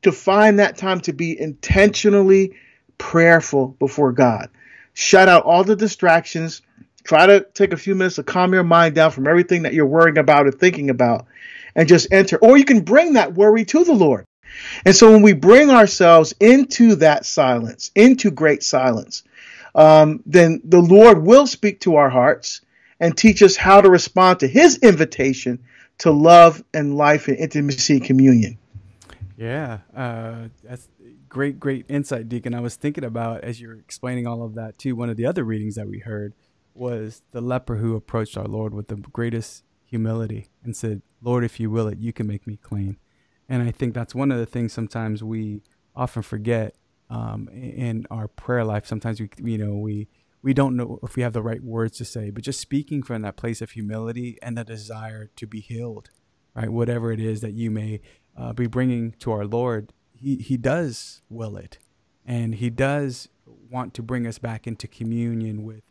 to 0.01 0.11
find 0.11 0.59
that 0.59 0.77
time 0.77 1.01
to 1.01 1.13
be 1.13 1.39
intentionally 1.39 2.53
prayerful 2.97 3.67
before 3.79 4.11
God. 4.11 4.49
Shut 4.99 5.29
out 5.29 5.45
all 5.45 5.63
the 5.63 5.77
distractions. 5.77 6.61
Try 7.05 7.25
to 7.25 7.47
take 7.53 7.71
a 7.71 7.77
few 7.77 7.95
minutes 7.95 8.17
to 8.17 8.23
calm 8.23 8.51
your 8.51 8.65
mind 8.65 8.95
down 8.95 9.11
from 9.11 9.27
everything 9.27 9.61
that 9.61 9.73
you're 9.73 9.85
worrying 9.85 10.17
about 10.17 10.45
or 10.45 10.51
thinking 10.51 10.89
about 10.89 11.25
and 11.73 11.87
just 11.87 12.11
enter. 12.11 12.35
Or 12.35 12.57
you 12.57 12.65
can 12.65 12.81
bring 12.81 13.13
that 13.13 13.33
worry 13.33 13.63
to 13.63 13.85
the 13.85 13.93
Lord. 13.93 14.25
And 14.83 14.93
so 14.93 15.09
when 15.09 15.21
we 15.21 15.31
bring 15.31 15.69
ourselves 15.69 16.33
into 16.41 16.95
that 16.95 17.25
silence, 17.25 17.91
into 17.95 18.29
great 18.29 18.61
silence, 18.61 19.23
um, 19.73 20.21
then 20.25 20.59
the 20.65 20.81
Lord 20.81 21.23
will 21.23 21.47
speak 21.47 21.79
to 21.81 21.95
our 21.95 22.09
hearts 22.09 22.59
and 22.99 23.17
teach 23.17 23.41
us 23.41 23.55
how 23.55 23.79
to 23.79 23.89
respond 23.89 24.41
to 24.41 24.49
his 24.49 24.79
invitation 24.79 25.59
to 25.99 26.11
love 26.11 26.61
and 26.73 26.97
life 26.97 27.29
and 27.29 27.37
intimacy 27.37 27.93
and 27.93 28.03
communion. 28.03 28.57
Yeah, 29.37 29.77
uh, 29.95 30.49
that's 30.61 30.89
great, 31.29 31.59
great 31.59 31.85
insight, 31.87 32.27
Deacon. 32.27 32.53
I 32.53 32.59
was 32.59 32.75
thinking 32.75 33.03
about 33.03 33.43
as 33.43 33.61
you're 33.61 33.77
explaining 33.77 34.27
all 34.27 34.43
of 34.43 34.55
that 34.55 34.77
too. 34.77 34.95
One 34.95 35.09
of 35.09 35.17
the 35.17 35.25
other 35.25 35.43
readings 35.43 35.75
that 35.75 35.87
we 35.87 35.99
heard 35.99 36.33
was 36.73 37.21
the 37.31 37.41
leper 37.41 37.77
who 37.77 37.95
approached 37.95 38.37
our 38.37 38.45
Lord 38.45 38.73
with 38.73 38.87
the 38.87 38.95
greatest 38.95 39.63
humility 39.85 40.49
and 40.63 40.75
said, 40.75 41.01
"Lord, 41.21 41.43
if 41.43 41.59
you 41.59 41.69
will 41.69 41.87
it, 41.87 41.99
you 41.99 42.11
can 42.11 42.27
make 42.27 42.47
me 42.47 42.57
clean." 42.57 42.97
And 43.47 43.63
I 43.63 43.71
think 43.71 43.93
that's 43.93 44.13
one 44.15 44.31
of 44.31 44.39
the 44.39 44.45
things 44.45 44.73
sometimes 44.73 45.23
we 45.23 45.61
often 45.95 46.21
forget 46.21 46.75
um, 47.09 47.49
in 47.49 48.05
our 48.11 48.27
prayer 48.27 48.63
life. 48.63 48.85
Sometimes 48.85 49.19
we, 49.19 49.29
you 49.41 49.57
know, 49.57 49.75
we 49.75 50.07
we 50.41 50.53
don't 50.53 50.75
know 50.75 50.99
if 51.03 51.15
we 51.15 51.23
have 51.23 51.33
the 51.33 51.41
right 51.41 51.63
words 51.63 51.97
to 51.97 52.05
say, 52.05 52.29
but 52.29 52.43
just 52.43 52.59
speaking 52.59 53.03
from 53.03 53.21
that 53.23 53.35
place 53.35 53.61
of 53.61 53.71
humility 53.71 54.37
and 54.41 54.57
the 54.57 54.63
desire 54.63 55.29
to 55.35 55.45
be 55.45 55.59
healed, 55.59 56.09
right? 56.55 56.69
Whatever 56.69 57.11
it 57.11 57.19
is 57.19 57.41
that 57.41 57.53
you 57.53 57.69
may 57.69 58.01
uh, 58.37 58.53
be 58.53 58.67
bringing 58.67 59.11
to 59.19 59.31
our 59.31 59.45
Lord, 59.45 59.91
he 60.19 60.37
he 60.37 60.57
does 60.57 61.21
will 61.29 61.57
it, 61.57 61.77
and 62.25 62.55
he 62.55 62.69
does 62.69 63.29
want 63.69 63.93
to 63.93 64.01
bring 64.01 64.25
us 64.25 64.37
back 64.37 64.67
into 64.67 64.87
communion 64.87 65.63
with 65.63 65.83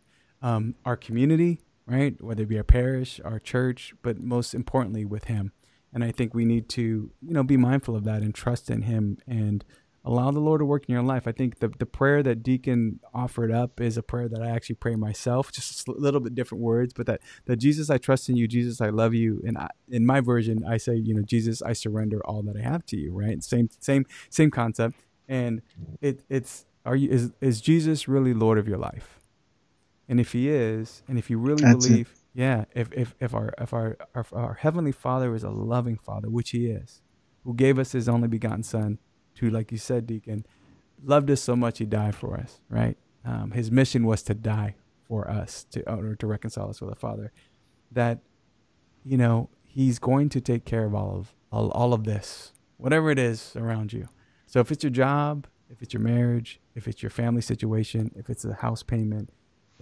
um, 0.42 0.74
our 0.84 0.96
community, 0.96 1.60
right? 1.86 2.20
Whether 2.22 2.42
it 2.42 2.48
be 2.48 2.58
our 2.58 2.64
parish, 2.64 3.20
our 3.24 3.38
church, 3.38 3.94
but 4.02 4.20
most 4.20 4.54
importantly 4.54 5.04
with 5.04 5.24
Him. 5.24 5.52
And 5.92 6.04
I 6.04 6.12
think 6.12 6.34
we 6.34 6.44
need 6.44 6.68
to, 6.70 6.82
you 7.22 7.32
know, 7.32 7.42
be 7.42 7.56
mindful 7.56 7.96
of 7.96 8.04
that 8.04 8.22
and 8.22 8.34
trust 8.34 8.70
in 8.70 8.82
Him 8.82 9.18
and 9.26 9.64
allow 10.04 10.30
the 10.30 10.40
Lord 10.40 10.60
to 10.60 10.64
work 10.64 10.84
in 10.88 10.92
your 10.92 11.02
life. 11.02 11.26
I 11.26 11.32
think 11.32 11.58
the 11.58 11.68
the 11.68 11.86
prayer 11.86 12.22
that 12.22 12.42
Deacon 12.42 13.00
offered 13.12 13.52
up 13.52 13.80
is 13.80 13.96
a 13.96 14.02
prayer 14.02 14.28
that 14.28 14.42
I 14.42 14.50
actually 14.50 14.76
pray 14.76 14.94
myself, 14.94 15.52
just 15.52 15.86
a 15.88 15.92
little 15.92 16.20
bit 16.20 16.34
different 16.34 16.62
words, 16.62 16.92
but 16.92 17.06
that 17.06 17.20
that 17.46 17.56
Jesus, 17.56 17.90
I 17.90 17.98
trust 17.98 18.28
in 18.28 18.36
you, 18.36 18.48
Jesus, 18.48 18.80
I 18.80 18.88
love 18.88 19.14
you, 19.14 19.42
and 19.46 19.58
I, 19.58 19.68
in 19.88 20.06
my 20.06 20.20
version, 20.20 20.64
I 20.66 20.76
say, 20.76 20.94
you 20.94 21.14
know, 21.14 21.22
Jesus, 21.22 21.62
I 21.62 21.72
surrender 21.72 22.24
all 22.24 22.42
that 22.42 22.56
I 22.56 22.62
have 22.62 22.86
to 22.86 22.96
you. 22.96 23.12
Right? 23.12 23.42
Same 23.42 23.68
same 23.80 24.06
same 24.30 24.50
concept, 24.50 24.96
and 25.28 25.62
it 26.00 26.22
it's 26.28 26.66
are 26.86 26.96
you 26.96 27.10
is 27.10 27.32
is 27.40 27.60
Jesus 27.60 28.08
really 28.08 28.34
Lord 28.34 28.58
of 28.58 28.68
your 28.68 28.78
life? 28.78 29.20
And 30.08 30.18
if 30.18 30.32
He 30.32 30.48
is, 30.48 31.02
and 31.06 31.18
if 31.18 31.28
you 31.28 31.38
really 31.38 31.62
That's 31.62 31.86
believe. 31.86 32.10
It. 32.10 32.14
Yeah, 32.34 32.66
if, 32.72 32.92
if, 32.92 33.16
if 33.18 33.34
our 33.34 33.52
if 33.58 33.72
our, 33.72 33.96
our 34.14 34.26
our 34.32 34.54
heavenly 34.54 34.92
Father 34.92 35.34
is 35.34 35.42
a 35.42 35.50
loving 35.50 35.96
Father, 35.96 36.30
which 36.30 36.50
He 36.50 36.66
is, 36.66 37.02
who 37.42 37.52
gave 37.52 37.80
us 37.80 37.92
His 37.92 38.08
only 38.08 38.28
begotten 38.28 38.62
Son, 38.62 38.98
who, 39.38 39.50
like 39.50 39.72
you 39.72 39.78
said, 39.78 40.06
Deacon, 40.06 40.44
loved 41.02 41.30
us 41.30 41.40
so 41.40 41.56
much 41.56 41.78
he 41.78 41.84
died 41.84 42.14
for 42.14 42.36
us, 42.36 42.60
right? 42.68 42.96
Um, 43.24 43.52
his 43.52 43.70
mission 43.70 44.04
was 44.04 44.22
to 44.24 44.34
die 44.34 44.74
for 45.06 45.30
us 45.30 45.64
to 45.70 45.88
or 45.90 46.14
to 46.16 46.26
reconcile 46.26 46.70
us 46.70 46.80
with 46.80 46.90
the 46.90 46.96
Father. 46.96 47.32
That, 47.92 48.20
you 49.04 49.16
know, 49.16 49.48
he's 49.64 49.98
going 49.98 50.28
to 50.30 50.40
take 50.40 50.64
care 50.64 50.84
of 50.84 50.94
all 50.94 51.16
of 51.16 51.34
all, 51.50 51.70
all 51.70 51.92
of 51.94 52.04
this, 52.04 52.52
whatever 52.76 53.10
it 53.10 53.18
is 53.18 53.54
around 53.56 53.92
you. 53.92 54.08
So 54.46 54.60
if 54.60 54.70
it's 54.70 54.84
your 54.84 54.90
job, 54.90 55.46
if 55.70 55.82
it's 55.82 55.92
your 55.92 56.02
marriage, 56.02 56.60
if 56.74 56.88
it's 56.88 57.02
your 57.02 57.10
family 57.10 57.42
situation, 57.42 58.10
if 58.16 58.30
it's 58.30 58.44
a 58.44 58.54
house 58.54 58.82
payment, 58.82 59.30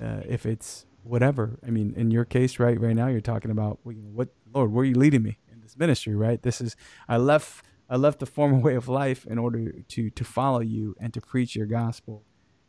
uh, 0.00 0.20
if 0.28 0.46
it's 0.46 0.86
whatever. 1.02 1.58
I 1.66 1.70
mean, 1.70 1.94
in 1.96 2.10
your 2.10 2.24
case, 2.24 2.58
right, 2.58 2.78
right 2.80 2.96
now, 2.96 3.06
you're 3.06 3.20
talking 3.20 3.50
about 3.50 3.78
what 3.84 4.28
Lord, 4.52 4.72
where 4.72 4.82
are 4.82 4.86
you 4.86 4.94
leading 4.94 5.22
me 5.22 5.38
in 5.52 5.60
this 5.60 5.76
ministry, 5.76 6.14
right? 6.14 6.42
This 6.42 6.60
is 6.60 6.76
I 7.08 7.16
left 7.16 7.64
I 7.88 7.96
left 7.96 8.18
the 8.18 8.26
former 8.26 8.58
way 8.66 8.74
of 8.74 8.88
life 8.88 9.26
in 9.26 9.38
order 9.38 9.72
to 9.72 10.10
to 10.10 10.24
follow 10.24 10.60
you 10.60 10.94
and 11.00 11.12
to 11.14 11.20
preach 11.20 11.56
your 11.56 11.66
gospel. 11.66 12.24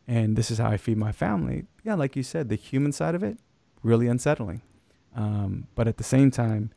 And 0.08 0.38
this 0.38 0.49
is 0.49 0.58
how 0.58 0.69
I 0.69 0.77
feed 0.77 0.97
my 0.97 1.12
family. 1.12 1.65
Yeah, 1.84 1.95
like 1.95 2.15
you 2.15 2.23
said, 2.23 2.47
the 2.47 2.56
human 2.56 2.93
side 2.93 3.13
of 3.13 3.23
it, 3.23 3.39
really 3.84 4.08
unsettling. 4.08 4.62
Um, 5.13 5.67
but 5.75 5.87
at 5.87 5.98
the 5.98 6.04
same 6.04 6.31
time, 6.31 6.71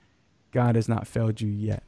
God 0.51 0.75
has 0.75 0.89
not 0.89 1.07
failed 1.07 1.41
you 1.41 1.49
yet, 1.49 1.85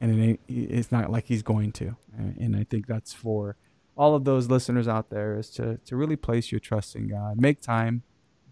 and 0.00 0.20
it 0.20 0.40
it's 0.46 0.92
not 0.92 1.10
like 1.10 1.26
He's 1.26 1.42
going 1.42 1.72
to. 1.72 1.96
And 2.16 2.54
I 2.54 2.64
think 2.64 2.86
that's 2.86 3.12
for 3.12 3.56
all 3.96 4.14
of 4.14 4.24
those 4.24 4.48
listeners 4.48 4.88
out 4.88 5.10
there 5.10 5.36
is 5.36 5.50
to 5.50 5.78
to 5.78 5.96
really 5.96 6.16
place 6.16 6.52
your 6.52 6.60
trust 6.60 6.94
in 6.94 7.08
God, 7.08 7.40
make 7.40 7.60
time, 7.60 8.02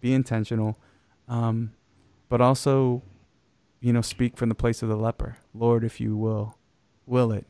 be 0.00 0.12
intentional, 0.12 0.78
um, 1.28 1.72
but 2.28 2.40
also, 2.40 3.02
you 3.80 3.92
know, 3.92 4.02
speak 4.02 4.36
from 4.36 4.48
the 4.48 4.54
place 4.54 4.82
of 4.82 4.88
the 4.88 4.96
leper. 4.96 5.38
Lord, 5.54 5.84
if 5.84 6.00
you 6.00 6.16
will, 6.16 6.57
will 7.08 7.32
it, 7.32 7.46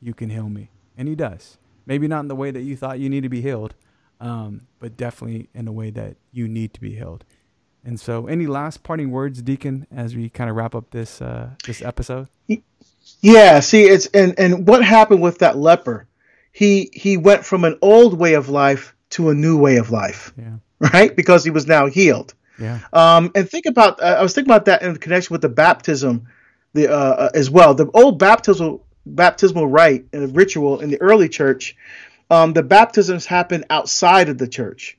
you 0.00 0.14
can 0.14 0.30
heal 0.30 0.48
me. 0.48 0.70
And 0.96 1.08
he 1.08 1.14
does. 1.14 1.58
Maybe 1.86 2.06
not 2.06 2.20
in 2.20 2.28
the 2.28 2.36
way 2.36 2.50
that 2.50 2.60
you 2.60 2.76
thought 2.76 2.98
you 2.98 3.08
need 3.08 3.22
to 3.22 3.28
be 3.28 3.40
healed, 3.42 3.74
um, 4.20 4.62
but 4.78 4.96
definitely 4.96 5.48
in 5.54 5.66
a 5.66 5.72
way 5.72 5.90
that 5.90 6.16
you 6.30 6.46
need 6.46 6.74
to 6.74 6.80
be 6.80 6.94
healed. 6.94 7.24
And 7.84 7.98
so, 7.98 8.26
any 8.26 8.46
last 8.46 8.84
parting 8.84 9.10
words, 9.10 9.42
Deacon, 9.42 9.86
as 9.90 10.14
we 10.14 10.28
kind 10.28 10.48
of 10.48 10.54
wrap 10.54 10.74
up 10.74 10.90
this 10.92 11.20
uh, 11.20 11.50
this 11.66 11.82
episode? 11.82 12.28
Yeah. 13.20 13.58
See, 13.60 13.84
it's 13.84 14.06
and 14.06 14.38
and 14.38 14.68
what 14.68 14.84
happened 14.84 15.20
with 15.20 15.38
that 15.38 15.56
leper? 15.56 16.06
He 16.52 16.90
he 16.92 17.16
went 17.16 17.44
from 17.44 17.64
an 17.64 17.78
old 17.82 18.16
way 18.16 18.34
of 18.34 18.48
life 18.48 18.94
to 19.10 19.30
a 19.30 19.34
new 19.34 19.58
way 19.58 19.76
of 19.76 19.90
life. 19.90 20.32
Yeah. 20.38 20.56
Right, 20.92 21.14
because 21.14 21.44
he 21.44 21.50
was 21.50 21.68
now 21.68 21.86
healed. 21.86 22.34
Yeah. 22.58 22.80
Um, 22.92 23.30
and 23.34 23.48
think 23.48 23.66
about 23.66 24.02
uh, 24.02 24.16
I 24.18 24.22
was 24.22 24.34
thinking 24.34 24.50
about 24.50 24.64
that 24.64 24.82
in 24.82 24.96
connection 24.96 25.32
with 25.32 25.40
the 25.40 25.48
baptism, 25.48 26.26
the 26.72 26.88
uh, 26.88 26.94
uh, 26.94 27.30
as 27.34 27.50
well. 27.50 27.74
The 27.74 27.88
old 27.94 28.18
baptismal 28.18 28.84
baptismal 29.06 29.66
rite 29.66 30.06
and 30.12 30.36
ritual 30.36 30.80
in 30.80 30.90
the 30.90 31.00
early 31.00 31.28
church, 31.28 31.76
um, 32.30 32.52
the 32.52 32.62
baptisms 32.62 33.26
happened 33.26 33.64
outside 33.68 34.28
of 34.28 34.38
the 34.38 34.48
church, 34.48 34.96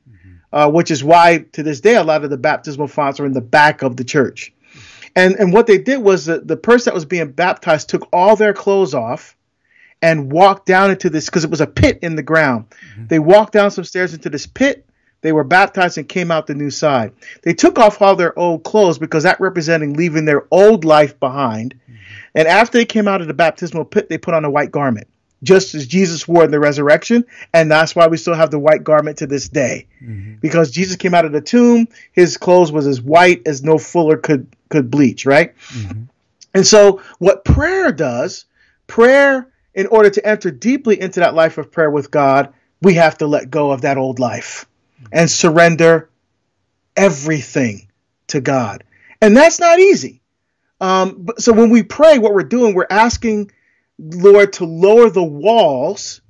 uh, 0.51 0.69
which 0.69 0.91
is 0.91 1.03
why 1.03 1.45
to 1.53 1.63
this 1.63 1.81
day 1.81 1.95
a 1.95 2.03
lot 2.03 2.23
of 2.23 2.29
the 2.29 2.37
baptismal 2.37 2.87
fonts 2.87 3.19
are 3.19 3.25
in 3.25 3.33
the 3.33 3.41
back 3.41 3.81
of 3.81 3.97
the 3.97 4.03
church. 4.03 4.53
And 5.15 5.35
and 5.35 5.53
what 5.53 5.67
they 5.67 5.77
did 5.77 5.97
was 5.97 6.25
that 6.25 6.47
the 6.47 6.57
person 6.57 6.91
that 6.91 6.95
was 6.95 7.05
being 7.05 7.31
baptized 7.31 7.89
took 7.89 8.07
all 8.11 8.35
their 8.35 8.53
clothes 8.53 8.93
off 8.93 9.35
and 10.01 10.31
walked 10.31 10.65
down 10.65 10.91
into 10.91 11.09
this 11.09 11.27
because 11.27 11.43
it 11.43 11.49
was 11.49 11.61
a 11.61 11.67
pit 11.67 11.99
in 12.01 12.15
the 12.15 12.23
ground. 12.23 12.65
They 13.07 13.19
walked 13.19 13.53
down 13.53 13.71
some 13.71 13.83
stairs 13.83 14.13
into 14.13 14.29
this 14.29 14.45
pit. 14.45 14.85
They 15.23 15.31
were 15.31 15.45
baptized 15.45 15.97
and 15.97 16.07
came 16.07 16.31
out 16.31 16.47
the 16.47 16.53
new 16.53 16.69
side. 16.69 17.13
They 17.43 17.53
took 17.53 17.79
off 17.79 18.01
all 18.01 18.15
their 18.15 18.37
old 18.37 18.63
clothes 18.63 18.99
because 18.99 19.23
that 19.23 19.39
representing 19.39 19.93
leaving 19.93 20.25
their 20.25 20.45
old 20.51 20.83
life 20.83 21.17
behind. 21.17 21.73
Mm-hmm. 21.73 21.95
And 22.35 22.47
after 22.47 22.77
they 22.77 22.85
came 22.85 23.07
out 23.07 23.21
of 23.21 23.27
the 23.27 23.33
baptismal 23.33 23.85
pit, 23.85 24.09
they 24.09 24.17
put 24.17 24.33
on 24.33 24.43
a 24.43 24.49
white 24.49 24.71
garment, 24.71 25.07
just 25.41 25.75
as 25.75 25.87
Jesus 25.87 26.27
wore 26.27 26.43
in 26.43 26.51
the 26.51 26.59
resurrection. 26.59 27.23
And 27.53 27.71
that's 27.71 27.95
why 27.95 28.07
we 28.07 28.17
still 28.17 28.33
have 28.33 28.51
the 28.51 28.59
white 28.59 28.83
garment 28.83 29.19
to 29.19 29.27
this 29.27 29.47
day. 29.47 29.87
Mm-hmm. 30.03 30.39
Because 30.41 30.71
Jesus 30.71 30.97
came 30.97 31.13
out 31.13 31.23
of 31.23 31.31
the 31.31 31.41
tomb, 31.41 31.87
his 32.11 32.35
clothes 32.35 32.73
was 32.73 32.85
as 32.85 33.01
white 33.01 33.47
as 33.47 33.63
no 33.63 33.77
fuller 33.77 34.17
could 34.17 34.53
could 34.67 34.91
bleach, 34.91 35.25
right? 35.25 35.55
Mm-hmm. 35.69 36.03
And 36.53 36.67
so 36.67 37.01
what 37.19 37.45
prayer 37.45 37.93
does, 37.93 38.43
prayer 38.87 39.47
in 39.73 39.87
order 39.87 40.09
to 40.09 40.27
enter 40.27 40.51
deeply 40.51 40.99
into 40.99 41.21
that 41.21 41.33
life 41.33 41.57
of 41.57 41.71
prayer 41.71 41.89
with 41.89 42.11
God, 42.11 42.53
we 42.81 42.95
have 42.95 43.19
to 43.19 43.27
let 43.27 43.49
go 43.49 43.71
of 43.71 43.81
that 43.81 43.97
old 43.97 44.19
life 44.19 44.65
and 45.11 45.29
surrender 45.29 46.09
everything 46.95 47.87
to 48.27 48.41
God. 48.41 48.83
And 49.21 49.35
that's 49.35 49.59
not 49.59 49.79
easy. 49.79 50.21
Um, 50.81 51.23
but, 51.23 51.41
so 51.41 51.53
when 51.53 51.69
we 51.69 51.83
pray, 51.83 52.17
what 52.17 52.33
we're 52.33 52.43
doing, 52.43 52.73
we're 52.73 52.87
asking 52.89 53.51
Lord 53.99 54.53
to 54.53 54.65
lower 54.65 55.09
the 55.09 55.23
walls 55.23 56.21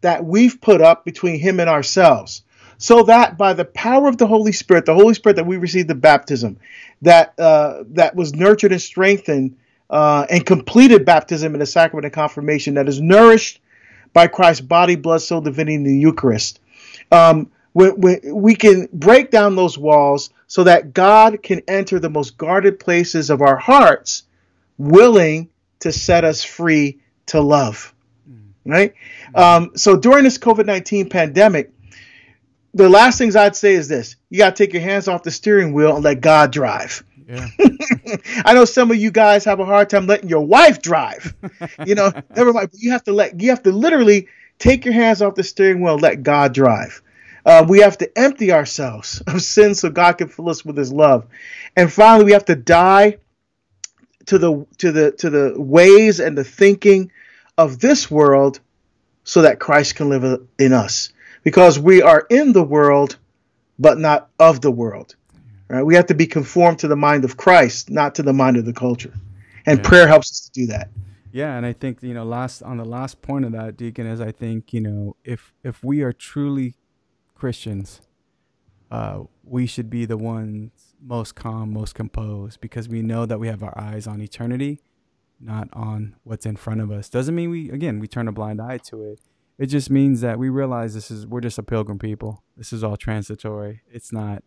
that 0.00 0.24
we've 0.24 0.60
put 0.60 0.80
up 0.80 1.04
between 1.04 1.38
Him 1.38 1.60
and 1.60 1.70
ourselves, 1.70 2.42
so 2.76 3.04
that 3.04 3.38
by 3.38 3.52
the 3.54 3.64
power 3.64 4.08
of 4.08 4.18
the 4.18 4.26
Holy 4.26 4.52
Spirit, 4.52 4.84
the 4.84 4.94
Holy 4.94 5.14
Spirit 5.14 5.36
that 5.36 5.46
we 5.46 5.56
received 5.56 5.88
the 5.88 5.94
baptism, 5.94 6.58
that 7.02 7.38
uh, 7.38 7.84
that 7.90 8.16
was 8.16 8.34
nurtured 8.34 8.72
and 8.72 8.82
strengthened 8.82 9.56
uh, 9.88 10.26
and 10.28 10.44
completed 10.44 11.04
baptism 11.04 11.54
in 11.54 11.60
the 11.60 11.66
sacrament 11.66 12.04
of 12.04 12.12
confirmation, 12.12 12.74
that 12.74 12.88
is 12.88 13.00
nourished 13.00 13.60
by 14.12 14.26
Christ's 14.26 14.62
body, 14.62 14.96
blood, 14.96 15.22
soul, 15.22 15.40
divinity 15.40 15.76
in 15.76 15.84
the 15.84 15.96
Eucharist. 15.96 16.60
Um, 17.10 17.52
we, 17.74 17.90
we, 17.90 18.20
we 18.32 18.54
can 18.54 18.88
break 18.92 19.30
down 19.30 19.56
those 19.56 19.78
walls 19.78 20.30
so 20.46 20.64
that 20.64 20.92
God 20.92 21.42
can 21.42 21.62
enter 21.66 21.98
the 21.98 22.10
most 22.10 22.36
guarded 22.36 22.78
places 22.78 23.30
of 23.30 23.40
our 23.40 23.56
hearts, 23.56 24.24
willing 24.76 25.48
to 25.80 25.92
set 25.92 26.24
us 26.24 26.44
free 26.44 27.00
to 27.26 27.40
love. 27.40 27.94
Right? 28.64 28.94
Um, 29.34 29.72
so 29.74 29.96
during 29.96 30.24
this 30.24 30.38
COVID 30.38 30.66
19 30.66 31.08
pandemic, 31.08 31.72
the 32.74 32.88
last 32.88 33.18
things 33.18 33.36
I'd 33.36 33.56
say 33.56 33.74
is 33.74 33.88
this 33.88 34.16
you 34.30 34.38
got 34.38 34.56
to 34.56 34.64
take 34.64 34.72
your 34.72 34.82
hands 34.82 35.08
off 35.08 35.22
the 35.22 35.30
steering 35.30 35.72
wheel 35.72 35.96
and 35.96 36.04
let 36.04 36.20
God 36.20 36.52
drive. 36.52 37.04
Yeah. 37.26 37.46
I 38.44 38.54
know 38.54 38.64
some 38.64 38.90
of 38.90 38.96
you 38.96 39.10
guys 39.10 39.44
have 39.44 39.60
a 39.60 39.64
hard 39.64 39.90
time 39.90 40.06
letting 40.06 40.28
your 40.28 40.44
wife 40.46 40.82
drive. 40.82 41.34
You 41.86 41.94
know, 41.94 42.12
never 42.36 42.52
mind. 42.52 42.70
You 42.74 42.92
have 42.92 43.04
to 43.04 43.12
let 43.12 43.40
you 43.40 43.50
have 43.50 43.62
to 43.64 43.72
literally 43.72 44.28
take 44.58 44.84
your 44.84 44.94
hands 44.94 45.22
off 45.22 45.34
the 45.34 45.42
steering 45.42 45.80
wheel 45.80 45.94
and 45.94 46.02
let 46.02 46.22
God 46.22 46.52
drive. 46.52 47.02
Uh, 47.44 47.64
we 47.68 47.80
have 47.80 47.98
to 47.98 48.18
empty 48.18 48.52
ourselves 48.52 49.20
of 49.26 49.42
sin 49.42 49.74
so 49.74 49.90
God 49.90 50.18
can 50.18 50.28
fill 50.28 50.48
us 50.48 50.64
with 50.64 50.76
His 50.76 50.92
love. 50.92 51.26
And 51.76 51.92
finally, 51.92 52.24
we 52.24 52.32
have 52.32 52.44
to 52.46 52.54
die 52.56 53.18
to 54.26 54.38
the 54.38 54.66
to 54.78 54.92
the 54.92 55.12
to 55.12 55.30
the 55.30 55.54
ways 55.60 56.20
and 56.20 56.38
the 56.38 56.44
thinking 56.44 57.10
of 57.58 57.80
this 57.80 58.10
world, 58.10 58.60
so 59.24 59.42
that 59.42 59.58
Christ 59.58 59.96
can 59.96 60.08
live 60.08 60.46
in 60.58 60.72
us. 60.72 61.12
Because 61.44 61.78
we 61.78 62.02
are 62.02 62.24
in 62.30 62.52
the 62.52 62.62
world, 62.62 63.16
but 63.78 63.98
not 63.98 64.28
of 64.38 64.60
the 64.60 64.70
world. 64.70 65.16
Right? 65.68 65.82
We 65.82 65.96
have 65.96 66.06
to 66.06 66.14
be 66.14 66.26
conformed 66.26 66.80
to 66.80 66.88
the 66.88 66.96
mind 66.96 67.24
of 67.24 67.36
Christ, 67.36 67.90
not 67.90 68.14
to 68.16 68.22
the 68.22 68.32
mind 68.32 68.58
of 68.58 68.64
the 68.64 68.72
culture. 68.72 69.12
And 69.66 69.78
Yeah. 69.78 69.88
prayer 69.88 70.06
helps 70.06 70.30
us 70.30 70.40
to 70.40 70.50
do 70.52 70.66
that. 70.68 70.90
Yeah, 71.32 71.56
and 71.56 71.64
I 71.64 71.72
think 71.72 72.02
you 72.02 72.14
know, 72.14 72.24
last 72.24 72.62
on 72.62 72.76
the 72.76 72.84
last 72.84 73.22
point 73.22 73.44
of 73.44 73.52
that, 73.52 73.76
Deacon, 73.76 74.06
is 74.06 74.20
I 74.20 74.32
think 74.32 74.72
you 74.72 74.80
know, 74.80 75.16
if 75.24 75.52
if 75.64 75.82
we 75.82 76.02
are 76.02 76.12
truly 76.12 76.74
Christians, 77.42 78.00
uh, 78.88 79.24
we 79.42 79.66
should 79.66 79.90
be 79.90 80.04
the 80.04 80.16
ones 80.16 80.94
most 81.02 81.34
calm, 81.34 81.72
most 81.72 81.92
composed, 81.92 82.60
because 82.60 82.88
we 82.88 83.02
know 83.02 83.26
that 83.26 83.40
we 83.40 83.48
have 83.48 83.64
our 83.64 83.76
eyes 83.76 84.06
on 84.06 84.20
eternity, 84.20 84.78
not 85.40 85.66
on 85.72 86.14
what's 86.22 86.46
in 86.46 86.54
front 86.54 86.80
of 86.80 86.92
us. 86.92 87.08
Doesn't 87.08 87.34
mean 87.34 87.50
we 87.50 87.68
again 87.68 87.98
we 87.98 88.06
turn 88.06 88.28
a 88.28 88.32
blind 88.32 88.62
eye 88.62 88.78
to 88.90 89.02
it. 89.02 89.18
It 89.58 89.66
just 89.66 89.90
means 89.90 90.20
that 90.20 90.38
we 90.38 90.50
realize 90.50 90.94
this 90.94 91.10
is 91.10 91.26
we're 91.26 91.40
just 91.40 91.58
a 91.58 91.64
pilgrim 91.64 91.98
people. 91.98 92.44
This 92.56 92.72
is 92.72 92.84
all 92.84 92.96
transitory. 92.96 93.82
It's 93.90 94.12
not. 94.12 94.44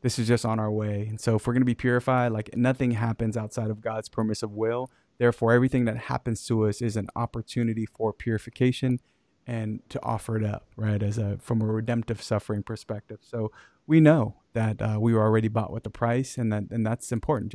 This 0.00 0.18
is 0.18 0.26
just 0.26 0.44
on 0.44 0.58
our 0.58 0.72
way. 0.72 1.06
And 1.08 1.20
so 1.20 1.36
if 1.36 1.46
we're 1.46 1.52
going 1.52 1.60
to 1.60 1.64
be 1.64 1.76
purified, 1.76 2.32
like 2.32 2.56
nothing 2.56 2.90
happens 2.90 3.36
outside 3.36 3.70
of 3.70 3.80
God's 3.80 4.08
permissive 4.08 4.50
will. 4.50 4.90
Therefore, 5.18 5.52
everything 5.52 5.84
that 5.84 5.96
happens 5.96 6.44
to 6.48 6.66
us 6.66 6.82
is 6.82 6.96
an 6.96 7.06
opportunity 7.14 7.86
for 7.86 8.12
purification 8.12 8.98
and 9.46 9.80
to 9.88 10.02
offer 10.02 10.36
it 10.36 10.44
up, 10.44 10.66
right? 10.76 11.02
As 11.02 11.18
a 11.18 11.38
from 11.38 11.60
a 11.62 11.66
redemptive 11.66 12.22
suffering 12.22 12.62
perspective. 12.62 13.18
So 13.22 13.50
we 13.86 14.00
know 14.00 14.36
that 14.52 14.80
uh, 14.80 14.98
we 15.00 15.14
were 15.14 15.22
already 15.22 15.48
bought 15.48 15.72
with 15.72 15.82
the 15.82 15.90
price, 15.90 16.38
and 16.38 16.52
that 16.52 16.64
and 16.70 16.86
that's 16.86 17.12
important. 17.12 17.54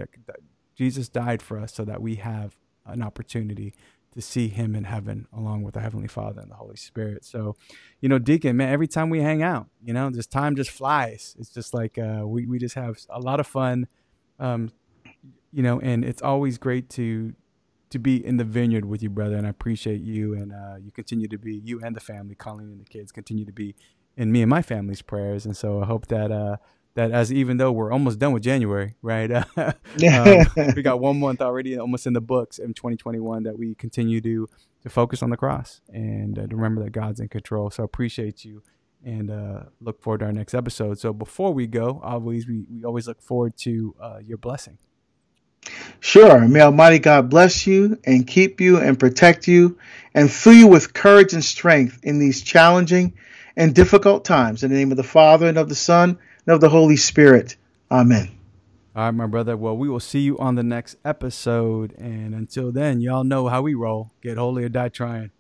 Jesus 0.76 1.10
died 1.10 1.42
for 1.42 1.58
us 1.58 1.74
so 1.74 1.84
that 1.86 2.02
we 2.02 2.16
have 2.16 2.56
an 2.86 3.02
opportunity 3.02 3.74
to 4.12 4.22
see 4.22 4.48
Him 4.48 4.76
in 4.76 4.86
heaven, 4.86 5.28
along 5.32 5.64
with 5.64 5.76
the 5.76 5.82
Heavenly 5.82 6.08
Father 6.08 6.42
and 6.42 6.50
the 6.52 6.56
Holy 6.56 6.76
Spirit. 6.76 7.24
So, 7.24 7.56
you 8.02 8.10
know, 8.10 8.20
Deacon, 8.20 8.58
man, 8.58 8.70
every 8.70 8.88
time 8.88 9.10
we 9.10 9.22
hang 9.22 9.44
out, 9.44 9.68
you 9.84 9.94
know, 9.94 10.10
this 10.10 10.28
time 10.28 10.56
just 10.56 10.72
flies. 10.72 11.36
It's 11.40 11.50
just 11.50 11.74
like 11.74 11.98
uh, 11.98 12.24
we 12.26 12.46
we 12.46 12.60
just 12.60 12.76
have 12.76 12.98
a 13.10 13.20
lot 13.20 13.40
of 13.40 13.48
fun, 13.48 13.88
um, 14.40 14.72
you 15.52 15.64
know, 15.64 15.80
and 15.80 16.04
it's 16.04 16.22
always 16.22 16.58
great 16.58 16.90
to 16.92 17.34
to 17.90 18.00
be 18.00 18.24
in 18.26 18.38
the 18.38 18.44
vineyard 18.44 18.86
with 18.86 19.02
you, 19.02 19.10
brother. 19.10 19.36
And 19.36 19.48
I 19.48 19.50
appreciate 19.50 20.02
you, 20.02 20.34
and 20.34 20.52
uh, 20.52 20.76
you 20.82 20.92
continue 20.92 21.28
to 21.28 21.38
be 21.38 21.56
you 21.64 21.82
and 21.82 21.96
the 21.96 22.00
family, 22.00 22.36
Colleen 22.36 22.70
and 22.70 22.82
the 22.82 22.86
kids, 22.86 23.12
continue 23.12 23.46
to 23.46 23.54
be 23.54 23.76
in 24.16 24.32
me 24.32 24.42
and 24.42 24.50
my 24.50 24.62
family's 24.62 25.02
prayers. 25.02 25.46
And 25.46 25.56
so 25.56 25.82
I 25.82 25.86
hope 25.86 26.08
that 26.08 26.32
uh, 26.32 26.58
that 26.96 27.12
as 27.12 27.32
even 27.32 27.58
though 27.58 27.72
we're 27.72 27.92
almost 27.92 28.20
done 28.20 28.34
with 28.34 28.44
January, 28.44 28.96
right? 29.02 29.32
um, 29.58 29.74
we 30.76 30.82
got 30.82 31.00
one 31.00 31.20
month 31.20 31.42
already, 31.42 31.78
almost 31.78 32.08
in 32.08 32.14
the 32.14 32.22
books 32.22 32.58
in 32.58 32.74
2021, 32.74 33.44
that 33.44 33.58
we 33.58 33.76
continue 33.76 34.20
to 34.22 34.50
to 34.84 34.90
focus 34.90 35.24
on 35.24 35.30
the 35.30 35.38
cross 35.38 35.82
and 35.90 36.38
uh, 36.38 36.48
to 36.48 36.56
remember 36.56 36.84
that 36.84 36.92
God's 36.92 37.20
in 37.20 37.30
control. 37.30 37.70
So 37.70 37.84
I 37.84 37.86
appreciate 37.86 38.44
you. 38.44 38.64
And 39.06 39.30
uh, 39.30 39.64
look 39.80 40.02
forward 40.02 40.20
to 40.20 40.26
our 40.26 40.32
next 40.32 40.56
episode. 40.56 41.00
So 41.00 41.14
before 41.14 41.54
we 41.54 41.68
go, 41.68 42.02
always 42.04 42.48
we, 42.48 42.66
we 42.70 42.84
always 42.84 43.08
look 43.08 43.22
forward 43.22 43.56
to 43.58 43.96
uh, 44.02 44.18
your 44.26 44.38
blessing. 44.38 44.80
Sure. 46.00 46.48
May 46.48 46.62
Almighty 46.62 47.00
God 47.00 47.30
bless 47.30 47.68
you 47.68 48.00
and 48.06 48.28
keep 48.28 48.62
you 48.62 48.78
and 48.78 49.00
protect 49.00 49.48
you 49.48 49.78
and 50.14 50.32
fill 50.32 50.54
you 50.54 50.68
with 50.68 50.94
courage 50.94 51.34
and 51.34 51.44
strength 51.44 52.00
in 52.04 52.20
these 52.20 52.42
challenging 52.42 53.14
and 53.56 53.74
difficult 53.74 54.24
times. 54.24 54.64
In 54.64 54.72
the 54.72 54.78
name 54.78 54.92
of 54.92 54.98
the 54.98 55.04
Father 55.04 55.48
and 55.48 55.58
of 55.58 55.70
the 55.70 55.76
Son 55.76 56.18
and 56.46 56.54
of 56.54 56.62
the 56.62 56.70
Holy 56.70 56.98
Spirit. 56.98 57.56
Amen. 57.92 58.30
All 58.96 59.04
right, 59.04 59.12
my 59.12 59.28
brother. 59.28 59.56
Well, 59.56 59.78
we 59.78 59.90
will 59.90 60.00
see 60.00 60.22
you 60.22 60.38
on 60.40 60.56
the 60.56 60.64
next 60.64 60.98
episode. 61.06 61.94
And 61.98 62.34
until 62.34 62.72
then, 62.72 63.00
y'all 63.00 63.24
know 63.24 63.48
how 63.48 63.62
we 63.62 63.76
roll. 63.76 64.12
Get 64.22 64.38
holy 64.38 64.64
or 64.64 64.70
die 64.70 64.90
trying. 64.90 65.32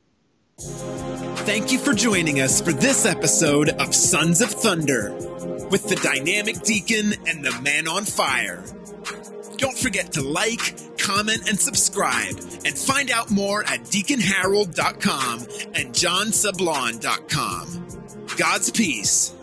Thank 0.59 1.71
you 1.71 1.79
for 1.79 1.93
joining 1.93 2.41
us 2.41 2.61
for 2.61 2.73
this 2.73 3.05
episode 3.05 3.69
of 3.69 3.95
Sons 3.95 4.41
of 4.41 4.49
Thunder 4.49 5.13
with 5.71 5.87
the 5.87 5.95
dynamic 5.95 6.61
deacon 6.61 7.13
and 7.25 7.43
the 7.43 7.59
man 7.61 7.87
on 7.87 8.03
fire. 8.03 8.63
Don't 9.57 9.77
forget 9.77 10.13
to 10.13 10.21
like, 10.21 10.97
comment, 10.97 11.49
and 11.49 11.59
subscribe, 11.59 12.37
and 12.65 12.77
find 12.77 13.09
out 13.11 13.31
more 13.31 13.63
at 13.63 13.81
deaconharold.com 13.85 15.39
and 15.73 15.93
johnsablan.com. 15.93 17.87
God's 18.37 18.69
peace. 18.71 19.36